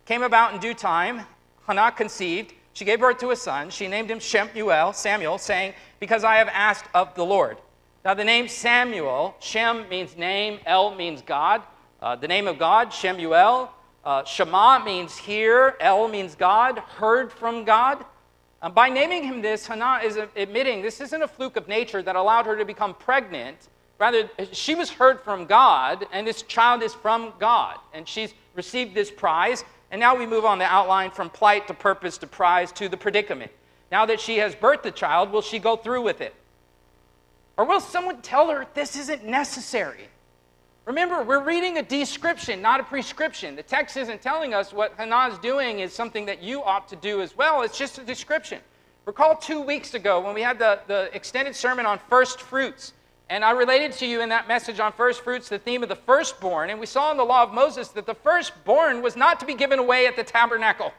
Came 0.06 0.24
about 0.24 0.54
in 0.54 0.58
due 0.58 0.74
time, 0.74 1.20
Hannah 1.68 1.92
conceived. 1.92 2.52
She 2.72 2.84
gave 2.84 2.98
birth 2.98 3.18
to 3.18 3.30
a 3.30 3.36
son. 3.36 3.70
She 3.70 3.86
named 3.86 4.10
him 4.10 4.18
Shemuel, 4.18 4.92
Samuel, 4.92 5.38
saying, 5.38 5.72
Because 6.00 6.24
I 6.24 6.34
have 6.34 6.48
asked 6.48 6.86
of 6.94 7.14
the 7.14 7.24
Lord. 7.24 7.58
Now, 8.04 8.14
the 8.14 8.24
name 8.24 8.48
Samuel, 8.48 9.36
Shem 9.38 9.88
means 9.88 10.16
name, 10.16 10.58
El 10.66 10.96
means 10.96 11.22
God. 11.22 11.62
Uh, 12.02 12.16
the 12.16 12.26
name 12.26 12.48
of 12.48 12.58
God, 12.58 12.92
Shemuel. 12.92 13.70
Uh, 14.04 14.24
Shema 14.24 14.80
means 14.84 15.16
hear, 15.16 15.76
El 15.78 16.08
means 16.08 16.34
God, 16.34 16.78
heard 16.78 17.32
from 17.32 17.64
God. 17.64 18.04
Uh, 18.60 18.68
by 18.68 18.88
naming 18.88 19.22
him 19.22 19.42
this, 19.42 19.64
Hannah 19.64 20.00
is 20.04 20.18
admitting 20.34 20.82
this 20.82 21.00
isn't 21.00 21.22
a 21.22 21.28
fluke 21.28 21.56
of 21.56 21.68
nature 21.68 22.02
that 22.02 22.16
allowed 22.16 22.46
her 22.46 22.56
to 22.56 22.64
become 22.64 22.94
pregnant. 22.94 23.68
Rather, 23.98 24.28
she 24.52 24.74
was 24.74 24.90
heard 24.90 25.20
from 25.22 25.46
God, 25.46 26.06
and 26.12 26.26
this 26.26 26.42
child 26.42 26.82
is 26.82 26.92
from 26.92 27.32
God. 27.38 27.78
And 27.94 28.06
she's 28.06 28.34
received 28.54 28.94
this 28.94 29.10
prize. 29.10 29.64
And 29.90 30.00
now 30.00 30.14
we 30.16 30.26
move 30.26 30.44
on 30.44 30.58
the 30.58 30.64
outline 30.64 31.10
from 31.10 31.30
plight 31.30 31.66
to 31.68 31.74
purpose 31.74 32.18
to 32.18 32.26
prize 32.26 32.72
to 32.72 32.88
the 32.88 32.96
predicament. 32.96 33.52
Now 33.90 34.04
that 34.06 34.20
she 34.20 34.38
has 34.38 34.54
birthed 34.54 34.82
the 34.82 34.90
child, 34.90 35.30
will 35.30 35.42
she 35.42 35.58
go 35.58 35.76
through 35.76 36.02
with 36.02 36.20
it? 36.20 36.34
Or 37.56 37.64
will 37.64 37.80
someone 37.80 38.20
tell 38.20 38.50
her 38.50 38.66
this 38.74 38.96
isn't 38.96 39.24
necessary? 39.24 40.08
Remember, 40.84 41.22
we're 41.22 41.42
reading 41.42 41.78
a 41.78 41.82
description, 41.82 42.62
not 42.62 42.80
a 42.80 42.84
prescription. 42.84 43.56
The 43.56 43.62
text 43.62 43.96
isn't 43.96 44.22
telling 44.22 44.54
us 44.54 44.72
what 44.72 44.94
Hannah's 44.96 45.38
doing 45.38 45.80
is 45.80 45.92
something 45.92 46.26
that 46.26 46.42
you 46.42 46.62
ought 46.62 46.88
to 46.88 46.96
do 46.96 47.22
as 47.22 47.36
well. 47.36 47.62
It's 47.62 47.78
just 47.78 47.98
a 47.98 48.04
description. 48.04 48.60
Recall 49.04 49.36
two 49.36 49.60
weeks 49.60 49.94
ago 49.94 50.20
when 50.20 50.34
we 50.34 50.42
had 50.42 50.58
the, 50.58 50.80
the 50.86 51.10
extended 51.12 51.56
sermon 51.56 51.86
on 51.86 51.98
first 52.08 52.40
fruits. 52.40 52.92
And 53.28 53.44
I 53.44 53.50
related 53.50 53.92
to 53.92 54.06
you 54.06 54.20
in 54.20 54.28
that 54.28 54.46
message 54.46 54.78
on 54.78 54.92
first 54.92 55.22
fruits 55.22 55.48
the 55.48 55.58
theme 55.58 55.82
of 55.82 55.88
the 55.88 55.96
firstborn. 55.96 56.70
And 56.70 56.78
we 56.78 56.86
saw 56.86 57.10
in 57.10 57.16
the 57.16 57.24
law 57.24 57.42
of 57.42 57.52
Moses 57.52 57.88
that 57.88 58.06
the 58.06 58.14
firstborn 58.14 59.02
was 59.02 59.16
not 59.16 59.40
to 59.40 59.46
be 59.46 59.54
given 59.54 59.78
away 59.78 60.06
at 60.06 60.14
the 60.14 60.22
tabernacle. 60.22 60.92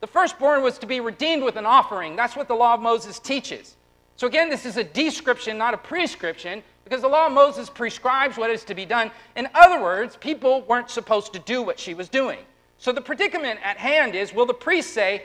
The 0.00 0.06
firstborn 0.06 0.62
was 0.62 0.78
to 0.78 0.86
be 0.86 1.00
redeemed 1.00 1.42
with 1.42 1.56
an 1.56 1.66
offering. 1.66 2.16
That's 2.16 2.34
what 2.34 2.48
the 2.48 2.54
law 2.54 2.74
of 2.74 2.80
Moses 2.80 3.18
teaches. 3.18 3.76
So, 4.16 4.26
again, 4.26 4.48
this 4.48 4.64
is 4.64 4.78
a 4.78 4.84
description, 4.84 5.58
not 5.58 5.74
a 5.74 5.78
prescription, 5.78 6.62
because 6.84 7.02
the 7.02 7.08
law 7.08 7.26
of 7.26 7.32
Moses 7.32 7.68
prescribes 7.68 8.36
what 8.36 8.50
is 8.50 8.64
to 8.64 8.74
be 8.74 8.86
done. 8.86 9.10
In 9.36 9.48
other 9.54 9.82
words, 9.82 10.16
people 10.16 10.62
weren't 10.62 10.90
supposed 10.90 11.32
to 11.34 11.38
do 11.38 11.62
what 11.62 11.78
she 11.78 11.92
was 11.92 12.08
doing. 12.08 12.38
So, 12.78 12.92
the 12.92 13.00
predicament 13.02 13.60
at 13.62 13.76
hand 13.76 14.14
is 14.14 14.32
will 14.32 14.46
the 14.46 14.54
priest 14.54 14.94
say, 14.94 15.24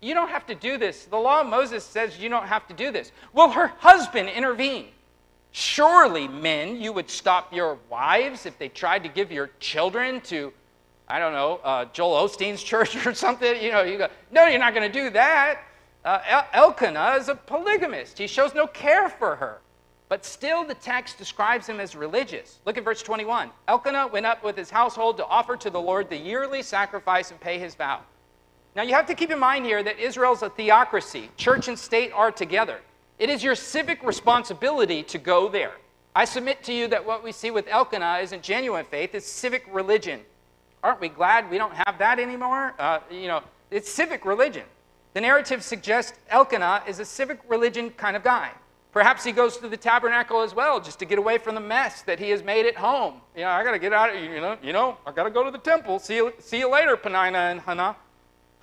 You 0.00 0.14
don't 0.14 0.28
have 0.28 0.46
to 0.46 0.54
do 0.56 0.76
this? 0.76 1.04
The 1.04 1.16
law 1.16 1.42
of 1.42 1.46
Moses 1.46 1.84
says 1.84 2.18
you 2.18 2.28
don't 2.28 2.46
have 2.46 2.66
to 2.66 2.74
do 2.74 2.90
this. 2.90 3.12
Will 3.32 3.50
her 3.50 3.68
husband 3.78 4.28
intervene? 4.28 4.88
Surely, 5.58 6.28
men, 6.28 6.82
you 6.82 6.92
would 6.92 7.08
stop 7.08 7.50
your 7.50 7.78
wives 7.88 8.44
if 8.44 8.58
they 8.58 8.68
tried 8.68 9.02
to 9.02 9.08
give 9.08 9.32
your 9.32 9.48
children 9.58 10.20
to, 10.20 10.52
I 11.08 11.18
don't 11.18 11.32
know, 11.32 11.60
uh, 11.64 11.86
Joel 11.94 12.28
Osteen's 12.28 12.62
church 12.62 13.06
or 13.06 13.14
something. 13.14 13.62
You 13.62 13.72
know, 13.72 13.80
you 13.80 13.96
go, 13.96 14.08
no, 14.30 14.44
you're 14.44 14.58
not 14.58 14.74
going 14.74 14.86
to 14.86 14.92
do 14.92 15.08
that. 15.08 15.60
Uh, 16.04 16.20
El- 16.28 16.48
Elkanah 16.52 17.16
is 17.18 17.30
a 17.30 17.34
polygamist. 17.34 18.18
He 18.18 18.26
shows 18.26 18.54
no 18.54 18.66
care 18.66 19.08
for 19.08 19.34
her. 19.34 19.62
But 20.10 20.26
still, 20.26 20.62
the 20.62 20.74
text 20.74 21.16
describes 21.16 21.66
him 21.66 21.80
as 21.80 21.96
religious. 21.96 22.58
Look 22.66 22.76
at 22.76 22.84
verse 22.84 23.02
21. 23.02 23.48
Elkanah 23.66 24.08
went 24.08 24.26
up 24.26 24.44
with 24.44 24.58
his 24.58 24.68
household 24.68 25.16
to 25.16 25.24
offer 25.24 25.56
to 25.56 25.70
the 25.70 25.80
Lord 25.80 26.10
the 26.10 26.18
yearly 26.18 26.62
sacrifice 26.62 27.30
and 27.30 27.40
pay 27.40 27.58
his 27.58 27.74
vow. 27.74 28.02
Now, 28.74 28.82
you 28.82 28.92
have 28.92 29.06
to 29.06 29.14
keep 29.14 29.30
in 29.30 29.38
mind 29.38 29.64
here 29.64 29.82
that 29.82 29.98
Israel's 29.98 30.42
a 30.42 30.50
theocracy. 30.50 31.30
Church 31.38 31.68
and 31.68 31.78
state 31.78 32.12
are 32.12 32.30
together. 32.30 32.80
It 33.18 33.30
is 33.30 33.42
your 33.42 33.54
civic 33.54 34.02
responsibility 34.02 35.02
to 35.04 35.18
go 35.18 35.48
there. 35.48 35.72
I 36.14 36.24
submit 36.24 36.62
to 36.64 36.72
you 36.72 36.86
that 36.88 37.04
what 37.04 37.24
we 37.24 37.32
see 37.32 37.50
with 37.50 37.66
Elkanah 37.68 38.18
isn't 38.22 38.42
genuine 38.42 38.84
faith, 38.84 39.14
it's 39.14 39.30
civic 39.30 39.66
religion. 39.70 40.20
Aren't 40.82 41.00
we 41.00 41.08
glad 41.08 41.50
we 41.50 41.58
don't 41.58 41.74
have 41.74 41.98
that 41.98 42.18
anymore? 42.18 42.74
Uh, 42.78 43.00
you 43.10 43.28
know, 43.28 43.42
it's 43.70 43.90
civic 43.90 44.24
religion. 44.24 44.64
The 45.14 45.20
narrative 45.22 45.64
suggests 45.64 46.18
Elkanah 46.28 46.84
is 46.86 47.00
a 47.00 47.04
civic 47.04 47.40
religion 47.48 47.90
kind 47.90 48.16
of 48.16 48.22
guy. 48.22 48.50
Perhaps 48.92 49.24
he 49.24 49.32
goes 49.32 49.58
to 49.58 49.68
the 49.68 49.76
tabernacle 49.76 50.42
as 50.42 50.54
well, 50.54 50.80
just 50.80 50.98
to 50.98 51.04
get 51.04 51.18
away 51.18 51.38
from 51.38 51.54
the 51.54 51.60
mess 51.60 52.02
that 52.02 52.18
he 52.18 52.30
has 52.30 52.42
made 52.42 52.66
at 52.66 52.76
home. 52.76 53.20
You 53.34 53.42
know, 53.42 53.48
I 53.48 53.64
got 53.64 53.72
to 53.72 53.78
get 53.78 53.92
out 53.92 54.14
of 54.14 54.22
you 54.22 54.40
know, 54.40 54.56
you 54.62 54.72
know, 54.72 54.98
I 55.06 55.12
got 55.12 55.24
to 55.24 55.30
go 55.30 55.42
to 55.42 55.50
the 55.50 55.58
temple. 55.58 55.98
See 55.98 56.16
you, 56.16 56.32
see 56.38 56.58
you 56.58 56.70
later, 56.70 56.96
Peninnah 56.96 57.38
and 57.38 57.60
Hannah. 57.60 57.96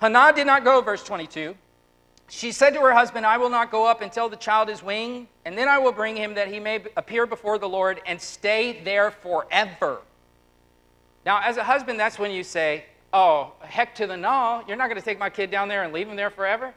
Hannah 0.00 0.32
did 0.32 0.46
not 0.46 0.64
go, 0.64 0.80
verse 0.80 1.04
22. 1.04 1.54
She 2.28 2.52
said 2.52 2.74
to 2.74 2.80
her 2.80 2.92
husband, 2.92 3.26
I 3.26 3.36
will 3.36 3.50
not 3.50 3.70
go 3.70 3.86
up 3.86 4.00
until 4.00 4.28
the 4.28 4.36
child 4.36 4.70
is 4.70 4.82
weaned, 4.82 5.26
and 5.44 5.56
then 5.56 5.68
I 5.68 5.78
will 5.78 5.92
bring 5.92 6.16
him 6.16 6.34
that 6.34 6.48
he 6.48 6.58
may 6.58 6.82
appear 6.96 7.26
before 7.26 7.58
the 7.58 7.68
Lord 7.68 8.00
and 8.06 8.20
stay 8.20 8.80
there 8.82 9.10
forever. 9.10 9.98
Now, 11.26 11.40
as 11.42 11.56
a 11.56 11.64
husband, 11.64 11.98
that's 11.98 12.18
when 12.18 12.30
you 12.30 12.42
say, 12.42 12.84
Oh, 13.12 13.52
heck 13.60 13.94
to 13.94 14.08
the 14.08 14.16
no. 14.16 14.64
You're 14.66 14.76
not 14.76 14.88
going 14.88 15.00
to 15.00 15.04
take 15.04 15.20
my 15.20 15.30
kid 15.30 15.48
down 15.48 15.68
there 15.68 15.84
and 15.84 15.92
leave 15.92 16.08
him 16.08 16.16
there 16.16 16.30
forever. 16.30 16.74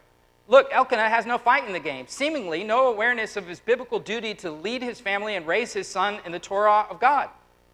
Look, 0.48 0.70
Elkanah 0.72 1.10
has 1.10 1.26
no 1.26 1.40
fight 1.40 1.66
in 1.66 1.74
the 1.74 1.80
game, 1.80 2.06
seemingly 2.08 2.64
no 2.64 2.88
awareness 2.90 3.36
of 3.36 3.48
his 3.48 3.60
biblical 3.60 4.00
duty 4.00 4.36
to 4.36 4.52
lead 4.52 4.84
his 4.84 5.00
family 5.00 5.36
and 5.36 5.48
raise 5.48 5.74
his 5.74 5.88
son 5.88 6.20
in 6.26 6.32
the 6.32 6.40
Torah 6.40 6.86
of 6.92 7.00
God. 7.00 7.30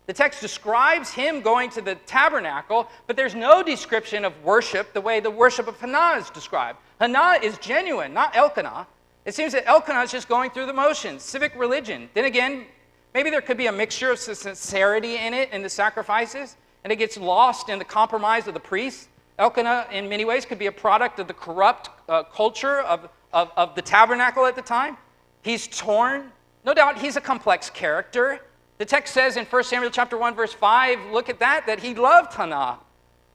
The 0.07 0.13
text 0.13 0.39
describes 0.41 1.11
him 1.11 1.41
going 1.41 1.69
to 1.71 1.81
the 1.81 1.95
tabernacle, 1.95 2.87
but 3.05 3.15
there's 3.15 3.35
no 3.35 3.63
description 3.63 4.25
of 4.25 4.33
worship 4.43 4.93
the 4.93 5.01
way 5.01 5.19
the 5.19 5.29
worship 5.29 5.67
of 5.67 5.79
Hannah 5.79 6.17
is 6.17 6.29
described. 6.29 6.79
Hannah 6.99 7.39
is 7.41 7.57
genuine, 7.57 8.13
not 8.13 8.35
Elkanah. 8.35 8.87
It 9.25 9.33
seems 9.33 9.53
that 9.53 9.67
Elkanah 9.67 10.01
is 10.01 10.11
just 10.11 10.27
going 10.27 10.51
through 10.51 10.65
the 10.65 10.73
motions, 10.73 11.23
civic 11.23 11.55
religion. 11.55 12.09
Then 12.13 12.25
again, 12.25 12.65
maybe 13.13 13.29
there 13.29 13.41
could 13.41 13.57
be 13.57 13.67
a 13.67 13.71
mixture 13.71 14.11
of 14.11 14.19
sincerity 14.19 15.17
in 15.17 15.33
it 15.33 15.51
in 15.51 15.61
the 15.61 15.69
sacrifices, 15.69 16.57
and 16.83 16.91
it 16.91 16.97
gets 16.97 17.17
lost 17.17 17.69
in 17.69 17.79
the 17.79 17.85
compromise 17.85 18.47
of 18.47 18.53
the 18.53 18.59
priests. 18.59 19.07
Elkanah, 19.39 19.87
in 19.91 20.09
many 20.09 20.25
ways, 20.25 20.45
could 20.45 20.59
be 20.59 20.67
a 20.67 20.71
product 20.71 21.19
of 21.19 21.27
the 21.27 21.33
corrupt 21.33 21.89
uh, 22.07 22.23
culture 22.23 22.81
of, 22.81 23.09
of, 23.31 23.51
of 23.57 23.75
the 23.75 23.81
tabernacle 23.81 24.45
at 24.45 24.55
the 24.55 24.61
time. 24.61 24.97
He's 25.41 25.67
torn. 25.67 26.31
No 26.65 26.73
doubt 26.73 26.99
he's 26.99 27.15
a 27.15 27.21
complex 27.21 27.69
character. 27.69 28.41
The 28.77 28.85
text 28.85 29.13
says 29.13 29.37
in 29.37 29.45
1 29.45 29.63
Samuel 29.63 29.91
chapter 29.91 30.17
1, 30.17 30.35
verse 30.35 30.53
5, 30.53 31.11
look 31.11 31.29
at 31.29 31.39
that, 31.39 31.65
that 31.67 31.79
he 31.79 31.93
loved 31.93 32.33
Hannah. 32.33 32.79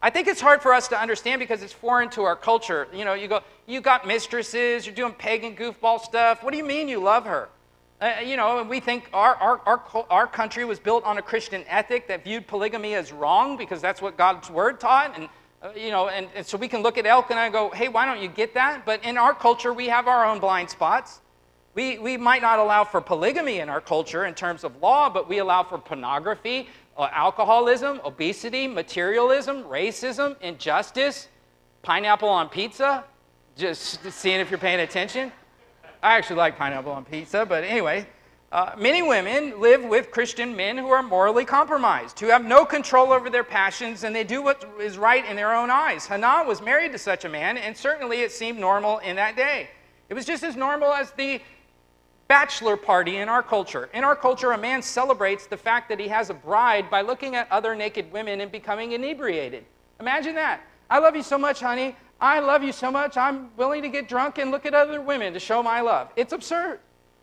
I 0.00 0.10
think 0.10 0.28
it's 0.28 0.40
hard 0.40 0.62
for 0.62 0.72
us 0.72 0.88
to 0.88 1.00
understand 1.00 1.40
because 1.40 1.62
it's 1.62 1.72
foreign 1.72 2.08
to 2.10 2.22
our 2.22 2.36
culture. 2.36 2.86
You 2.92 3.04
know, 3.04 3.14
you 3.14 3.26
go, 3.26 3.40
you 3.66 3.80
got 3.80 4.06
mistresses, 4.06 4.86
you're 4.86 4.94
doing 4.94 5.12
pagan 5.12 5.56
goofball 5.56 6.00
stuff. 6.00 6.42
What 6.44 6.52
do 6.52 6.56
you 6.56 6.64
mean 6.64 6.88
you 6.88 7.00
love 7.00 7.24
her? 7.26 7.48
Uh, 8.00 8.12
you 8.24 8.36
know, 8.36 8.60
and 8.60 8.70
we 8.70 8.78
think 8.78 9.10
our, 9.12 9.34
our, 9.34 9.60
our, 9.66 10.06
our 10.08 10.26
country 10.28 10.64
was 10.64 10.78
built 10.78 11.02
on 11.02 11.18
a 11.18 11.22
Christian 11.22 11.64
ethic 11.66 12.06
that 12.06 12.22
viewed 12.22 12.46
polygamy 12.46 12.94
as 12.94 13.12
wrong 13.12 13.56
because 13.56 13.80
that's 13.80 14.00
what 14.00 14.16
God's 14.16 14.48
word 14.48 14.78
taught. 14.78 15.18
And 15.18 15.28
uh, 15.60 15.70
you 15.74 15.90
know, 15.90 16.08
and, 16.08 16.28
and 16.36 16.46
so 16.46 16.56
we 16.56 16.68
can 16.68 16.82
look 16.82 16.98
at 16.98 17.06
Elkanah 17.06 17.40
and 17.40 17.48
I 17.48 17.50
go, 17.50 17.70
hey, 17.70 17.88
why 17.88 18.06
don't 18.06 18.22
you 18.22 18.28
get 18.28 18.54
that? 18.54 18.86
But 18.86 19.04
in 19.04 19.18
our 19.18 19.34
culture, 19.34 19.72
we 19.72 19.88
have 19.88 20.06
our 20.06 20.24
own 20.24 20.38
blind 20.38 20.70
spots. 20.70 21.20
We, 21.78 21.96
we 21.96 22.16
might 22.16 22.42
not 22.42 22.58
allow 22.58 22.82
for 22.82 23.00
polygamy 23.00 23.60
in 23.60 23.68
our 23.68 23.80
culture 23.80 24.26
in 24.26 24.34
terms 24.34 24.64
of 24.64 24.82
law, 24.82 25.08
but 25.08 25.28
we 25.28 25.38
allow 25.38 25.62
for 25.62 25.78
pornography, 25.78 26.68
uh, 26.96 27.08
alcoholism, 27.12 28.00
obesity, 28.04 28.66
materialism, 28.66 29.62
racism, 29.62 30.34
injustice, 30.40 31.28
pineapple 31.82 32.28
on 32.28 32.48
pizza. 32.48 33.04
Just 33.56 34.02
seeing 34.10 34.40
if 34.40 34.50
you're 34.50 34.58
paying 34.58 34.80
attention. 34.80 35.30
I 36.02 36.16
actually 36.16 36.34
like 36.34 36.58
pineapple 36.58 36.90
on 36.90 37.04
pizza, 37.04 37.46
but 37.46 37.62
anyway, 37.62 38.08
uh, 38.50 38.72
many 38.76 39.02
women 39.02 39.60
live 39.60 39.84
with 39.84 40.10
Christian 40.10 40.56
men 40.56 40.76
who 40.78 40.88
are 40.88 41.04
morally 41.04 41.44
compromised, 41.44 42.18
who 42.18 42.26
have 42.26 42.44
no 42.44 42.64
control 42.64 43.12
over 43.12 43.30
their 43.30 43.44
passions, 43.44 44.02
and 44.02 44.12
they 44.16 44.24
do 44.24 44.42
what 44.42 44.68
is 44.80 44.98
right 44.98 45.24
in 45.24 45.36
their 45.36 45.54
own 45.54 45.70
eyes. 45.70 46.08
Hannah 46.08 46.42
was 46.44 46.60
married 46.60 46.90
to 46.90 46.98
such 46.98 47.24
a 47.24 47.28
man, 47.28 47.56
and 47.56 47.76
certainly 47.76 48.22
it 48.22 48.32
seemed 48.32 48.58
normal 48.58 48.98
in 48.98 49.14
that 49.14 49.36
day. 49.36 49.68
It 50.08 50.14
was 50.14 50.24
just 50.24 50.42
as 50.42 50.56
normal 50.56 50.92
as 50.92 51.12
the 51.12 51.40
bachelor 52.28 52.76
party 52.76 53.16
in 53.16 53.28
our 53.28 53.42
culture. 53.42 53.88
In 53.94 54.04
our 54.04 54.14
culture, 54.14 54.52
a 54.52 54.58
man 54.58 54.82
celebrates 54.82 55.46
the 55.46 55.56
fact 55.56 55.88
that 55.88 55.98
he 55.98 56.08
has 56.08 56.30
a 56.30 56.34
bride 56.34 56.90
by 56.90 57.00
looking 57.00 57.34
at 57.34 57.50
other 57.50 57.74
naked 57.74 58.12
women 58.12 58.40
and 58.42 58.52
becoming 58.52 58.92
inebriated. 58.92 59.64
Imagine 59.98 60.34
that. 60.34 60.60
I 60.90 60.98
love 60.98 61.16
you 61.16 61.22
so 61.22 61.38
much, 61.38 61.60
honey. 61.60 61.96
I 62.20 62.40
love 62.40 62.62
you 62.62 62.72
so 62.72 62.90
much, 62.90 63.16
I'm 63.16 63.50
willing 63.56 63.82
to 63.82 63.88
get 63.88 64.08
drunk 64.08 64.38
and 64.38 64.50
look 64.50 64.66
at 64.66 64.74
other 64.74 65.00
women 65.00 65.32
to 65.34 65.40
show 65.40 65.62
my 65.62 65.80
love. 65.80 66.10
It's 66.16 66.32
absurd. 66.32 66.80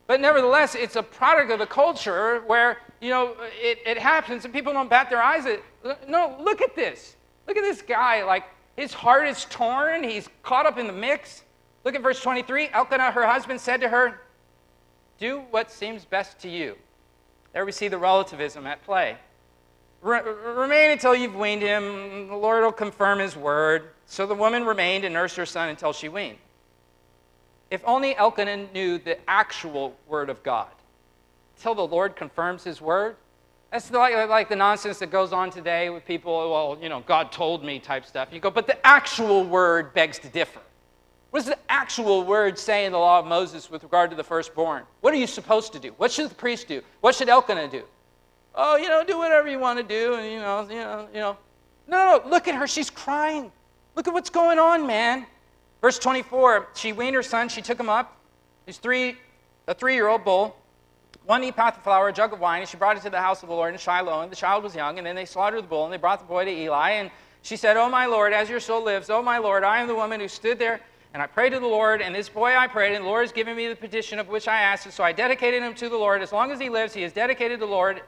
But 0.07 0.21
nevertheless, 0.21 0.75
it's 0.75 0.95
a 0.95 1.03
product 1.03 1.51
of 1.51 1.59
the 1.59 1.65
culture 1.65 2.43
where, 2.47 2.77
you 3.01 3.09
know, 3.09 3.35
it, 3.59 3.79
it 3.85 3.97
happens 3.97 4.45
and 4.45 4.53
people 4.53 4.71
don't 4.71 4.89
bat 4.89 5.09
their 5.09 5.21
eyes 5.21 5.45
at 5.45 5.61
No, 6.07 6.37
look 6.39 6.61
at 6.61 6.75
this. 6.75 7.15
Look 7.47 7.57
at 7.57 7.63
this 7.63 7.81
guy. 7.81 8.23
Like, 8.23 8.45
his 8.77 8.93
heart 8.93 9.27
is 9.27 9.45
torn. 9.45 10.03
He's 10.03 10.29
caught 10.43 10.65
up 10.65 10.77
in 10.77 10.87
the 10.87 10.93
mix. 10.93 11.43
Look 11.83 11.95
at 11.95 12.01
verse 12.01 12.21
23. 12.21 12.69
Elkanah, 12.71 13.11
her 13.11 13.25
husband, 13.25 13.59
said 13.59 13.81
to 13.81 13.89
her, 13.89 14.21
Do 15.17 15.43
what 15.51 15.71
seems 15.71 16.05
best 16.05 16.39
to 16.39 16.49
you. 16.49 16.75
There 17.53 17.65
we 17.65 17.71
see 17.71 17.87
the 17.87 17.97
relativism 17.97 18.67
at 18.67 18.83
play. 18.83 19.17
remain 20.01 20.91
until 20.91 21.15
you've 21.15 21.35
weaned 21.35 21.61
him. 21.61 22.27
The 22.27 22.35
Lord 22.35 22.63
will 22.63 22.71
confirm 22.71 23.19
his 23.19 23.35
word. 23.35 23.91
So 24.05 24.25
the 24.25 24.35
woman 24.35 24.65
remained 24.65 25.05
and 25.05 25.13
nursed 25.13 25.35
her 25.37 25.45
son 25.45 25.69
until 25.69 25.93
she 25.93 26.09
weaned. 26.09 26.37
If 27.71 27.81
only 27.85 28.15
Elkanah 28.15 28.67
knew 28.73 28.97
the 28.99 29.17
actual 29.29 29.95
word 30.07 30.29
of 30.29 30.43
God. 30.43 30.67
Till 31.59 31.75
the 31.75 31.87
Lord 31.87 32.15
confirms 32.15 32.63
his 32.63 32.81
word. 32.81 33.15
That's 33.71 33.89
like, 33.91 34.29
like 34.29 34.49
the 34.49 34.55
nonsense 34.55 34.99
that 34.99 35.11
goes 35.11 35.33
on 35.33 35.49
today 35.49 35.89
with 35.89 36.05
people, 36.05 36.51
well, 36.51 36.77
you 36.81 36.89
know, 36.89 37.01
God 37.01 37.31
told 37.31 37.63
me 37.63 37.79
type 37.79 38.05
stuff. 38.05 38.29
You 38.31 38.39
go, 38.39 38.51
but 38.51 38.67
the 38.67 38.85
actual 38.85 39.43
word 39.43 39.93
begs 39.93 40.19
to 40.19 40.27
differ. 40.27 40.61
What 41.35 41.43
does 41.43 41.49
the 41.49 41.59
actual 41.69 42.23
word 42.23 42.57
say 42.57 42.85
in 42.85 42.93
the 42.93 42.97
law 42.97 43.19
of 43.19 43.25
Moses 43.25 43.69
with 43.69 43.83
regard 43.83 44.09
to 44.09 44.15
the 44.15 44.23
firstborn? 44.23 44.83
What 45.01 45.13
are 45.13 45.17
you 45.17 45.27
supposed 45.27 45.73
to 45.73 45.79
do? 45.79 45.93
What 45.97 46.09
should 46.09 46.29
the 46.29 46.35
priest 46.35 46.69
do? 46.69 46.81
What 47.01 47.13
should 47.13 47.27
Elkanah 47.27 47.67
do? 47.67 47.83
Oh, 48.55 48.77
you 48.77 48.87
know, 48.87 49.03
do 49.03 49.17
whatever 49.17 49.49
you 49.49 49.59
want 49.59 49.77
to 49.77 49.83
do, 49.83 50.13
and 50.13 50.31
you 50.31 50.39
know, 50.39 50.61
you 50.61 50.75
know, 50.75 51.09
you 51.13 51.19
know. 51.19 51.35
No, 51.89 52.21
no, 52.23 52.29
look 52.29 52.47
at 52.47 52.55
her. 52.55 52.67
She's 52.67 52.89
crying. 52.89 53.51
Look 53.95 54.07
at 54.07 54.13
what's 54.13 54.29
going 54.29 54.59
on, 54.59 54.87
man. 54.87 55.25
Verse 55.81 55.99
24, 55.99 56.69
she 56.73 56.93
weaned 56.93 57.15
her 57.15 57.21
son, 57.21 57.49
she 57.49 57.61
took 57.61 57.77
him 57.77 57.89
up. 57.89 58.17
He's 58.65 58.77
three, 58.77 59.17
a 59.67 59.73
three-year-old 59.73 60.23
bull, 60.23 60.55
one 61.25 61.43
ephah 61.43 61.67
of 61.67 61.83
flour, 61.83 62.07
a 62.07 62.13
jug 62.13 62.31
of 62.31 62.39
wine, 62.39 62.61
and 62.61 62.69
she 62.69 62.77
brought 62.77 62.95
it 62.95 63.03
to 63.03 63.09
the 63.09 63.19
house 63.19 63.43
of 63.43 63.49
the 63.49 63.55
Lord 63.55 63.73
in 63.73 63.77
Shiloh. 63.77 64.21
And 64.21 64.31
the 64.31 64.37
child 64.37 64.63
was 64.63 64.73
young, 64.73 64.99
and 64.99 65.05
then 65.05 65.17
they 65.17 65.25
slaughtered 65.25 65.65
the 65.65 65.67
bull, 65.67 65.83
and 65.83 65.91
they 65.91 65.97
brought 65.97 66.19
the 66.19 66.25
boy 66.25 66.45
to 66.45 66.51
Eli. 66.51 66.91
And 66.91 67.11
she 67.41 67.57
said, 67.57 67.75
Oh, 67.75 67.89
my 67.89 68.05
Lord, 68.05 68.31
as 68.31 68.49
your 68.49 68.61
soul 68.61 68.85
lives, 68.85 69.09
oh, 69.09 69.21
my 69.21 69.37
Lord, 69.37 69.65
I 69.65 69.81
am 69.81 69.89
the 69.89 69.95
woman 69.95 70.21
who 70.21 70.29
stood 70.29 70.57
there, 70.57 70.79
and 71.15 71.21
I 71.21 71.27
prayed 71.27 71.51
to 71.51 71.61
the 71.61 71.65
Lord, 71.65 72.01
and 72.01 72.13
this 72.13 72.27
boy 72.27 72.57
I 72.57 72.67
prayed, 72.67 72.93
and 72.93 73.05
the 73.05 73.07
Lord 73.07 73.23
has 73.23 73.31
given 73.31 73.55
me 73.55 73.69
the 73.69 73.75
petition 73.77 74.19
of 74.19 74.27
which 74.27 74.49
I 74.49 74.59
asked. 74.59 74.91
So 74.91 75.01
I 75.01 75.13
dedicated 75.13 75.63
him 75.63 75.73
to 75.75 75.87
the 75.87 75.95
Lord. 75.95 76.21
As 76.21 76.33
long 76.33 76.51
as 76.51 76.59
he 76.59 76.67
lives, 76.67 76.93
he 76.93 77.03
is 77.03 77.13
dedicated 77.13 77.61
to 77.61 77.65
the 77.65 77.71
Lord. 77.71 78.01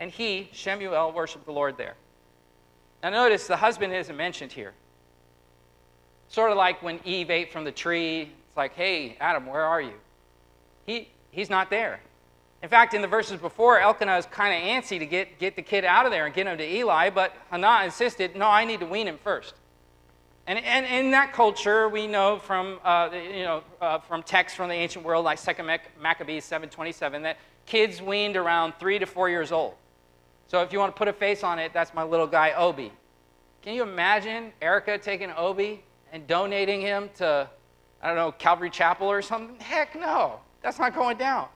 And 0.00 0.10
he, 0.10 0.48
Shemuel, 0.50 1.12
worshiped 1.12 1.46
the 1.46 1.52
Lord 1.52 1.78
there. 1.78 1.94
Now 3.00 3.10
notice 3.10 3.46
the 3.46 3.56
husband 3.56 3.94
isn't 3.94 4.16
mentioned 4.16 4.50
here. 4.50 4.72
Sort 6.26 6.50
of 6.50 6.56
like 6.56 6.82
when 6.82 6.98
Eve 7.04 7.30
ate 7.30 7.52
from 7.52 7.62
the 7.62 7.70
tree. 7.70 8.22
It's 8.22 8.56
like, 8.56 8.74
hey, 8.74 9.16
Adam, 9.20 9.46
where 9.46 9.62
are 9.62 9.80
you? 9.80 9.94
He, 10.84 11.10
he's 11.30 11.48
not 11.48 11.70
there. 11.70 12.00
In 12.60 12.68
fact, 12.68 12.92
in 12.92 13.02
the 13.02 13.08
verses 13.08 13.38
before, 13.38 13.78
Elkanah 13.78 14.16
is 14.16 14.26
kind 14.26 14.52
of 14.52 14.68
antsy 14.68 14.98
to 14.98 15.06
get, 15.06 15.38
get 15.38 15.54
the 15.54 15.62
kid 15.62 15.84
out 15.84 16.06
of 16.06 16.10
there 16.10 16.26
and 16.26 16.34
get 16.34 16.48
him 16.48 16.58
to 16.58 16.68
Eli, 16.68 17.08
but 17.08 17.36
Hannah 17.52 17.84
insisted, 17.84 18.34
no, 18.34 18.48
I 18.48 18.64
need 18.64 18.80
to 18.80 18.86
wean 18.86 19.06
him 19.06 19.18
first. 19.22 19.54
And, 20.46 20.60
and 20.60 20.86
in 20.86 21.10
that 21.10 21.32
culture, 21.32 21.88
we 21.88 22.06
know 22.06 22.38
from, 22.38 22.78
uh, 22.84 23.10
you 23.12 23.42
know, 23.42 23.64
uh, 23.80 23.98
from 23.98 24.22
texts 24.22 24.56
from 24.56 24.68
the 24.68 24.74
ancient 24.74 25.04
world, 25.04 25.24
like 25.24 25.42
2 25.42 25.62
Maccabees 26.00 26.48
7.27, 26.48 27.22
that 27.22 27.38
kids 27.66 28.00
weaned 28.00 28.36
around 28.36 28.74
three 28.78 28.98
to 28.98 29.06
four 29.06 29.28
years 29.28 29.50
old. 29.50 29.74
So 30.46 30.62
if 30.62 30.72
you 30.72 30.78
want 30.78 30.94
to 30.94 30.98
put 30.98 31.08
a 31.08 31.12
face 31.12 31.42
on 31.42 31.58
it, 31.58 31.72
that's 31.72 31.92
my 31.92 32.04
little 32.04 32.28
guy, 32.28 32.52
Obi. 32.52 32.92
Can 33.62 33.74
you 33.74 33.82
imagine 33.82 34.52
Erica 34.62 34.96
taking 34.98 35.32
Obi 35.36 35.82
and 36.12 36.24
donating 36.28 36.80
him 36.80 37.10
to, 37.16 37.50
I 38.00 38.06
don't 38.06 38.16
know, 38.16 38.30
Calvary 38.30 38.70
Chapel 38.70 39.08
or 39.08 39.22
something? 39.22 39.58
Heck 39.58 39.98
no, 39.98 40.38
that's 40.62 40.78
not 40.78 40.94
going 40.94 41.16
down. 41.16 41.48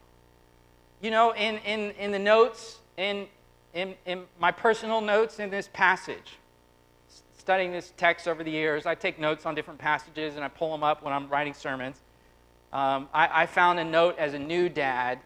You 1.00 1.12
know, 1.12 1.30
in, 1.34 1.58
in, 1.58 1.92
in 1.92 2.10
the 2.10 2.18
notes, 2.18 2.80
in, 2.96 3.28
in, 3.72 3.94
in 4.04 4.24
my 4.40 4.50
personal 4.50 5.00
notes 5.00 5.38
in 5.38 5.50
this 5.50 5.68
passage, 5.72 6.39
studying 7.40 7.72
this 7.72 7.92
text 7.96 8.28
over 8.28 8.44
the 8.44 8.50
years, 8.50 8.86
I 8.86 8.94
take 8.94 9.18
notes 9.18 9.46
on 9.46 9.54
different 9.54 9.80
passages 9.80 10.36
and 10.36 10.44
I 10.44 10.48
pull 10.48 10.70
them 10.70 10.84
up 10.84 11.02
when 11.02 11.12
I'm 11.12 11.28
writing 11.28 11.54
sermons. 11.54 11.96
Um, 12.72 13.08
I, 13.12 13.42
I 13.42 13.46
found 13.46 13.80
a 13.80 13.84
note 13.84 14.16
as 14.18 14.34
a 14.34 14.38
new 14.38 14.68
dad 14.68 15.18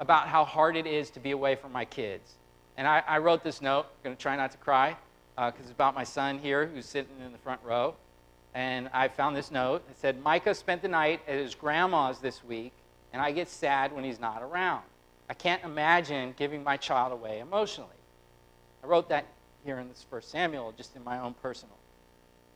about 0.00 0.28
how 0.28 0.44
hard 0.44 0.76
it 0.76 0.86
is 0.86 1.10
to 1.10 1.20
be 1.20 1.30
away 1.30 1.54
from 1.54 1.72
my 1.72 1.84
kids. 1.84 2.34
And 2.76 2.86
I, 2.86 3.02
I 3.06 3.18
wrote 3.18 3.44
this 3.44 3.62
note, 3.62 3.86
I'm 3.86 4.04
going 4.04 4.16
to 4.16 4.20
try 4.20 4.36
not 4.36 4.50
to 4.52 4.58
cry, 4.58 4.96
because 5.36 5.52
uh, 5.54 5.62
it's 5.62 5.70
about 5.70 5.94
my 5.94 6.04
son 6.04 6.38
here 6.38 6.66
who's 6.66 6.84
sitting 6.84 7.12
in 7.24 7.32
the 7.32 7.38
front 7.38 7.60
row 7.64 7.94
and 8.54 8.90
I 8.92 9.08
found 9.08 9.36
this 9.36 9.50
note. 9.50 9.82
It 9.90 9.98
said, 9.98 10.22
Micah 10.22 10.54
spent 10.54 10.82
the 10.82 10.88
night 10.88 11.20
at 11.26 11.36
his 11.36 11.54
grandma's 11.54 12.18
this 12.18 12.44
week, 12.44 12.72
and 13.12 13.22
I 13.22 13.32
get 13.32 13.48
sad 13.48 13.92
when 13.92 14.04
he's 14.04 14.20
not 14.20 14.42
around. 14.42 14.82
I 15.28 15.34
can't 15.34 15.62
imagine 15.64 16.34
giving 16.36 16.62
my 16.62 16.76
child 16.76 17.12
away 17.12 17.38
emotionally. 17.40 17.88
I 18.84 18.86
wrote 18.86 19.08
that 19.08 19.26
here 19.64 19.78
in 19.78 19.88
this 19.88 20.04
first 20.08 20.30
Samuel, 20.30 20.72
just 20.76 20.96
in 20.96 21.04
my 21.04 21.18
own 21.20 21.34
personal. 21.34 21.76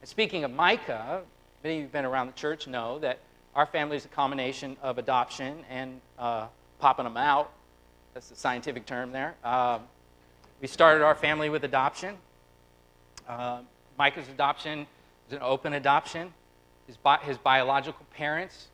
And 0.01 0.09
speaking 0.09 0.43
of 0.43 0.51
Micah, 0.51 1.23
many 1.63 1.75
of 1.75 1.79
you 1.79 1.85
have 1.85 1.91
been 1.91 2.05
around 2.05 2.27
the 2.27 2.33
church 2.33 2.67
know 2.67 2.99
that 2.99 3.19
our 3.55 3.65
family 3.65 3.97
is 3.97 4.05
a 4.05 4.09
combination 4.09 4.77
of 4.81 4.97
adoption 4.97 5.63
and 5.69 5.99
uh, 6.19 6.47
popping 6.79 7.05
them 7.05 7.17
out. 7.17 7.51
That's 8.13 8.29
the 8.29 8.35
scientific 8.35 8.85
term 8.85 9.11
there. 9.11 9.35
Um, 9.43 9.81
we 10.61 10.67
started 10.67 11.03
our 11.03 11.15
family 11.15 11.49
with 11.49 11.63
adoption. 11.63 12.15
Uh, 13.27 13.59
Micah's 13.97 14.29
adoption 14.29 14.87
it's 15.27 15.33
an 15.33 15.41
open 15.41 15.73
adoption. 15.73 16.33
His, 16.87 16.95
bi- 16.95 17.17
his 17.17 17.37
biological 17.37 18.05
parents, 18.13 18.67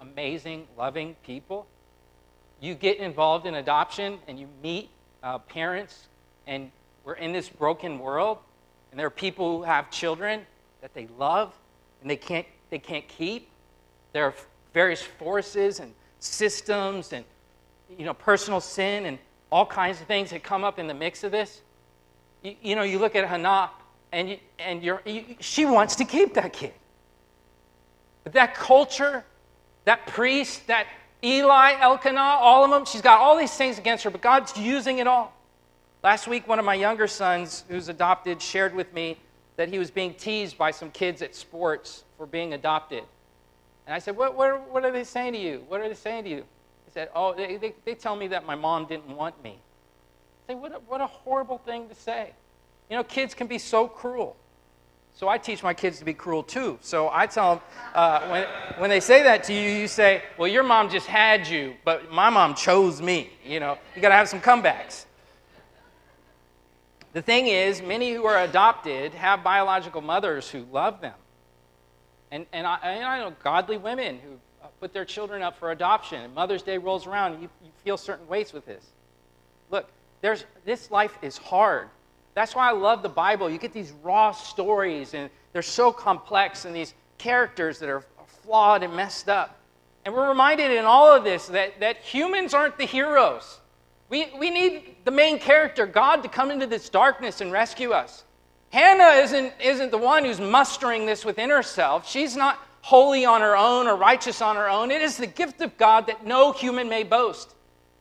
amazing, 0.00 0.68
loving 0.76 1.16
people. 1.24 1.66
You 2.60 2.76
get 2.76 2.98
involved 2.98 3.46
in 3.46 3.54
adoption 3.54 4.20
and 4.28 4.38
you 4.38 4.46
meet 4.62 4.90
uh, 5.24 5.38
parents, 5.38 6.06
and 6.46 6.70
we're 7.08 7.14
in 7.14 7.32
this 7.32 7.48
broken 7.48 7.98
world, 7.98 8.36
and 8.90 9.00
there 9.00 9.06
are 9.06 9.10
people 9.10 9.56
who 9.56 9.62
have 9.62 9.90
children 9.90 10.44
that 10.82 10.92
they 10.92 11.08
love 11.18 11.54
and 12.02 12.10
they 12.10 12.18
can't, 12.18 12.46
they 12.68 12.78
can't 12.78 13.08
keep. 13.08 13.48
there 14.12 14.24
are 14.26 14.34
various 14.74 15.00
forces 15.00 15.80
and 15.80 15.94
systems 16.18 17.14
and 17.14 17.24
you 17.96 18.04
know 18.04 18.12
personal 18.12 18.60
sin 18.60 19.06
and 19.06 19.18
all 19.50 19.64
kinds 19.64 20.02
of 20.02 20.06
things 20.06 20.28
that 20.28 20.42
come 20.42 20.64
up 20.64 20.78
in 20.78 20.86
the 20.86 20.92
mix 20.92 21.24
of 21.24 21.32
this. 21.32 21.62
You, 22.42 22.56
you 22.60 22.76
know, 22.76 22.82
you 22.82 22.98
look 22.98 23.16
at 23.16 23.26
Hannah 23.26 23.70
and, 24.12 24.28
you, 24.28 24.36
and 24.58 24.82
you're, 24.82 25.00
you, 25.06 25.36
she 25.40 25.64
wants 25.64 25.96
to 25.96 26.04
keep 26.04 26.34
that 26.34 26.52
kid. 26.52 26.74
But 28.22 28.34
that 28.34 28.54
culture, 28.54 29.24
that 29.86 30.06
priest, 30.08 30.66
that 30.66 30.86
Eli, 31.24 31.80
Elkanah, 31.80 32.20
all 32.20 32.66
of 32.66 32.70
them, 32.70 32.84
she's 32.84 33.00
got 33.00 33.18
all 33.18 33.38
these 33.38 33.54
things 33.54 33.78
against 33.78 34.04
her, 34.04 34.10
but 34.10 34.20
God's 34.20 34.54
using 34.58 34.98
it 34.98 35.06
all. 35.06 35.32
Last 36.02 36.28
week, 36.28 36.46
one 36.46 36.60
of 36.60 36.64
my 36.64 36.74
younger 36.74 37.08
sons, 37.08 37.64
who's 37.68 37.88
adopted, 37.88 38.40
shared 38.40 38.74
with 38.74 38.92
me 38.94 39.18
that 39.56 39.68
he 39.68 39.78
was 39.78 39.90
being 39.90 40.14
teased 40.14 40.56
by 40.56 40.70
some 40.70 40.90
kids 40.92 41.22
at 41.22 41.34
sports 41.34 42.04
for 42.16 42.24
being 42.24 42.54
adopted. 42.54 43.02
And 43.86 43.94
I 43.94 43.98
said, 43.98 44.16
What, 44.16 44.36
what, 44.36 44.70
what 44.70 44.84
are 44.84 44.92
they 44.92 45.02
saying 45.02 45.32
to 45.32 45.38
you? 45.38 45.64
What 45.66 45.80
are 45.80 45.88
they 45.88 45.94
saying 45.94 46.24
to 46.24 46.30
you? 46.30 46.44
He 46.84 46.92
said, 46.92 47.08
Oh, 47.14 47.34
they, 47.34 47.56
they, 47.56 47.74
they 47.84 47.94
tell 47.96 48.14
me 48.14 48.28
that 48.28 48.46
my 48.46 48.54
mom 48.54 48.86
didn't 48.86 49.08
want 49.08 49.42
me. 49.42 49.58
I 50.48 50.52
say, 50.52 50.54
what 50.54 50.72
a, 50.72 50.78
what 50.86 51.00
a 51.00 51.06
horrible 51.06 51.58
thing 51.58 51.88
to 51.88 51.94
say. 51.94 52.32
You 52.88 52.96
know, 52.96 53.02
kids 53.04 53.34
can 53.34 53.48
be 53.48 53.58
so 53.58 53.88
cruel. 53.88 54.36
So 55.16 55.28
I 55.28 55.36
teach 55.36 55.64
my 55.64 55.74
kids 55.74 55.98
to 55.98 56.04
be 56.04 56.14
cruel 56.14 56.44
too. 56.44 56.78
So 56.80 57.10
I 57.12 57.26
tell 57.26 57.56
them, 57.56 57.64
uh, 57.92 58.28
when, 58.28 58.46
when 58.80 58.90
they 58.90 59.00
say 59.00 59.24
that 59.24 59.42
to 59.44 59.52
you, 59.52 59.68
you 59.68 59.88
say, 59.88 60.22
Well, 60.38 60.48
your 60.48 60.62
mom 60.62 60.90
just 60.90 61.06
had 61.06 61.48
you, 61.48 61.74
but 61.84 62.12
my 62.12 62.30
mom 62.30 62.54
chose 62.54 63.02
me. 63.02 63.30
You 63.44 63.58
know, 63.58 63.78
you 63.96 64.00
got 64.00 64.10
to 64.10 64.14
have 64.14 64.28
some 64.28 64.40
comebacks. 64.40 65.06
The 67.18 67.22
thing 67.22 67.48
is, 67.48 67.82
many 67.82 68.12
who 68.12 68.26
are 68.26 68.44
adopted 68.44 69.12
have 69.14 69.42
biological 69.42 70.00
mothers 70.00 70.48
who 70.48 70.64
love 70.70 71.00
them. 71.00 71.16
And, 72.30 72.46
and, 72.52 72.64
I, 72.64 72.76
and 72.76 73.04
I 73.04 73.18
know 73.18 73.34
godly 73.42 73.76
women 73.76 74.20
who 74.20 74.34
uh, 74.62 74.68
put 74.78 74.92
their 74.92 75.04
children 75.04 75.42
up 75.42 75.58
for 75.58 75.72
adoption, 75.72 76.22
and 76.22 76.32
Mother's 76.32 76.62
Day 76.62 76.78
rolls 76.78 77.08
around, 77.08 77.42
you, 77.42 77.48
you 77.60 77.70
feel 77.82 77.96
certain 77.96 78.28
weights 78.28 78.52
with 78.52 78.66
this. 78.66 78.92
Look, 79.68 79.90
there's, 80.20 80.44
this 80.64 80.92
life 80.92 81.18
is 81.20 81.36
hard. 81.36 81.88
That's 82.34 82.54
why 82.54 82.68
I 82.68 82.72
love 82.72 83.02
the 83.02 83.08
Bible. 83.08 83.50
You 83.50 83.58
get 83.58 83.72
these 83.72 83.90
raw 84.04 84.30
stories, 84.30 85.12
and 85.12 85.28
they're 85.52 85.60
so 85.60 85.90
complex, 85.90 86.66
and 86.66 86.76
these 86.76 86.94
characters 87.18 87.80
that 87.80 87.88
are 87.88 88.04
flawed 88.44 88.84
and 88.84 88.94
messed 88.94 89.28
up. 89.28 89.58
And 90.04 90.14
we're 90.14 90.28
reminded 90.28 90.70
in 90.70 90.84
all 90.84 91.12
of 91.12 91.24
this 91.24 91.48
that, 91.48 91.80
that 91.80 91.96
humans 91.96 92.54
aren't 92.54 92.78
the 92.78 92.86
heroes. 92.86 93.58
We, 94.10 94.32
we 94.38 94.50
need 94.50 94.96
the 95.04 95.10
main 95.10 95.38
character, 95.38 95.86
God, 95.86 96.22
to 96.22 96.28
come 96.28 96.50
into 96.50 96.66
this 96.66 96.88
darkness 96.88 97.40
and 97.40 97.52
rescue 97.52 97.90
us. 97.90 98.24
Hannah 98.70 99.20
isn't, 99.22 99.52
isn't 99.60 99.90
the 99.90 99.98
one 99.98 100.24
who's 100.24 100.40
mustering 100.40 101.06
this 101.06 101.24
within 101.24 101.50
herself. 101.50 102.08
She's 102.08 102.36
not 102.36 102.58
holy 102.80 103.24
on 103.24 103.40
her 103.40 103.56
own 103.56 103.86
or 103.86 103.96
righteous 103.96 104.40
on 104.40 104.56
her 104.56 104.68
own. 104.68 104.90
It 104.90 105.02
is 105.02 105.16
the 105.16 105.26
gift 105.26 105.60
of 105.60 105.76
God 105.76 106.06
that 106.06 106.24
no 106.24 106.52
human 106.52 106.88
may 106.88 107.02
boast. 107.02 107.54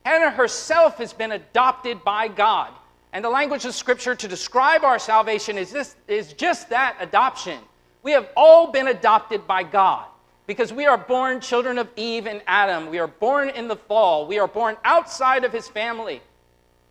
Hannah 0.05 0.31
herself 0.31 0.97
has 0.97 1.11
been 1.13 1.33
adopted 1.33 2.03
by 2.03 2.27
God. 2.27 2.71
And 3.11 3.23
the 3.23 3.29
language 3.29 3.65
of 3.65 3.73
Scripture 3.73 4.15
to 4.15 4.27
describe 4.27 4.83
our 4.83 4.99
salvation 4.99 5.57
is, 5.57 5.71
this, 5.71 5.95
is 6.07 6.33
just 6.33 6.69
that 6.69 6.97
adoption. 6.99 7.59
We 8.03 8.11
have 8.11 8.29
all 8.35 8.71
been 8.71 8.87
adopted 8.87 9.47
by 9.47 9.63
God 9.63 10.05
because 10.47 10.71
we 10.71 10.85
are 10.85 10.97
born 10.97 11.41
children 11.41 11.77
of 11.77 11.89
Eve 11.97 12.25
and 12.25 12.41
Adam. 12.47 12.89
We 12.89 12.99
are 12.99 13.07
born 13.07 13.49
in 13.49 13.67
the 13.67 13.75
fall. 13.75 14.25
We 14.25 14.39
are 14.39 14.47
born 14.47 14.77
outside 14.85 15.43
of 15.43 15.51
his 15.51 15.67
family. 15.67 16.21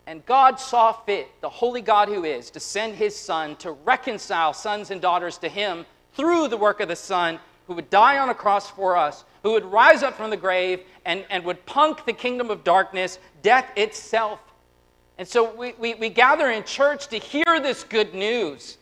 And 0.07 0.25
God 0.27 0.61
saw 0.61 0.93
fit, 0.93 1.29
the 1.41 1.49
holy 1.49 1.81
God 1.81 2.09
who 2.09 2.23
is, 2.25 2.51
to 2.51 2.61
send 2.61 2.95
his 2.95 3.17
Son 3.17 3.57
to 3.57 3.73
reconcile 3.73 4.53
sons 4.53 4.91
and 4.91 5.01
daughters 5.01 5.39
to 5.39 5.49
him 5.49 5.87
through 6.15 6.49
the 6.49 6.57
work 6.57 6.81
of 6.81 6.89
the 6.89 6.95
Son, 6.95 7.41
who 7.67 7.75
would 7.75 7.91
die 7.91 8.19
on 8.19 8.29
a 8.29 8.35
cross 8.35 8.71
for 8.71 8.97
us, 8.97 9.25
who 9.43 9.53
would 9.53 9.65
rise 9.65 10.03
up 10.03 10.15
from 10.15 10.31
the 10.31 10.37
grave 10.37 10.83
and, 11.07 11.25
and 11.31 11.43
would 11.45 11.65
punk 11.67 12.05
the 12.05 12.13
kingdom 12.13 12.51
of 12.51 12.63
darkness, 12.63 13.19
death 13.43 13.71
itself. 13.75 14.39
And 15.19 15.27
so 15.27 15.53
we, 15.57 15.73
we, 15.79 15.95
we 15.95 16.11
gather 16.11 16.51
in 16.51 16.63
church 16.63 17.09
to 17.09 17.17
hear 17.17 17.59
this 17.61 17.83
good 17.83 18.15
news. 18.15 18.77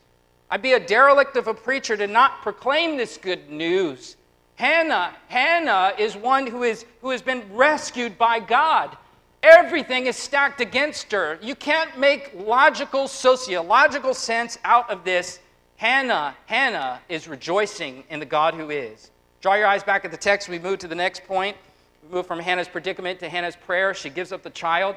I'd 0.51 0.61
be 0.61 0.73
a 0.73 0.85
derelict 0.85 1.37
of 1.37 1.47
a 1.47 1.53
preacher 1.53 1.95
to 1.95 2.07
not 2.07 2.41
proclaim 2.41 2.97
this 2.97 3.17
good 3.17 3.49
news 3.49 4.17
Hannah, 4.55 5.13
Hannah 5.27 5.93
is 5.97 6.15
one 6.15 6.47
who, 6.47 6.63
is, 6.63 6.85
who 7.01 7.09
has 7.09 7.21
been 7.21 7.43
rescued 7.53 8.17
by 8.17 8.39
God. 8.39 8.97
Everything 9.43 10.07
is 10.07 10.15
stacked 10.15 10.61
against 10.61 11.11
her. 11.11 11.37
You 11.41 11.55
can't 11.55 11.99
make 11.99 12.31
logical, 12.35 13.07
sociological 13.07 14.13
sense 14.13 14.57
out 14.63 14.89
of 14.89 15.03
this. 15.03 15.39
Hannah, 15.75 16.35
Hannah 16.45 17.01
is 17.09 17.27
rejoicing 17.27 18.05
in 18.09 18.19
the 18.19 18.25
God 18.25 18.53
who 18.53 18.69
is. 18.69 19.11
Draw 19.41 19.55
your 19.55 19.67
eyes 19.67 19.83
back 19.83 20.05
at 20.05 20.11
the 20.11 20.17
text. 20.17 20.47
We 20.47 20.57
move 20.57 20.79
to 20.79 20.87
the 20.87 20.95
next 20.95 21.25
point. 21.25 21.57
We 22.01 22.15
move 22.15 22.25
from 22.25 22.39
Hannah's 22.39 22.67
predicament 22.67 23.19
to 23.19 23.29
Hannah's 23.29 23.55
prayer. 23.55 23.93
She 23.93 24.09
gives 24.09 24.31
up 24.31 24.41
the 24.41 24.49
child. 24.49 24.95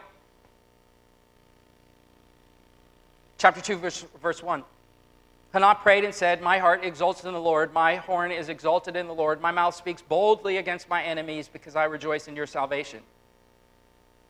Chapter 3.39 3.61
2, 3.61 3.77
verse, 3.77 4.07
verse 4.23 4.43
1. 4.43 4.63
Hannah 5.53 5.75
prayed 5.75 6.05
and 6.05 6.15
said, 6.15 6.43
My 6.43 6.59
heart 6.59 6.85
exults 6.85 7.25
in 7.25 7.33
the 7.33 7.41
Lord, 7.41 7.73
my 7.73 7.97
horn 7.97 8.31
is 8.31 8.49
exalted 8.49 8.97
in 8.97 9.07
the 9.07 9.15
Lord, 9.15 9.41
my 9.41 9.51
mouth 9.51 9.75
speaks 9.75 10.03
boldly 10.03 10.59
against 10.59 10.89
my 10.89 11.03
enemies 11.03 11.49
because 11.49 11.75
I 11.75 11.85
rejoice 11.85 12.29
in 12.29 12.37
your 12.37 12.47
salvation. 12.47 13.01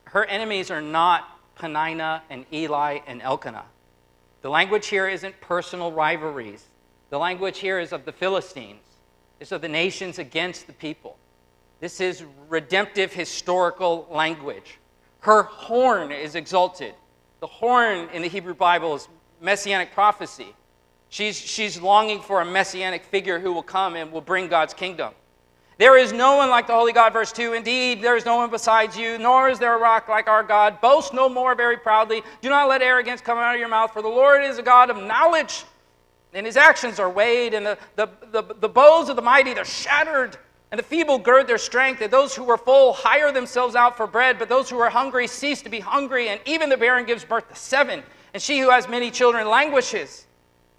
Her 0.04 0.24
enemies 0.24 0.70
are 0.70 0.80
not 0.80 1.28
Peninnah 1.56 2.22
and 2.30 2.46
Eli 2.52 3.00
and 3.06 3.20
Elkanah. 3.20 3.66
The 4.42 4.48
language 4.48 4.86
here 4.86 5.08
isn't 5.08 5.40
personal 5.40 5.90
rivalries. 5.90 6.64
The 7.10 7.18
language 7.18 7.58
here 7.58 7.80
is 7.80 7.92
of 7.92 8.04
the 8.04 8.12
Philistines. 8.12 8.84
It's 9.40 9.52
of 9.52 9.60
the 9.60 9.68
nations 9.68 10.18
against 10.18 10.66
the 10.66 10.72
people. 10.72 11.16
This 11.80 12.00
is 12.00 12.24
redemptive 12.48 13.12
historical 13.12 14.06
language. 14.10 14.78
Her 15.20 15.42
horn 15.42 16.12
is 16.12 16.36
exalted. 16.36 16.94
The 17.40 17.46
horn 17.46 18.08
in 18.12 18.22
the 18.22 18.28
Hebrew 18.28 18.54
Bible 18.54 18.94
is 18.94 19.08
messianic 19.40 19.92
prophecy. 19.92 20.54
She's, 21.10 21.38
she's 21.38 21.80
longing 21.80 22.20
for 22.20 22.40
a 22.40 22.44
messianic 22.44 23.04
figure 23.04 23.38
who 23.38 23.52
will 23.52 23.62
come 23.62 23.96
and 23.96 24.12
will 24.12 24.20
bring 24.20 24.48
God's 24.48 24.74
kingdom. 24.74 25.14
There 25.78 25.96
is 25.96 26.12
no 26.12 26.36
one 26.36 26.50
like 26.50 26.66
the 26.66 26.72
Holy 26.72 26.92
God, 26.92 27.12
verse 27.12 27.30
2. 27.30 27.52
Indeed, 27.52 28.02
there 28.02 28.16
is 28.16 28.26
no 28.26 28.36
one 28.36 28.50
besides 28.50 28.96
you, 28.96 29.16
nor 29.16 29.48
is 29.48 29.60
there 29.60 29.76
a 29.76 29.78
rock 29.78 30.08
like 30.08 30.26
our 30.26 30.42
God. 30.42 30.80
Boast 30.80 31.14
no 31.14 31.28
more 31.28 31.54
very 31.54 31.76
proudly. 31.76 32.22
Do 32.42 32.48
not 32.48 32.68
let 32.68 32.82
arrogance 32.82 33.20
come 33.20 33.38
out 33.38 33.54
of 33.54 33.60
your 33.60 33.68
mouth, 33.68 33.92
for 33.92 34.02
the 34.02 34.08
Lord 34.08 34.42
is 34.42 34.58
a 34.58 34.62
God 34.62 34.90
of 34.90 34.96
knowledge, 34.96 35.64
and 36.34 36.44
his 36.44 36.56
actions 36.56 36.98
are 36.98 37.08
weighed, 37.08 37.54
and 37.54 37.64
the, 37.64 37.78
the, 37.94 38.08
the, 38.32 38.54
the 38.54 38.68
bows 38.68 39.08
of 39.08 39.14
the 39.14 39.22
mighty, 39.22 39.54
they're 39.54 39.64
shattered, 39.64 40.36
and 40.72 40.78
the 40.80 40.82
feeble 40.82 41.16
gird 41.16 41.46
their 41.46 41.58
strength, 41.58 42.02
and 42.02 42.12
those 42.12 42.34
who 42.34 42.50
are 42.50 42.58
full 42.58 42.92
hire 42.92 43.30
themselves 43.30 43.76
out 43.76 43.96
for 43.96 44.08
bread, 44.08 44.36
but 44.36 44.48
those 44.48 44.68
who 44.68 44.78
are 44.80 44.90
hungry 44.90 45.28
cease 45.28 45.62
to 45.62 45.70
be 45.70 45.78
hungry, 45.78 46.28
and 46.28 46.40
even 46.44 46.68
the 46.68 46.76
barren 46.76 47.06
gives 47.06 47.24
birth 47.24 47.48
to 47.48 47.54
seven, 47.54 48.02
and 48.34 48.42
she 48.42 48.58
who 48.58 48.68
has 48.68 48.88
many 48.88 49.12
children 49.12 49.48
languishes. 49.48 50.26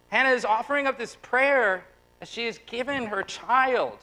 Hannah 0.09 0.29
is 0.29 0.45
offering 0.45 0.87
up 0.87 0.97
this 0.97 1.15
prayer 1.21 1.85
as 2.21 2.29
she 2.29 2.45
has 2.45 2.59
given 2.65 3.05
her 3.05 3.23
child. 3.23 3.97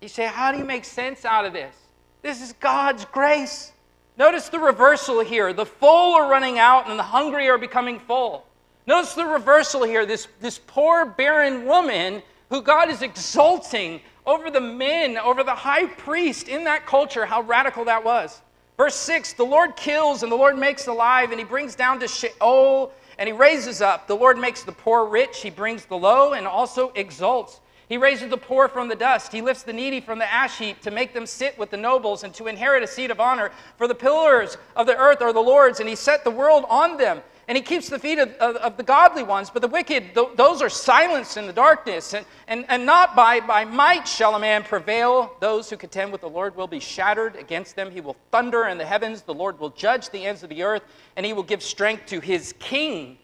You 0.00 0.08
say, 0.08 0.26
How 0.26 0.52
do 0.52 0.58
you 0.58 0.64
make 0.64 0.84
sense 0.84 1.24
out 1.24 1.44
of 1.44 1.52
this? 1.52 1.74
This 2.22 2.42
is 2.42 2.52
God's 2.54 3.04
grace. 3.06 3.72
Notice 4.16 4.48
the 4.48 4.58
reversal 4.58 5.20
here. 5.20 5.52
The 5.52 5.66
full 5.66 6.14
are 6.16 6.30
running 6.30 6.58
out 6.58 6.88
and 6.88 6.98
the 6.98 7.04
hungry 7.04 7.48
are 7.48 7.58
becoming 7.58 8.00
full. 8.00 8.44
Notice 8.86 9.14
the 9.14 9.26
reversal 9.26 9.84
here. 9.84 10.06
This, 10.06 10.26
this 10.40 10.58
poor 10.66 11.04
barren 11.04 11.66
woman 11.66 12.22
who 12.50 12.62
God 12.62 12.90
is 12.90 13.02
exalting 13.02 14.00
over 14.26 14.50
the 14.50 14.60
men, 14.60 15.16
over 15.18 15.44
the 15.44 15.54
high 15.54 15.86
priest 15.86 16.48
in 16.48 16.64
that 16.64 16.86
culture, 16.86 17.26
how 17.26 17.42
radical 17.42 17.84
that 17.84 18.04
was. 18.04 18.40
Verse 18.76 18.94
6 18.94 19.34
The 19.34 19.44
Lord 19.44 19.76
kills 19.76 20.22
and 20.22 20.32
the 20.32 20.36
Lord 20.36 20.58
makes 20.58 20.86
alive, 20.86 21.30
and 21.30 21.38
he 21.38 21.44
brings 21.44 21.74
down 21.74 22.00
to 22.00 22.08
Sheol 22.08 22.92
and 23.18 23.26
he 23.26 23.32
raises 23.32 23.82
up. 23.82 24.06
The 24.06 24.14
Lord 24.14 24.38
makes 24.38 24.62
the 24.62 24.72
poor 24.72 25.04
rich, 25.04 25.40
he 25.40 25.50
brings 25.50 25.84
the 25.84 25.96
low, 25.96 26.32
and 26.32 26.46
also 26.46 26.92
exalts. 26.94 27.60
He 27.88 27.96
raises 27.96 28.28
the 28.28 28.36
poor 28.36 28.68
from 28.68 28.88
the 28.88 28.94
dust. 28.94 29.32
He 29.32 29.40
lifts 29.40 29.62
the 29.62 29.72
needy 29.72 30.00
from 30.00 30.18
the 30.18 30.30
ash 30.30 30.58
heap 30.58 30.80
to 30.82 30.90
make 30.90 31.14
them 31.14 31.26
sit 31.26 31.58
with 31.58 31.70
the 31.70 31.76
nobles 31.76 32.22
and 32.22 32.34
to 32.34 32.46
inherit 32.46 32.82
a 32.82 32.86
seat 32.86 33.10
of 33.10 33.18
honor. 33.18 33.50
For 33.78 33.88
the 33.88 33.94
pillars 33.94 34.58
of 34.76 34.86
the 34.86 34.96
earth 34.96 35.22
are 35.22 35.32
the 35.32 35.40
Lord's, 35.40 35.80
and 35.80 35.88
he 35.88 35.94
set 35.94 36.22
the 36.22 36.30
world 36.30 36.66
on 36.68 36.98
them 36.98 37.22
and 37.48 37.56
he 37.56 37.62
keeps 37.62 37.88
the 37.88 37.98
feet 37.98 38.18
of, 38.18 38.28
of, 38.34 38.56
of, 38.56 38.76
the 38.76 38.82
godly 38.82 39.22
ones, 39.22 39.48
but 39.48 39.62
the 39.62 39.68
wicked, 39.68 40.14
th- 40.14 40.36
those 40.36 40.60
are 40.60 40.68
silenced 40.68 41.38
in 41.38 41.46
the 41.46 41.52
darkness. 41.52 42.12
And, 42.12 42.26
and, 42.46 42.66
and 42.68 42.84
not 42.84 43.16
by, 43.16 43.40
by 43.40 43.64
might 43.64 44.06
shall 44.06 44.34
a 44.34 44.38
man 44.38 44.62
prevail. 44.62 45.34
Those 45.40 45.70
who 45.70 45.78
contend 45.78 46.12
with 46.12 46.20
the 46.20 46.28
Lord 46.28 46.54
will 46.56 46.66
be 46.66 46.78
shattered 46.78 47.36
against 47.36 47.74
them. 47.74 47.90
He 47.90 48.02
will 48.02 48.16
thunder 48.30 48.66
in 48.66 48.76
the 48.76 48.84
heavens. 48.84 49.22
The 49.22 49.32
Lord 49.32 49.58
will 49.58 49.70
judge 49.70 50.10
the 50.10 50.26
ends 50.26 50.42
of 50.42 50.50
the 50.50 50.62
earth, 50.62 50.82
and 51.16 51.24
he 51.24 51.32
will 51.32 51.42
give 51.42 51.62
strength 51.62 52.04
to 52.08 52.20
his 52.20 52.52
king 52.58 53.16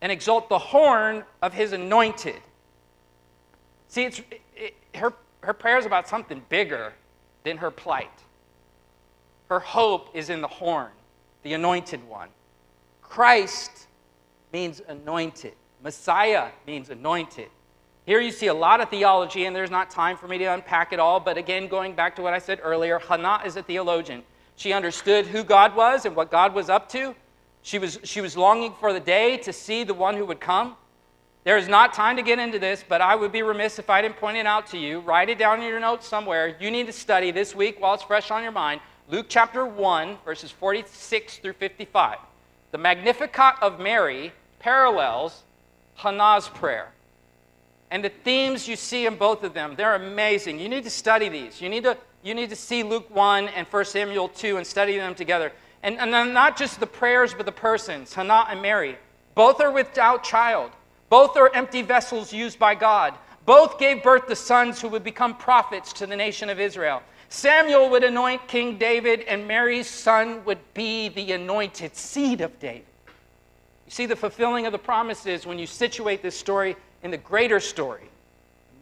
and 0.00 0.10
exalt 0.10 0.48
the 0.48 0.58
horn 0.58 1.22
of 1.42 1.52
his 1.52 1.74
anointed. 1.74 2.40
See, 3.88 4.04
it's, 4.04 4.22
it, 4.56 4.74
her, 4.94 5.12
her 5.42 5.52
prayer 5.52 5.76
is 5.76 5.84
about 5.84 6.08
something 6.08 6.40
bigger 6.48 6.94
than 7.44 7.58
her 7.58 7.70
plight. 7.70 8.08
Her 9.50 9.60
hope 9.60 10.08
is 10.14 10.30
in 10.30 10.40
the 10.40 10.48
horn, 10.48 10.90
the 11.42 11.52
anointed 11.52 12.02
one. 12.08 12.30
Christ 13.12 13.88
means 14.54 14.80
anointed. 14.88 15.52
Messiah 15.84 16.48
means 16.66 16.88
anointed. 16.88 17.50
Here 18.06 18.22
you 18.22 18.32
see 18.32 18.46
a 18.46 18.54
lot 18.54 18.80
of 18.80 18.88
theology, 18.88 19.44
and 19.44 19.54
there's 19.54 19.70
not 19.70 19.90
time 19.90 20.16
for 20.16 20.26
me 20.26 20.38
to 20.38 20.46
unpack 20.46 20.94
it 20.94 20.98
all. 20.98 21.20
But 21.20 21.36
again, 21.36 21.68
going 21.68 21.94
back 21.94 22.16
to 22.16 22.22
what 22.22 22.32
I 22.32 22.38
said 22.38 22.60
earlier, 22.62 22.98
Hannah 22.98 23.42
is 23.44 23.56
a 23.56 23.62
theologian. 23.62 24.22
She 24.56 24.72
understood 24.72 25.26
who 25.26 25.44
God 25.44 25.76
was 25.76 26.06
and 26.06 26.16
what 26.16 26.30
God 26.30 26.54
was 26.54 26.70
up 26.70 26.88
to. 26.92 27.14
She 27.60 27.78
was, 27.78 27.98
she 28.02 28.22
was 28.22 28.34
longing 28.34 28.72
for 28.80 28.94
the 28.94 29.00
day 29.00 29.36
to 29.36 29.52
see 29.52 29.84
the 29.84 29.92
one 29.92 30.16
who 30.16 30.24
would 30.24 30.40
come. 30.40 30.74
There 31.44 31.58
is 31.58 31.68
not 31.68 31.92
time 31.92 32.16
to 32.16 32.22
get 32.22 32.38
into 32.38 32.58
this, 32.58 32.82
but 32.88 33.02
I 33.02 33.14
would 33.14 33.30
be 33.30 33.42
remiss 33.42 33.78
if 33.78 33.90
I 33.90 34.00
didn't 34.00 34.16
point 34.16 34.38
it 34.38 34.46
out 34.46 34.68
to 34.68 34.78
you. 34.78 35.00
Write 35.00 35.28
it 35.28 35.38
down 35.38 35.60
in 35.60 35.68
your 35.68 35.80
notes 35.80 36.08
somewhere. 36.08 36.56
You 36.58 36.70
need 36.70 36.86
to 36.86 36.94
study 36.94 37.30
this 37.30 37.54
week 37.54 37.78
while 37.78 37.92
it's 37.92 38.04
fresh 38.04 38.30
on 38.30 38.42
your 38.42 38.52
mind 38.52 38.80
Luke 39.08 39.26
chapter 39.28 39.66
1, 39.66 40.16
verses 40.24 40.50
46 40.50 41.36
through 41.40 41.52
55. 41.52 42.16
The 42.72 42.78
Magnificat 42.78 43.56
of 43.60 43.78
Mary 43.78 44.32
parallels 44.58 45.42
Hannah's 45.94 46.48
prayer. 46.48 46.88
And 47.90 48.02
the 48.02 48.08
themes 48.08 48.66
you 48.66 48.76
see 48.76 49.04
in 49.04 49.16
both 49.16 49.44
of 49.44 49.52
them, 49.52 49.74
they're 49.76 49.94
amazing. 49.94 50.58
You 50.58 50.70
need 50.70 50.84
to 50.84 50.90
study 50.90 51.28
these. 51.28 51.60
You 51.60 51.68
need 51.68 51.84
to, 51.84 51.98
you 52.22 52.34
need 52.34 52.48
to 52.48 52.56
see 52.56 52.82
Luke 52.82 53.14
1 53.14 53.48
and 53.48 53.66
1 53.66 53.84
Samuel 53.84 54.28
2 54.28 54.56
and 54.56 54.66
study 54.66 54.96
them 54.96 55.14
together. 55.14 55.52
And, 55.82 55.98
and 55.98 56.32
not 56.32 56.56
just 56.56 56.80
the 56.80 56.86
prayers, 56.86 57.34
but 57.34 57.44
the 57.44 57.52
persons, 57.52 58.14
Hannah 58.14 58.46
and 58.48 58.62
Mary. 58.62 58.96
Both 59.34 59.60
are 59.60 59.70
without 59.70 60.24
child. 60.24 60.70
Both 61.10 61.36
are 61.36 61.54
empty 61.54 61.82
vessels 61.82 62.32
used 62.32 62.58
by 62.58 62.74
God. 62.74 63.14
Both 63.44 63.78
gave 63.78 64.02
birth 64.02 64.28
to 64.28 64.36
sons 64.36 64.80
who 64.80 64.88
would 64.88 65.04
become 65.04 65.36
prophets 65.36 65.92
to 65.94 66.06
the 66.06 66.16
nation 66.16 66.48
of 66.48 66.58
Israel. 66.58 67.02
Samuel 67.32 67.88
would 67.88 68.04
anoint 68.04 68.46
King 68.46 68.76
David, 68.76 69.22
and 69.22 69.48
Mary's 69.48 69.88
son 69.88 70.44
would 70.44 70.58
be 70.74 71.08
the 71.08 71.32
anointed 71.32 71.96
seed 71.96 72.42
of 72.42 72.58
David. 72.58 72.84
You 73.86 73.90
see 73.90 74.04
the 74.04 74.14
fulfilling 74.14 74.66
of 74.66 74.72
the 74.72 74.78
promises 74.78 75.46
when 75.46 75.58
you 75.58 75.66
situate 75.66 76.22
this 76.22 76.38
story 76.38 76.76
in 77.02 77.10
the 77.10 77.16
greater 77.16 77.58
story. 77.58 78.10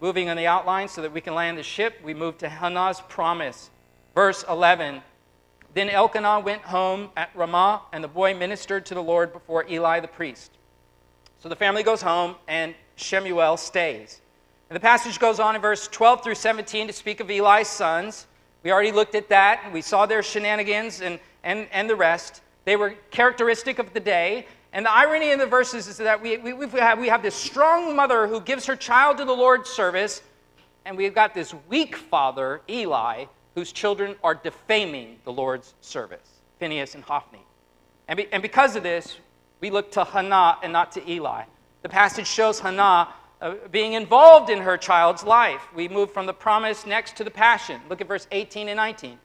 Moving 0.01 0.29
on 0.29 0.37
the 0.37 0.49
outline 0.49 0.89
so 0.89 1.01
that 1.01 1.13
we 1.13 1.21
can 1.21 1.37
land 1.37 1.59
the 1.59 1.63
ship, 1.63 2.01
we 2.03 2.13
move 2.13 2.39
to 2.39 2.49
Hannah's 2.49 3.01
promise. 3.03 3.71
Verse 4.17 4.45
11 4.49 5.01
Then 5.75 5.89
Elkanah 5.89 6.41
went 6.41 6.63
home 6.63 7.11
at 7.17 7.31
Ramah, 7.37 7.83
and 7.93 8.03
the 8.03 8.09
boy 8.09 8.35
ministered 8.35 8.85
to 8.87 8.95
the 8.95 9.03
Lord 9.03 9.33
before 9.33 9.65
Eli 9.71 10.01
the 10.01 10.09
priest. 10.09 10.51
So 11.39 11.49
the 11.49 11.57
family 11.57 11.85
goes 11.85 12.03
home, 12.03 12.35
and 12.49 12.75
Shemuel 12.97 13.59
stays. 13.59 14.21
And 14.69 14.75
the 14.75 14.81
passage 14.81 15.21
goes 15.21 15.39
on 15.39 15.55
in 15.55 15.63
verse 15.63 15.87
12 15.87 16.25
through 16.25 16.35
17 16.35 16.89
to 16.89 16.93
speak 16.93 17.21
of 17.21 17.31
Eli's 17.31 17.69
sons. 17.69 18.27
We 18.63 18.73
already 18.73 18.93
looked 18.93 19.15
at 19.15 19.29
that. 19.31 19.73
We 19.73 19.83
saw 19.83 20.07
their 20.07 20.23
shenanigans 20.23 21.01
and, 21.01 21.19
and, 21.43 21.67
and 21.73 21.89
the 21.89 21.97
rest. 21.97 22.43
They 22.65 22.77
were 22.77 22.95
characteristic 23.11 23.79
of 23.79 23.93
the 23.93 24.01
day. 24.01 24.47
And 24.73 24.87
the 24.87 24.93
irony 24.93 25.33
in 25.33 25.39
the 25.39 25.47
verses 25.47 25.89
is 25.89 25.97
that 25.99 26.21
we, 26.23 26.37
we, 26.37 26.67
have, 26.79 26.99
we 26.99 27.09
have 27.09 27.23
this 27.23 27.35
strong 27.35 27.97
mother 27.97 28.27
who 28.27 28.41
gives 28.41 28.67
her 28.67 28.77
child 28.77 29.17
to 29.19 29.25
the 29.25 29.33
Lord's 29.33 29.69
service, 29.69 30.23
and 30.85 30.97
we've 30.97 31.15
got 31.15 31.35
this 31.35 31.55
weak 31.69 31.97
father, 31.97 32.61
Eli, 32.69 33.25
whose 33.55 33.73
children 33.73 34.15
are 34.23 34.35
defaming 34.35 35.19
the 35.25 35.33
Lord's 35.33 35.75
service, 35.81 36.41
Phinehas 36.61 36.95
and 36.95 37.03
Hophni. 37.03 37.41
And, 38.07 38.17
be, 38.17 38.29
and 38.33 38.43
because 38.43 38.77
of 38.77 38.85
this, 38.85 39.17
we 39.61 39.71
look 39.71 39.91
to 39.93 40.05
Hannah 40.05 40.59
and 40.63 40.73
not 40.73 40.93
to 40.93 41.11
Eli. 41.11 41.45
The 41.83 41.89
passage 41.89 42.27
shows 42.27 42.61
Hannah 42.61 43.09
uh, 43.41 43.55
being 43.71 43.95
involved 43.95 44.51
in 44.51 44.61
her 44.61 44.77
child's 44.77 45.25
life. 45.25 45.63
We 45.75 45.89
move 45.89 46.13
from 46.13 46.27
the 46.27 46.35
promise 46.35 46.85
next 46.85 47.17
to 47.17 47.25
the 47.25 47.31
passion. 47.31 47.81
Look 47.89 48.01
at 48.01 48.09
verse 48.09 48.27
18 48.31 48.69
and 48.69 48.77
19. 48.77 49.19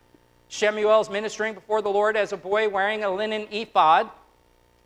Shemuel's 0.48 1.10
ministering 1.10 1.54
before 1.54 1.82
the 1.82 1.90
Lord 1.90 2.16
as 2.16 2.32
a 2.32 2.38
boy 2.38 2.70
wearing 2.70 3.04
a 3.04 3.10
linen 3.10 3.48
ephod. 3.52 4.10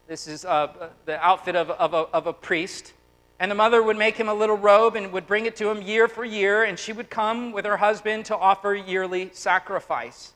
This 0.07 0.27
is 0.27 0.45
uh, 0.45 0.89
the 1.05 1.23
outfit 1.23 1.55
of, 1.55 1.69
of, 1.69 1.93
a, 1.93 2.07
of 2.11 2.25
a 2.25 2.33
priest. 2.33 2.93
And 3.39 3.51
the 3.51 3.55
mother 3.55 3.81
would 3.83 3.97
make 3.97 4.17
him 4.17 4.27
a 4.27 4.33
little 4.33 4.57
robe 4.57 4.95
and 4.95 5.13
would 5.13 5.27
bring 5.27 5.45
it 5.45 5.55
to 5.57 5.69
him 5.69 5.81
year 5.81 6.07
for 6.07 6.25
year, 6.25 6.63
and 6.63 6.77
she 6.77 6.91
would 6.91 7.09
come 7.09 7.51
with 7.51 7.65
her 7.65 7.77
husband 7.77 8.25
to 8.25 8.37
offer 8.37 8.73
yearly 8.73 9.29
sacrifice. 9.31 10.33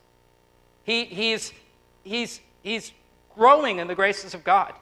He, 0.84 1.04
he's, 1.04 1.52
he's, 2.02 2.40
he's 2.62 2.92
growing 3.34 3.78
in 3.78 3.88
the 3.88 3.94
graces 3.94 4.32
of 4.34 4.44
God. 4.44 4.72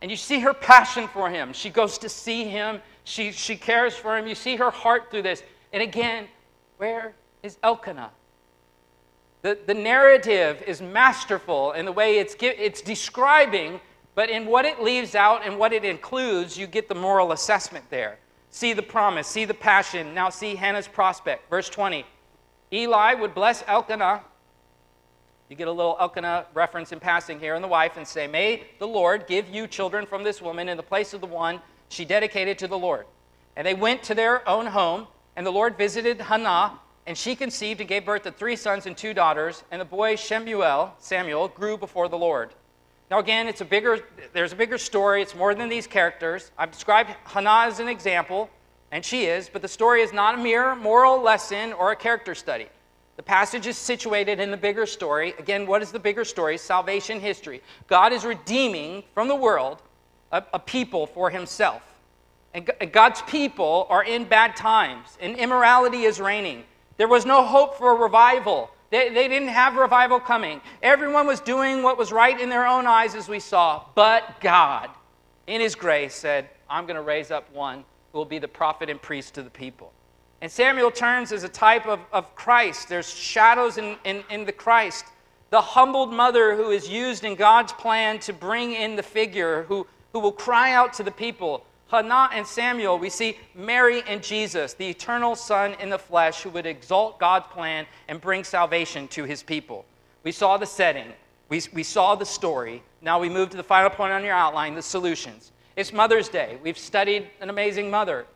And 0.00 0.10
you 0.10 0.16
see 0.16 0.40
her 0.40 0.54
passion 0.54 1.08
for 1.08 1.28
him. 1.28 1.52
She 1.52 1.68
goes 1.68 1.98
to 1.98 2.08
see 2.08 2.44
him, 2.44 2.80
she, 3.04 3.32
she 3.32 3.56
cares 3.56 3.94
for 3.94 4.16
him. 4.16 4.26
You 4.26 4.34
see 4.34 4.56
her 4.56 4.70
heart 4.70 5.10
through 5.10 5.22
this. 5.22 5.42
And 5.72 5.82
again, 5.82 6.26
where 6.76 7.14
is 7.42 7.58
Elkanah? 7.62 8.10
The, 9.42 9.58
the 9.66 9.74
narrative 9.74 10.62
is 10.66 10.82
masterful 10.82 11.72
in 11.72 11.86
the 11.86 11.92
way 11.92 12.18
it's, 12.18 12.36
it's 12.40 12.82
describing 12.82 13.80
but 14.14 14.28
in 14.28 14.46
what 14.46 14.64
it 14.64 14.82
leaves 14.82 15.14
out 15.14 15.46
and 15.46 15.58
what 15.58 15.72
it 15.72 15.84
includes, 15.84 16.58
you 16.58 16.66
get 16.66 16.88
the 16.88 16.94
moral 16.94 17.32
assessment 17.32 17.84
there. 17.90 18.18
See 18.50 18.72
the 18.72 18.82
promise, 18.82 19.26
see 19.26 19.44
the 19.44 19.54
passion. 19.54 20.12
Now 20.14 20.28
see 20.30 20.56
Hannah's 20.56 20.88
prospect. 20.88 21.48
Verse 21.48 21.68
20. 21.68 22.04
Eli 22.72 23.14
would 23.14 23.34
bless 23.34 23.62
Elkanah. 23.66 24.22
You 25.48 25.56
get 25.56 25.68
a 25.68 25.72
little 25.72 25.96
Elkanah 25.98 26.46
reference 26.54 26.92
in 26.92 27.00
passing 27.00 27.40
here, 27.40 27.54
and 27.54 27.64
the 27.64 27.68
wife, 27.68 27.96
and 27.96 28.06
say, 28.06 28.26
May 28.26 28.64
the 28.78 28.86
Lord 28.86 29.26
give 29.26 29.48
you 29.48 29.66
children 29.66 30.06
from 30.06 30.22
this 30.22 30.40
woman 30.40 30.68
in 30.68 30.76
the 30.76 30.82
place 30.82 31.12
of 31.14 31.20
the 31.20 31.26
one 31.26 31.60
she 31.90 32.06
dedicated 32.06 32.58
to 32.60 32.68
the 32.68 32.78
Lord. 32.78 33.04
And 33.56 33.66
they 33.66 33.74
went 33.74 34.02
to 34.04 34.14
their 34.14 34.48
own 34.48 34.66
home, 34.66 35.06
and 35.36 35.44
the 35.44 35.50
Lord 35.50 35.76
visited 35.76 36.20
Hannah, 36.20 36.78
and 37.06 37.18
she 37.18 37.34
conceived 37.34 37.80
and 37.80 37.88
gave 37.88 38.06
birth 38.06 38.22
to 38.22 38.32
three 38.32 38.56
sons 38.56 38.86
and 38.86 38.96
two 38.96 39.12
daughters. 39.12 39.64
And 39.70 39.80
the 39.80 39.84
boy 39.84 40.16
Shemuel, 40.16 40.94
Samuel, 40.98 41.48
grew 41.48 41.76
before 41.76 42.08
the 42.08 42.16
Lord. 42.16 42.50
Now, 43.10 43.18
again, 43.18 43.48
it's 43.48 43.60
a 43.60 43.64
bigger, 43.64 43.98
there's 44.32 44.52
a 44.52 44.56
bigger 44.56 44.78
story. 44.78 45.20
It's 45.20 45.34
more 45.34 45.52
than 45.54 45.68
these 45.68 45.88
characters. 45.88 46.52
I've 46.56 46.70
described 46.70 47.10
Hannah 47.24 47.66
as 47.66 47.80
an 47.80 47.88
example, 47.88 48.48
and 48.92 49.04
she 49.04 49.24
is, 49.24 49.50
but 49.52 49.60
the 49.60 49.68
story 49.68 50.02
is 50.02 50.12
not 50.12 50.36
a 50.36 50.38
mere 50.38 50.76
moral 50.76 51.20
lesson 51.20 51.72
or 51.72 51.90
a 51.90 51.96
character 51.96 52.36
study. 52.36 52.68
The 53.16 53.24
passage 53.24 53.66
is 53.66 53.76
situated 53.76 54.38
in 54.38 54.52
the 54.52 54.56
bigger 54.56 54.86
story. 54.86 55.34
Again, 55.38 55.66
what 55.66 55.82
is 55.82 55.90
the 55.90 55.98
bigger 55.98 56.24
story? 56.24 56.56
Salvation 56.56 57.18
history. 57.18 57.62
God 57.88 58.12
is 58.12 58.24
redeeming 58.24 59.02
from 59.12 59.26
the 59.26 59.36
world 59.36 59.82
a, 60.32 60.42
a 60.54 60.58
people 60.58 61.06
for 61.06 61.30
himself. 61.30 61.82
And 62.52 62.68
God's 62.92 63.22
people 63.22 63.86
are 63.90 64.02
in 64.02 64.24
bad 64.24 64.56
times, 64.56 65.16
and 65.20 65.36
immorality 65.36 66.02
is 66.02 66.20
reigning. 66.20 66.64
There 66.96 67.08
was 67.08 67.24
no 67.24 67.44
hope 67.44 67.78
for 67.78 67.94
revival. 67.94 68.70
They, 68.90 69.08
they 69.08 69.28
didn't 69.28 69.48
have 69.48 69.76
revival 69.76 70.18
coming. 70.18 70.60
Everyone 70.82 71.26
was 71.26 71.40
doing 71.40 71.82
what 71.82 71.96
was 71.96 72.10
right 72.10 72.38
in 72.38 72.48
their 72.48 72.66
own 72.66 72.86
eyes, 72.86 73.14
as 73.14 73.28
we 73.28 73.38
saw. 73.38 73.84
But 73.94 74.40
God, 74.40 74.90
in 75.46 75.60
His 75.60 75.76
grace, 75.76 76.14
said, 76.14 76.50
I'm 76.68 76.86
going 76.86 76.96
to 76.96 77.02
raise 77.02 77.30
up 77.30 77.52
one 77.52 77.84
who 78.12 78.18
will 78.18 78.24
be 78.24 78.38
the 78.38 78.48
prophet 78.48 78.90
and 78.90 79.00
priest 79.00 79.34
to 79.34 79.42
the 79.42 79.50
people. 79.50 79.92
And 80.40 80.50
Samuel 80.50 80.90
turns 80.90 81.32
as 81.32 81.44
a 81.44 81.48
type 81.48 81.86
of, 81.86 82.00
of 82.12 82.34
Christ. 82.34 82.88
There's 82.88 83.12
shadows 83.12 83.78
in, 83.78 83.96
in, 84.04 84.24
in 84.30 84.44
the 84.44 84.52
Christ. 84.52 85.04
The 85.50 85.60
humbled 85.60 86.12
mother 86.12 86.56
who 86.56 86.70
is 86.70 86.88
used 86.88 87.24
in 87.24 87.34
God's 87.34 87.72
plan 87.72 88.18
to 88.20 88.32
bring 88.32 88.72
in 88.72 88.96
the 88.96 89.02
figure 89.02 89.64
who, 89.64 89.86
who 90.12 90.20
will 90.20 90.32
cry 90.32 90.72
out 90.72 90.92
to 90.94 91.02
the 91.02 91.10
people 91.10 91.64
Hannah 91.90 92.30
and 92.32 92.46
Samuel, 92.46 92.98
we 92.98 93.10
see 93.10 93.36
Mary 93.54 94.02
and 94.06 94.22
Jesus, 94.22 94.74
the 94.74 94.88
eternal 94.88 95.34
Son 95.34 95.74
in 95.80 95.90
the 95.90 95.98
flesh, 95.98 96.42
who 96.42 96.50
would 96.50 96.66
exalt 96.66 97.18
God's 97.18 97.48
plan 97.48 97.84
and 98.06 98.20
bring 98.20 98.44
salvation 98.44 99.08
to 99.08 99.24
his 99.24 99.42
people. 99.42 99.84
We 100.22 100.30
saw 100.32 100.56
the 100.56 100.66
setting, 100.66 101.12
we, 101.48 101.60
we 101.72 101.82
saw 101.82 102.14
the 102.14 102.26
story. 102.26 102.82
Now 103.02 103.18
we 103.18 103.28
move 103.28 103.50
to 103.50 103.56
the 103.56 103.64
final 103.64 103.90
point 103.90 104.12
on 104.12 104.22
your 104.22 104.34
outline 104.34 104.74
the 104.74 104.82
solutions. 104.82 105.50
It's 105.74 105.92
Mother's 105.92 106.28
Day. 106.28 106.58
We've 106.62 106.78
studied 106.78 107.28
an 107.40 107.50
amazing 107.50 107.90
mother. 107.90 108.26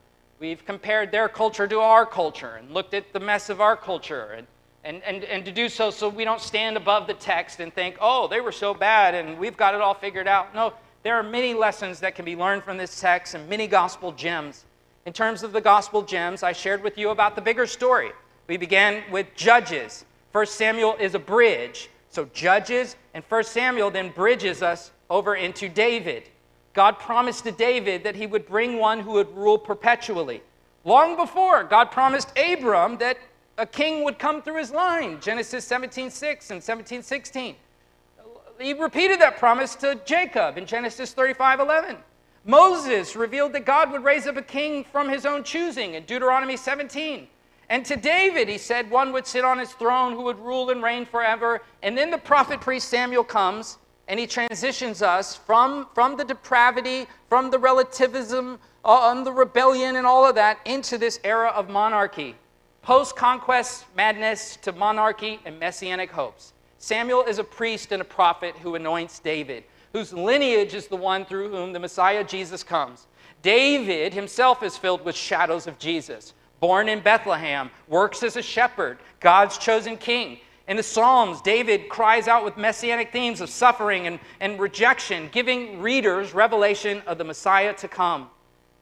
We've 0.41 0.65
compared 0.65 1.13
their 1.13 1.29
culture 1.29 1.69
to 1.69 1.79
our 1.79 2.07
culture 2.07 2.57
and 2.57 2.73
looked 2.73 2.93
at 2.93 3.13
the 3.13 3.21
mess 3.21 3.51
of 3.51 3.61
our 3.61 3.77
culture. 3.77 4.33
And, 4.37 4.47
and, 4.83 5.03
and, 5.05 5.23
and 5.25 5.45
to 5.45 5.53
do 5.53 5.69
so 5.69 5.91
so 5.91 6.09
we 6.09 6.25
don't 6.25 6.41
stand 6.41 6.77
above 6.77 7.07
the 7.07 7.15
text 7.15 7.61
and 7.61 7.73
think, 7.73 7.97
oh, 8.01 8.27
they 8.27 8.41
were 8.41 8.53
so 8.53 8.75
bad 8.75 9.15
and 9.15 9.39
we've 9.39 9.57
got 9.57 9.75
it 9.75 9.81
all 9.81 9.95
figured 9.95 10.27
out. 10.27 10.55
No, 10.55 10.73
there 11.05 11.15
are 11.15 11.23
many 11.23 11.53
lessons 11.53 12.01
that 12.01 12.15
can 12.15 12.25
be 12.25 12.35
learned 12.35 12.65
from 12.65 12.79
this 12.79 12.99
text 12.99 13.35
and 13.35 13.47
many 13.49 13.67
gospel 13.67 14.11
gems. 14.11 14.65
In 15.05 15.13
terms 15.13 15.43
of 15.43 15.53
the 15.53 15.61
gospel 15.61 16.01
gems, 16.01 16.43
I 16.43 16.53
shared 16.53 16.83
with 16.83 16.97
you 16.97 17.11
about 17.11 17.37
the 17.37 17.43
bigger 17.43 17.67
story. 17.67 18.11
We 18.49 18.57
began 18.57 19.03
with 19.13 19.27
Judges. 19.37 20.07
First 20.33 20.55
Samuel 20.55 20.97
is 20.99 21.15
a 21.15 21.19
bridge. 21.19 21.91
So 22.09 22.25
Judges 22.33 22.97
and 23.13 23.23
First 23.23 23.53
Samuel 23.53 23.91
then 23.91 24.13
bridges 24.13 24.63
us 24.63 24.93
over 25.11 25.35
into 25.37 25.69
David. 25.69 26.25
God 26.73 26.99
promised 26.99 27.45
to 27.45 27.53
David 27.53 28.03
that 28.05 28.17
he 28.17 28.27
would 28.27 28.47
bring 28.47 28.79
one 28.79 29.01
who 29.01 29.13
would 29.13 29.37
rule 29.37 29.59
perpetually. 29.59 30.43
Long 30.85 31.17
before, 31.17 31.65
God 31.65 31.91
promised 31.91 32.33
Abram 32.39 32.97
that 32.99 33.19
a 33.59 33.67
king 33.67 34.05
would 34.05 34.19
come 34.19 34.41
through 34.41 34.57
his 34.57 34.71
line, 34.71 35.21
Genesis 35.21 35.67
17:6 35.69 36.51
and 36.51 36.63
17:16 36.63 37.57
he 38.59 38.73
repeated 38.73 39.21
that 39.21 39.39
promise 39.39 39.75
to 39.77 40.01
Jacob 40.05 40.59
in 40.59 40.67
Genesis 40.67 41.13
35 41.13 41.61
11. 41.61 41.97
Moses 42.45 43.17
revealed 43.17 43.53
that 43.55 43.65
God 43.65 43.91
would 43.91 44.05
raise 44.05 44.27
up 44.27 44.37
a 44.37 44.43
king 44.43 44.85
from 44.85 45.09
his 45.09 45.25
own 45.25 45.45
choosing 45.45 45.95
in 45.95 46.05
Deuteronomy 46.05 46.57
17. 46.57 47.27
And 47.71 47.85
to 47.87 47.97
David, 47.97 48.49
he 48.49 48.59
said 48.59 48.91
one 48.91 49.13
would 49.13 49.27
sit 49.27 49.45
on 49.45 49.59
his 49.59 49.73
throne 49.73 50.13
who 50.13 50.23
would 50.23 50.39
rule 50.39 50.71
and 50.71 50.83
reign 50.83 51.07
forever. 51.07 51.63
And 51.83 51.97
then 51.97 52.11
the 52.11 52.19
prophet 52.19 52.61
priest 52.61 52.89
Samuel 52.89 53.25
comes 53.25 53.79
and 54.09 54.21
he 54.21 54.27
transitions 54.27 55.01
us 55.03 55.35
from, 55.35 55.87
from 55.95 56.17
the 56.17 56.25
depravity, 56.25 57.07
from 57.29 57.51
the 57.51 57.59
relativism, 57.59 58.59
uh, 58.85 59.25
the 59.25 59.33
rebellion, 59.33 59.97
and 59.97 60.07
all 60.07 60.27
of 60.29 60.35
that 60.35 60.59
into 60.67 60.99
this 60.99 61.19
era 61.25 61.49
of 61.49 61.71
monarchy. 61.71 62.37
Post 62.83 63.17
conquest 63.17 63.87
madness 63.97 64.57
to 64.57 64.73
monarchy 64.73 65.41
and 65.47 65.59
messianic 65.59 66.11
hopes. 66.11 66.54
Samuel 66.85 67.25
is 67.25 67.39
a 67.39 67.45
priest 67.45 67.93
and 67.93 68.03
a 68.03 68.05
prophet 68.05 68.55
who 68.59 68.75
anoints 68.75 69.19
David, 69.19 69.65
whose 69.95 70.13
lineage 70.13 70.75
is 70.75 70.87
the 70.87 70.97
one 70.97 71.25
through 71.25 71.49
whom 71.49 71.73
the 71.73 71.79
Messiah 71.79 72.23
Jesus 72.23 72.63
comes. 72.63 73.07
David 73.41 74.13
himself 74.13 74.63
is 74.63 74.77
filled 74.77 75.03
with 75.03 75.17
shadows 75.17 75.67
of 75.67 75.79
Jesus. 75.79 76.35
Born 76.61 76.91
in 76.91 77.01
Bethlehem, 77.01 77.71
works 77.89 78.23
as 78.23 78.37
a 78.37 78.43
shepherd, 78.43 78.99
God's 79.21 79.57
chosen 79.57 79.97
king. 79.97 80.41
In 80.69 80.77
the 80.77 80.83
Psalms, 80.83 81.41
David 81.41 81.89
cries 81.89 82.29
out 82.29 82.45
with 82.45 82.59
messianic 82.59 83.13
themes 83.13 83.41
of 83.41 83.49
suffering 83.49 84.07
and, 84.07 84.19
and 84.41 84.61
rejection, 84.61 85.31
giving 85.33 85.81
readers 85.81 86.35
revelation 86.35 87.01
of 87.07 87.17
the 87.17 87.25
Messiah 87.25 87.73
to 87.77 87.89
come. 87.89 88.29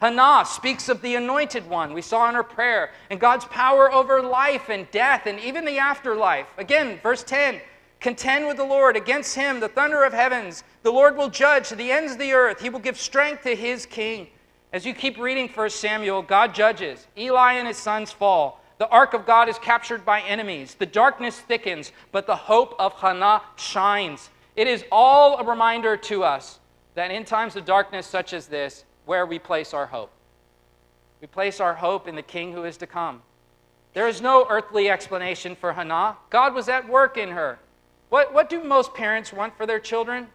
Hannah 0.00 0.44
speaks 0.44 0.88
of 0.88 1.03
the 1.03 1.14
anointed 1.14 1.70
one 1.70 1.94
we 1.94 2.03
saw 2.03 2.28
in 2.28 2.34
her 2.34 2.42
prayer 2.42 2.90
and 3.11 3.20
God's 3.20 3.44
power 3.44 3.92
over 3.92 4.20
life 4.20 4.70
and 4.70 4.90
death 4.90 5.26
and 5.26 5.38
even 5.38 5.64
the 5.64 5.78
afterlife. 5.78 6.48
Again, 6.59 6.98
verse 7.00 7.22
10 7.22 7.61
Contend 8.03 8.48
with 8.48 8.57
the 8.57 8.64
Lord 8.64 8.96
against 8.96 9.36
him, 9.36 9.61
the 9.61 9.68
thunder 9.68 10.03
of 10.03 10.12
heavens. 10.12 10.64
The 10.82 10.90
Lord 10.90 11.16
will 11.16 11.30
judge 11.30 11.68
to 11.68 11.76
the 11.76 11.92
ends 11.92 12.12
of 12.12 12.18
the 12.18 12.32
earth. 12.32 12.61
He 12.61 12.68
will 12.68 12.80
give 12.80 12.98
strength 12.98 13.44
to 13.44 13.55
his 13.55 13.86
king. 13.86 14.26
As 14.72 14.84
you 14.84 14.92
keep 14.92 15.18
reading 15.18 15.48
1 15.48 15.70
Samuel, 15.70 16.20
God 16.20 16.53
judges. 16.53 17.07
Eli 17.16 17.53
and 17.53 17.68
his 17.68 17.76
sons 17.76 18.11
fall. 18.11 18.61
The 18.78 18.88
ark 18.88 19.14
of 19.14 19.24
God 19.24 19.48
is 19.48 19.57
captured 19.61 20.05
by 20.05 20.20
enemies. 20.22 20.74
The 20.74 20.84
darkness 20.84 21.38
thickens, 21.38 21.92
but 22.11 22.26
the 22.26 22.34
hope 22.34 22.74
of 22.80 22.92
Hannah 22.94 23.42
shines. 23.55 24.30
It 24.57 24.66
is 24.66 24.84
all 24.90 25.38
a 25.38 25.44
reminder 25.44 25.96
to 25.96 26.24
us 26.24 26.59
that 26.94 27.12
in 27.12 27.24
times 27.24 27.55
of 27.55 27.64
darkness 27.64 28.05
such 28.05 28.32
as 28.32 28.48
this, 28.48 28.84
where 29.05 29.26
we 29.26 29.38
place 29.38 29.72
our 29.72 29.86
hope. 29.86 30.11
We 31.20 31.28
place 31.28 31.61
our 31.61 31.74
hope 31.74 32.09
in 32.09 32.16
the 32.16 32.22
king 32.22 32.53
who 32.53 32.64
is 32.64 32.76
to 32.78 32.86
come. 32.88 33.22
There 33.94 34.09
is 34.09 34.20
no 34.20 34.44
earthly 34.50 34.90
explanation 34.90 35.55
for 35.55 35.72
Hannah. 35.72 36.16
God 36.30 36.53
was 36.53 36.68
at 36.68 36.88
work 36.88 37.16
in 37.16 37.28
her. 37.28 37.61
What, 38.13 38.35
what 38.35 38.51
do 38.51 38.63
most 38.63 38.93
parents 38.93 39.33
want 39.33 39.57
for 39.57 39.65
their 39.65 39.81
children? 39.81 40.27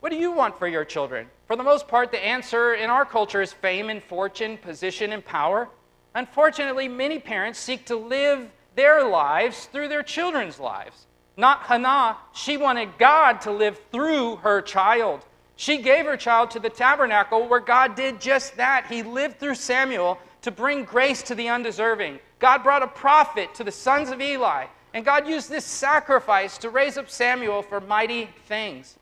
What 0.00 0.08
do 0.08 0.16
you 0.16 0.32
want 0.32 0.58
for 0.58 0.66
your 0.66 0.86
children? 0.86 1.26
For 1.46 1.54
the 1.54 1.62
most 1.62 1.88
part, 1.88 2.10
the 2.10 2.24
answer 2.24 2.72
in 2.72 2.88
our 2.88 3.04
culture 3.04 3.42
is 3.42 3.52
fame 3.52 3.90
and 3.90 4.02
fortune, 4.02 4.56
position 4.56 5.12
and 5.12 5.22
power. 5.22 5.68
Unfortunately, 6.14 6.88
many 6.88 7.18
parents 7.18 7.58
seek 7.58 7.84
to 7.84 7.96
live 7.96 8.48
their 8.76 9.06
lives 9.06 9.66
through 9.66 9.88
their 9.88 10.02
children's 10.02 10.58
lives. 10.58 11.04
Not 11.36 11.64
Hannah, 11.64 12.16
she 12.32 12.56
wanted 12.56 12.96
God 12.96 13.42
to 13.42 13.50
live 13.50 13.78
through 13.92 14.36
her 14.36 14.62
child. 14.62 15.20
She 15.56 15.76
gave 15.76 16.06
her 16.06 16.16
child 16.16 16.50
to 16.52 16.60
the 16.60 16.70
tabernacle 16.70 17.46
where 17.46 17.60
God 17.60 17.94
did 17.94 18.22
just 18.22 18.56
that. 18.56 18.86
He 18.88 19.02
lived 19.02 19.38
through 19.38 19.56
Samuel 19.56 20.18
to 20.40 20.50
bring 20.50 20.84
grace 20.84 21.22
to 21.24 21.34
the 21.34 21.50
undeserving. 21.50 22.20
God 22.38 22.62
brought 22.62 22.82
a 22.82 22.88
prophet 22.88 23.54
to 23.56 23.64
the 23.64 23.70
sons 23.70 24.08
of 24.08 24.22
Eli, 24.22 24.68
and 24.96 25.04
God 25.04 25.28
used 25.28 25.50
this 25.50 25.66
sacrifice 25.66 26.56
to 26.56 26.70
raise 26.70 26.96
up 26.96 27.10
Samuel 27.10 27.60
for 27.60 27.82
mighty 27.82 28.30
things. 28.46 28.96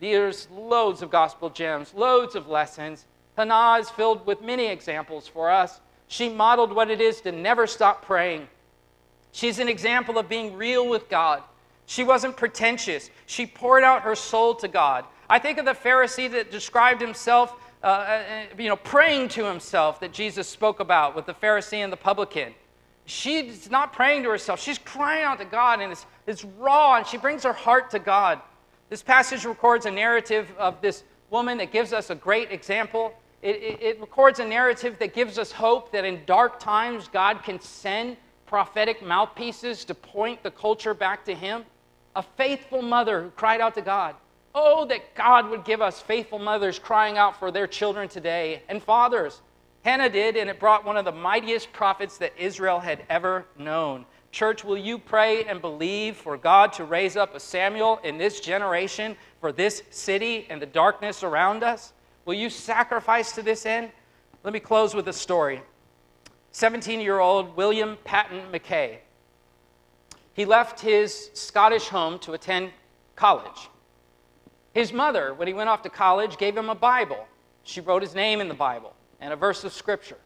There's 0.00 0.48
loads 0.50 1.02
of 1.02 1.10
gospel 1.10 1.50
gems, 1.50 1.92
loads 1.92 2.34
of 2.34 2.48
lessons. 2.48 3.04
Hannah 3.36 3.78
is 3.78 3.90
filled 3.90 4.24
with 4.24 4.40
many 4.40 4.68
examples 4.68 5.28
for 5.28 5.50
us. 5.50 5.82
She 6.08 6.30
modeled 6.30 6.74
what 6.74 6.90
it 6.90 6.98
is 6.98 7.20
to 7.20 7.30
never 7.30 7.66
stop 7.66 8.06
praying. 8.06 8.48
She's 9.32 9.58
an 9.58 9.68
example 9.68 10.16
of 10.16 10.30
being 10.30 10.56
real 10.56 10.88
with 10.88 11.10
God. 11.10 11.42
She 11.84 12.04
wasn't 12.04 12.38
pretentious. 12.38 13.10
She 13.26 13.44
poured 13.44 13.84
out 13.84 14.00
her 14.00 14.14
soul 14.14 14.54
to 14.54 14.66
God. 14.66 15.04
I 15.28 15.38
think 15.38 15.58
of 15.58 15.66
the 15.66 15.72
Pharisee 15.72 16.30
that 16.30 16.50
described 16.50 17.02
himself, 17.02 17.54
uh, 17.82 17.86
uh, 17.86 18.22
you 18.56 18.70
know, 18.70 18.76
praying 18.76 19.28
to 19.28 19.44
himself 19.44 20.00
that 20.00 20.14
Jesus 20.14 20.48
spoke 20.48 20.80
about 20.80 21.14
with 21.14 21.26
the 21.26 21.34
Pharisee 21.34 21.84
and 21.84 21.92
the 21.92 21.98
publican. 21.98 22.54
She's 23.06 23.70
not 23.70 23.92
praying 23.92 24.22
to 24.22 24.30
herself. 24.30 24.60
She's 24.60 24.78
crying 24.78 25.24
out 25.24 25.38
to 25.38 25.44
God, 25.44 25.80
and 25.80 25.92
it's, 25.92 26.06
it's 26.26 26.44
raw, 26.44 26.96
and 26.96 27.06
she 27.06 27.18
brings 27.18 27.42
her 27.42 27.52
heart 27.52 27.90
to 27.90 27.98
God. 27.98 28.40
This 28.88 29.02
passage 29.02 29.44
records 29.44 29.86
a 29.86 29.90
narrative 29.90 30.48
of 30.58 30.80
this 30.80 31.04
woman 31.30 31.58
that 31.58 31.72
gives 31.72 31.92
us 31.92 32.10
a 32.10 32.14
great 32.14 32.50
example 32.50 33.14
it, 33.44 33.56
it, 33.56 33.82
it 33.82 34.00
records 34.00 34.40
a 34.40 34.44
narrative 34.46 34.98
that 35.00 35.12
gives 35.12 35.38
us 35.38 35.52
hope 35.52 35.92
that 35.92 36.06
in 36.06 36.22
dark 36.24 36.58
times, 36.58 37.08
God 37.08 37.42
can 37.42 37.60
send 37.60 38.16
prophetic 38.46 39.04
mouthpieces 39.04 39.84
to 39.84 39.94
point 39.94 40.42
the 40.42 40.50
culture 40.50 40.94
back 40.94 41.26
to 41.26 41.34
Him. 41.34 41.62
A 42.16 42.22
faithful 42.22 42.80
mother 42.80 43.24
who 43.24 43.30
cried 43.30 43.60
out 43.60 43.74
to 43.74 43.82
God. 43.82 44.14
Oh, 44.54 44.86
that 44.86 45.14
God 45.14 45.50
would 45.50 45.66
give 45.66 45.82
us 45.82 46.00
faithful 46.00 46.38
mothers 46.38 46.78
crying 46.78 47.18
out 47.18 47.38
for 47.38 47.50
their 47.50 47.66
children 47.66 48.08
today, 48.08 48.62
and 48.70 48.82
fathers. 48.82 49.42
Hannah 49.84 50.08
did, 50.08 50.38
and 50.38 50.48
it 50.48 50.58
brought 50.58 50.86
one 50.86 50.96
of 50.96 51.04
the 51.04 51.12
mightiest 51.12 51.70
prophets 51.74 52.16
that 52.16 52.32
Israel 52.38 52.80
had 52.80 53.04
ever 53.10 53.44
known. 53.58 54.06
Church, 54.32 54.64
will 54.64 54.78
you 54.78 54.98
pray 54.98 55.44
and 55.44 55.60
believe 55.60 56.16
for 56.16 56.38
God 56.38 56.72
to 56.74 56.84
raise 56.84 57.16
up 57.16 57.34
a 57.34 57.40
Samuel 57.40 58.00
in 58.02 58.16
this 58.16 58.40
generation 58.40 59.14
for 59.40 59.52
this 59.52 59.82
city 59.90 60.46
and 60.48 60.60
the 60.60 60.66
darkness 60.66 61.22
around 61.22 61.62
us? 61.62 61.92
Will 62.24 62.32
you 62.32 62.48
sacrifice 62.48 63.32
to 63.32 63.42
this 63.42 63.66
end? 63.66 63.90
Let 64.42 64.54
me 64.54 64.58
close 64.58 64.94
with 64.94 65.06
a 65.08 65.12
story. 65.12 65.60
17 66.52 66.98
year 66.98 67.20
old 67.20 67.54
William 67.54 67.98
Patton 68.04 68.50
Mackay. 68.50 69.00
He 70.32 70.46
left 70.46 70.80
his 70.80 71.30
Scottish 71.34 71.88
home 71.88 72.18
to 72.20 72.32
attend 72.32 72.70
college. 73.16 73.68
His 74.72 74.94
mother, 74.94 75.34
when 75.34 75.46
he 75.46 75.52
went 75.52 75.68
off 75.68 75.82
to 75.82 75.90
college, 75.90 76.38
gave 76.38 76.56
him 76.56 76.70
a 76.70 76.74
Bible. 76.74 77.28
She 77.64 77.82
wrote 77.82 78.00
his 78.00 78.14
name 78.14 78.40
in 78.40 78.48
the 78.48 78.54
Bible 78.54 78.93
and 79.24 79.32
a 79.32 79.36
verse 79.36 79.64
of 79.64 79.72
Scripture. 79.72 80.18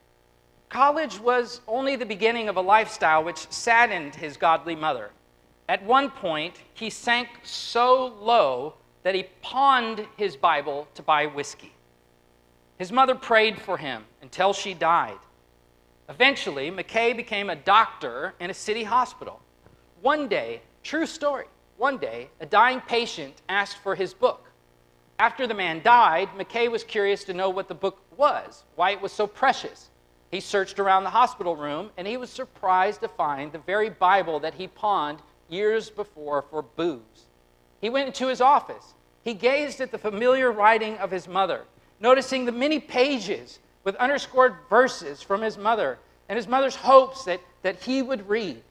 College 0.68 1.20
was 1.20 1.60
only 1.68 1.94
the 1.94 2.04
beginning 2.04 2.48
of 2.48 2.56
a 2.56 2.60
lifestyle 2.60 3.22
which 3.22 3.48
saddened 3.48 4.16
his 4.16 4.36
godly 4.36 4.74
mother. 4.74 5.10
At 5.68 5.84
one 5.84 6.10
point, 6.10 6.56
he 6.74 6.90
sank 6.90 7.28
so 7.44 8.12
low 8.20 8.74
that 9.04 9.14
he 9.14 9.28
pawned 9.40 10.04
his 10.16 10.36
Bible 10.36 10.88
to 10.96 11.02
buy 11.02 11.26
whiskey. 11.26 11.72
His 12.76 12.90
mother 12.90 13.14
prayed 13.14 13.62
for 13.62 13.76
him 13.76 14.04
until 14.20 14.52
she 14.52 14.74
died. 14.74 15.18
Eventually, 16.08 16.68
Mackay 16.68 17.12
became 17.12 17.50
a 17.50 17.56
doctor 17.56 18.34
in 18.40 18.50
a 18.50 18.54
city 18.54 18.82
hospital. 18.82 19.40
One 20.02 20.26
day, 20.26 20.60
true 20.82 21.06
story, 21.06 21.46
one 21.76 21.98
day, 21.98 22.30
a 22.40 22.46
dying 22.46 22.80
patient 22.80 23.42
asked 23.48 23.78
for 23.78 23.94
his 23.94 24.12
book. 24.12 24.50
After 25.20 25.46
the 25.46 25.54
man 25.54 25.82
died, 25.84 26.30
Mackay 26.36 26.66
was 26.66 26.82
curious 26.82 27.22
to 27.24 27.32
know 27.32 27.48
what 27.48 27.68
the 27.68 27.74
book 27.74 28.07
was, 28.18 28.64
why 28.74 28.90
it 28.90 29.00
was 29.00 29.12
so 29.12 29.26
precious. 29.26 29.88
He 30.30 30.40
searched 30.40 30.78
around 30.78 31.04
the 31.04 31.10
hospital 31.10 31.56
room 31.56 31.90
and 31.96 32.06
he 32.06 32.18
was 32.18 32.28
surprised 32.28 33.00
to 33.00 33.08
find 33.08 33.50
the 33.50 33.58
very 33.58 33.88
Bible 33.88 34.40
that 34.40 34.52
he 34.52 34.68
pawned 34.68 35.20
years 35.48 35.88
before 35.88 36.42
for 36.42 36.60
booze. 36.60 37.28
He 37.80 37.88
went 37.88 38.08
into 38.08 38.26
his 38.26 38.42
office. 38.42 38.92
He 39.24 39.32
gazed 39.32 39.80
at 39.80 39.90
the 39.90 39.98
familiar 39.98 40.52
writing 40.52 40.98
of 40.98 41.10
his 41.10 41.26
mother 41.26 41.64
noticing 42.00 42.44
the 42.44 42.52
many 42.52 42.78
pages 42.78 43.58
with 43.84 43.96
underscored 43.96 44.54
verses 44.68 45.22
from 45.22 45.40
his 45.40 45.56
mother 45.56 45.98
and 46.28 46.36
his 46.36 46.46
mother's 46.46 46.76
hopes 46.76 47.24
that, 47.24 47.40
that 47.62 47.82
he 47.82 48.02
would 48.02 48.28
read. 48.28 48.62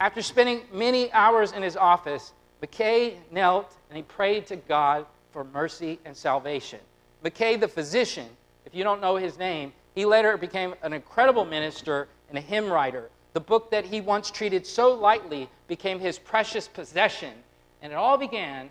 After 0.00 0.22
spending 0.22 0.62
many 0.72 1.12
hours 1.12 1.52
in 1.52 1.62
his 1.62 1.76
office, 1.76 2.32
Mackay 2.60 3.18
knelt 3.30 3.72
and 3.88 3.96
he 3.96 4.02
prayed 4.02 4.46
to 4.46 4.56
God 4.56 5.06
for 5.32 5.44
mercy 5.44 5.98
and 6.04 6.16
salvation. 6.16 6.80
Mackay, 7.22 7.56
the 7.56 7.68
physician, 7.68 8.28
if 8.74 8.78
you 8.78 8.82
don't 8.82 9.00
know 9.00 9.14
his 9.14 9.38
name, 9.38 9.72
he 9.94 10.04
later 10.04 10.36
became 10.36 10.74
an 10.82 10.92
incredible 10.92 11.44
minister 11.44 12.08
and 12.28 12.36
a 12.36 12.40
hymn 12.40 12.68
writer. 12.68 13.08
The 13.32 13.38
book 13.38 13.70
that 13.70 13.84
he 13.84 14.00
once 14.00 14.32
treated 14.32 14.66
so 14.66 14.92
lightly 14.92 15.48
became 15.68 16.00
his 16.00 16.18
precious 16.18 16.66
possession. 16.66 17.34
And 17.82 17.92
it 17.92 17.94
all 17.94 18.18
began 18.18 18.70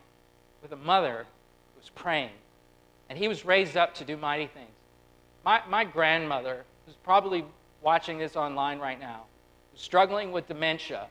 with 0.62 0.74
a 0.74 0.76
mother 0.76 1.26
who 1.74 1.80
was 1.80 1.90
praying 1.90 2.32
and 3.08 3.18
he 3.18 3.30
was 3.30 3.46
raised 3.46 3.78
up 3.78 3.96
to 3.96 4.04
do 4.04 4.18
mighty 4.18 4.48
things. 4.48 4.76
My, 5.46 5.62
my 5.70 5.86
grandmother, 5.86 6.66
who's 6.86 6.96
probably 6.96 7.46
watching 7.82 8.18
this 8.18 8.36
online 8.36 8.80
right 8.80 9.00
now, 9.00 9.22
was 9.72 9.80
struggling 9.80 10.34
with 10.34 10.50
dementia. 10.50 11.08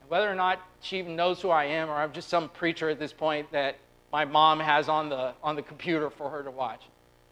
And 0.00 0.10
whether 0.10 0.28
or 0.28 0.34
not 0.34 0.60
she 0.80 0.98
even 0.98 1.14
knows 1.14 1.40
who 1.40 1.50
I 1.50 1.66
am, 1.66 1.88
or 1.88 1.94
I'm 1.94 2.12
just 2.12 2.28
some 2.28 2.48
preacher 2.48 2.88
at 2.88 2.98
this 2.98 3.12
point 3.12 3.52
that 3.52 3.76
my 4.12 4.24
mom 4.24 4.58
has 4.58 4.88
on 4.88 5.08
the, 5.08 5.32
on 5.44 5.54
the 5.54 5.62
computer 5.62 6.10
for 6.10 6.28
her 6.28 6.42
to 6.42 6.50
watch. 6.50 6.82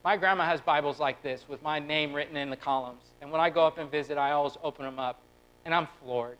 My 0.02 0.16
grandma 0.16 0.46
has 0.46 0.60
Bibles 0.60 0.98
like 0.98 1.22
this 1.22 1.44
with 1.48 1.62
my 1.62 1.78
name 1.78 2.14
written 2.14 2.36
in 2.36 2.48
the 2.48 2.56
columns. 2.56 3.02
And 3.20 3.30
when 3.30 3.40
I 3.40 3.50
go 3.50 3.66
up 3.66 3.78
and 3.78 3.90
visit, 3.90 4.16
I 4.16 4.32
always 4.32 4.56
open 4.62 4.84
them 4.84 4.98
up. 4.98 5.20
And 5.64 5.74
I'm 5.74 5.88
floored. 6.02 6.38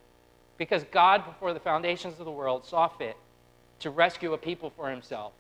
Because 0.57 0.85
God, 0.85 1.27
before 1.27 1.53
the 1.53 1.61
foundations 1.61 2.19
of 2.19 2.25
the 2.25 2.31
world, 2.31 2.65
saw 2.65 2.89
fit 2.89 3.17
to 3.81 3.91
rescue 3.91 4.33
a 4.33 4.39
people 4.39 4.71
for 4.71 4.89
himself 4.91 5.33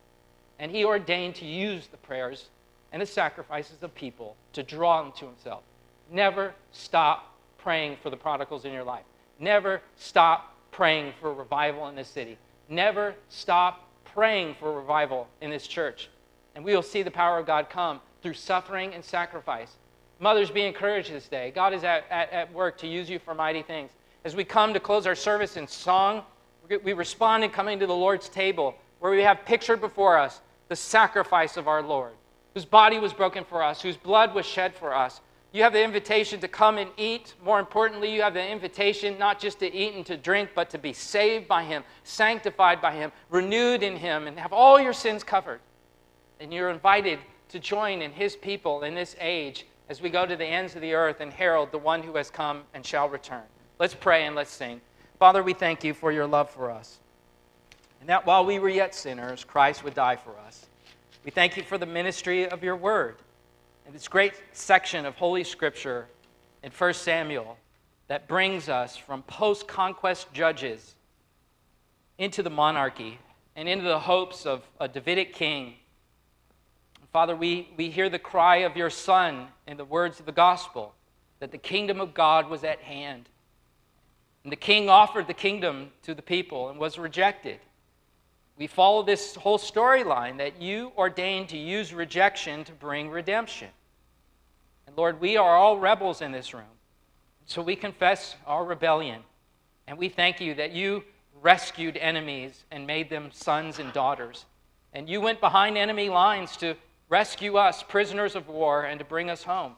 and 0.60 0.70
he 0.70 0.84
ordained 0.84 1.34
to 1.36 1.46
use 1.46 1.86
the 1.86 1.96
prayers 1.96 2.50
and 2.92 3.00
the 3.00 3.06
sacrifices 3.06 3.82
of 3.82 3.94
people 3.94 4.36
to 4.52 4.62
draw 4.62 5.02
them 5.02 5.10
to 5.16 5.24
himself. 5.24 5.62
Never 6.10 6.54
stop 6.70 7.34
praying 7.56 7.96
for 8.02 8.10
the 8.10 8.16
prodigals 8.16 8.66
in 8.66 8.72
your 8.72 8.84
life. 8.84 9.04
Never 9.38 9.80
stop 9.96 10.54
praying 10.70 11.14
for 11.18 11.32
revival 11.32 11.88
in 11.88 11.96
this 11.96 12.08
city. 12.08 12.36
Never 12.68 13.14
stop 13.30 13.88
praying 14.04 14.56
for 14.60 14.74
revival 14.74 15.28
in 15.40 15.50
this 15.50 15.66
church. 15.66 16.10
And 16.54 16.62
we 16.62 16.74
will 16.74 16.82
see 16.82 17.02
the 17.02 17.10
power 17.10 17.38
of 17.38 17.46
God 17.46 17.70
come 17.70 18.00
through 18.22 18.34
suffering 18.34 18.94
and 18.94 19.04
sacrifice. 19.04 19.76
Mothers, 20.18 20.50
be 20.50 20.64
encouraged 20.64 21.10
this 21.10 21.28
day. 21.28 21.50
God 21.54 21.72
is 21.72 21.82
at, 21.82 22.04
at, 22.10 22.30
at 22.30 22.52
work 22.52 22.76
to 22.78 22.86
use 22.86 23.08
you 23.08 23.18
for 23.18 23.34
mighty 23.34 23.62
things. 23.62 23.90
As 24.24 24.36
we 24.36 24.44
come 24.44 24.74
to 24.74 24.80
close 24.80 25.06
our 25.06 25.14
service 25.14 25.56
in 25.56 25.66
song, 25.66 26.22
we 26.84 26.92
respond 26.92 27.42
in 27.42 27.50
coming 27.50 27.78
to 27.80 27.86
the 27.86 27.94
Lord's 27.94 28.28
table, 28.28 28.74
where 28.98 29.10
we 29.10 29.22
have 29.22 29.44
pictured 29.46 29.80
before 29.80 30.18
us 30.18 30.40
the 30.68 30.76
sacrifice 30.76 31.56
of 31.56 31.66
our 31.66 31.82
Lord, 31.82 32.12
whose 32.54 32.66
body 32.66 32.98
was 32.98 33.12
broken 33.12 33.44
for 33.44 33.62
us, 33.62 33.80
whose 33.80 33.96
blood 33.96 34.34
was 34.34 34.44
shed 34.44 34.74
for 34.74 34.94
us. 34.94 35.20
You 35.52 35.62
have 35.64 35.72
the 35.72 35.82
invitation 35.82 36.38
to 36.40 36.48
come 36.48 36.78
and 36.78 36.90
eat. 36.96 37.34
More 37.42 37.58
importantly, 37.58 38.14
you 38.14 38.22
have 38.22 38.34
the 38.34 38.46
invitation 38.46 39.18
not 39.18 39.40
just 39.40 39.58
to 39.60 39.74
eat 39.74 39.94
and 39.94 40.06
to 40.06 40.16
drink, 40.16 40.50
but 40.54 40.70
to 40.70 40.78
be 40.78 40.92
saved 40.92 41.48
by 41.48 41.64
Him, 41.64 41.82
sanctified 42.04 42.80
by 42.80 42.92
Him, 42.92 43.10
renewed 43.30 43.82
in 43.82 43.96
Him, 43.96 44.28
and 44.28 44.38
have 44.38 44.52
all 44.52 44.78
your 44.78 44.92
sins 44.92 45.24
covered. 45.24 45.60
And 46.38 46.52
you're 46.52 46.70
invited 46.70 47.18
to 47.50 47.58
join 47.58 48.02
in 48.02 48.12
His 48.12 48.36
people 48.36 48.82
in 48.82 48.94
this 48.94 49.16
age 49.20 49.66
as 49.88 50.00
we 50.00 50.08
go 50.08 50.24
to 50.24 50.36
the 50.36 50.44
ends 50.44 50.74
of 50.74 50.80
the 50.80 50.94
earth 50.94 51.20
and 51.20 51.32
herald 51.32 51.72
the 51.72 51.78
one 51.78 52.02
who 52.02 52.16
has 52.16 52.30
come 52.30 52.62
and 52.74 52.86
shall 52.86 53.08
return. 53.08 53.42
Let's 53.78 53.94
pray 53.94 54.26
and 54.26 54.36
let's 54.36 54.50
sing. 54.50 54.80
Father, 55.18 55.42
we 55.42 55.52
thank 55.52 55.84
you 55.84 55.92
for 55.92 56.12
your 56.12 56.26
love 56.26 56.48
for 56.48 56.70
us. 56.70 56.98
And 58.00 58.08
that 58.08 58.24
while 58.24 58.46
we 58.46 58.58
were 58.58 58.68
yet 58.68 58.94
sinners, 58.94 59.44
Christ 59.44 59.84
would 59.84 59.94
die 59.94 60.16
for 60.16 60.38
us. 60.46 60.66
We 61.24 61.30
thank 61.30 61.56
you 61.56 61.62
for 61.62 61.76
the 61.76 61.86
ministry 61.86 62.48
of 62.48 62.62
your 62.62 62.76
word 62.76 63.16
and 63.84 63.94
this 63.94 64.08
great 64.08 64.34
section 64.52 65.04
of 65.04 65.16
Holy 65.16 65.44
Scripture 65.44 66.06
in 66.62 66.70
1 66.70 66.94
Samuel 66.94 67.58
that 68.06 68.28
brings 68.28 68.68
us 68.68 68.96
from 68.96 69.22
post 69.24 69.66
conquest 69.66 70.32
judges 70.32 70.94
into 72.16 72.42
the 72.42 72.50
monarchy 72.50 73.18
and 73.56 73.68
into 73.68 73.84
the 73.84 73.98
hopes 73.98 74.46
of 74.46 74.62
a 74.78 74.88
Davidic 74.88 75.34
king 75.34 75.74
Father, 77.12 77.34
we, 77.34 77.68
we 77.76 77.90
hear 77.90 78.08
the 78.08 78.18
cry 78.18 78.58
of 78.58 78.76
your 78.76 78.90
Son 78.90 79.48
in 79.66 79.76
the 79.76 79.84
words 79.84 80.20
of 80.20 80.26
the 80.26 80.32
gospel 80.32 80.94
that 81.40 81.50
the 81.50 81.58
kingdom 81.58 82.00
of 82.00 82.14
God 82.14 82.48
was 82.48 82.62
at 82.62 82.80
hand. 82.80 83.28
And 84.44 84.52
the 84.52 84.56
king 84.56 84.88
offered 84.88 85.26
the 85.26 85.34
kingdom 85.34 85.90
to 86.02 86.14
the 86.14 86.22
people 86.22 86.68
and 86.68 86.78
was 86.78 86.98
rejected. 86.98 87.58
We 88.56 88.66
follow 88.66 89.02
this 89.02 89.34
whole 89.34 89.58
storyline 89.58 90.38
that 90.38 90.60
you 90.62 90.92
ordained 90.96 91.48
to 91.48 91.56
use 91.56 91.92
rejection 91.92 92.62
to 92.64 92.72
bring 92.72 93.10
redemption. 93.10 93.68
And 94.86 94.96
Lord, 94.96 95.20
we 95.20 95.36
are 95.36 95.56
all 95.56 95.78
rebels 95.78 96.20
in 96.20 96.30
this 96.30 96.54
room. 96.54 96.64
So 97.46 97.62
we 97.62 97.74
confess 97.74 98.36
our 98.46 98.64
rebellion. 98.64 99.22
And 99.86 99.98
we 99.98 100.08
thank 100.08 100.40
you 100.40 100.54
that 100.54 100.72
you 100.72 101.04
rescued 101.42 101.96
enemies 101.96 102.64
and 102.70 102.86
made 102.86 103.10
them 103.10 103.30
sons 103.32 103.78
and 103.78 103.92
daughters. 103.92 104.44
And 104.92 105.08
you 105.08 105.20
went 105.20 105.40
behind 105.40 105.76
enemy 105.76 106.08
lines 106.08 106.56
to 106.58 106.76
rescue 107.10 107.56
us, 107.56 107.82
prisoners 107.82 108.34
of 108.34 108.48
war, 108.48 108.84
and 108.84 108.98
to 108.98 109.04
bring 109.04 109.28
us 109.28 109.42
home. 109.42 109.74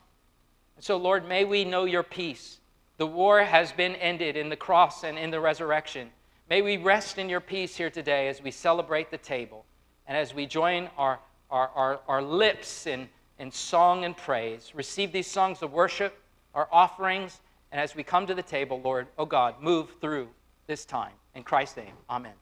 And 0.76 0.84
so, 0.84 0.96
Lord, 0.96 1.28
may 1.28 1.44
we 1.44 1.64
know 1.64 1.84
your 1.84 2.04
peace. 2.04 2.60
The 2.98 3.06
war 3.06 3.42
has 3.42 3.72
been 3.72 3.96
ended 3.96 4.36
in 4.36 4.48
the 4.48 4.56
cross 4.56 5.02
and 5.02 5.18
in 5.18 5.30
the 5.30 5.40
resurrection. 5.40 6.10
May 6.48 6.62
we 6.62 6.76
rest 6.76 7.18
in 7.18 7.28
your 7.28 7.40
peace 7.40 7.74
here 7.74 7.90
today 7.90 8.28
as 8.28 8.42
we 8.42 8.50
celebrate 8.50 9.10
the 9.10 9.18
table 9.18 9.64
and 10.06 10.16
as 10.16 10.34
we 10.34 10.46
join 10.46 10.88
our, 10.98 11.18
our, 11.50 11.70
our, 11.74 12.00
our 12.06 12.22
lips 12.22 12.86
in, 12.86 13.08
in 13.38 13.50
song 13.50 14.04
and 14.04 14.16
praise. 14.16 14.72
Receive 14.74 15.10
these 15.10 15.26
songs 15.26 15.62
of 15.62 15.72
worship, 15.72 16.20
our 16.54 16.68
offerings, 16.70 17.40
and 17.70 17.80
as 17.80 17.96
we 17.96 18.02
come 18.02 18.26
to 18.26 18.34
the 18.34 18.42
table, 18.42 18.80
Lord, 18.84 19.06
oh 19.16 19.24
God, 19.24 19.60
move 19.62 19.96
through 20.00 20.28
this 20.66 20.84
time. 20.84 21.12
In 21.34 21.42
Christ's 21.42 21.78
name, 21.78 21.94
amen. 22.10 22.41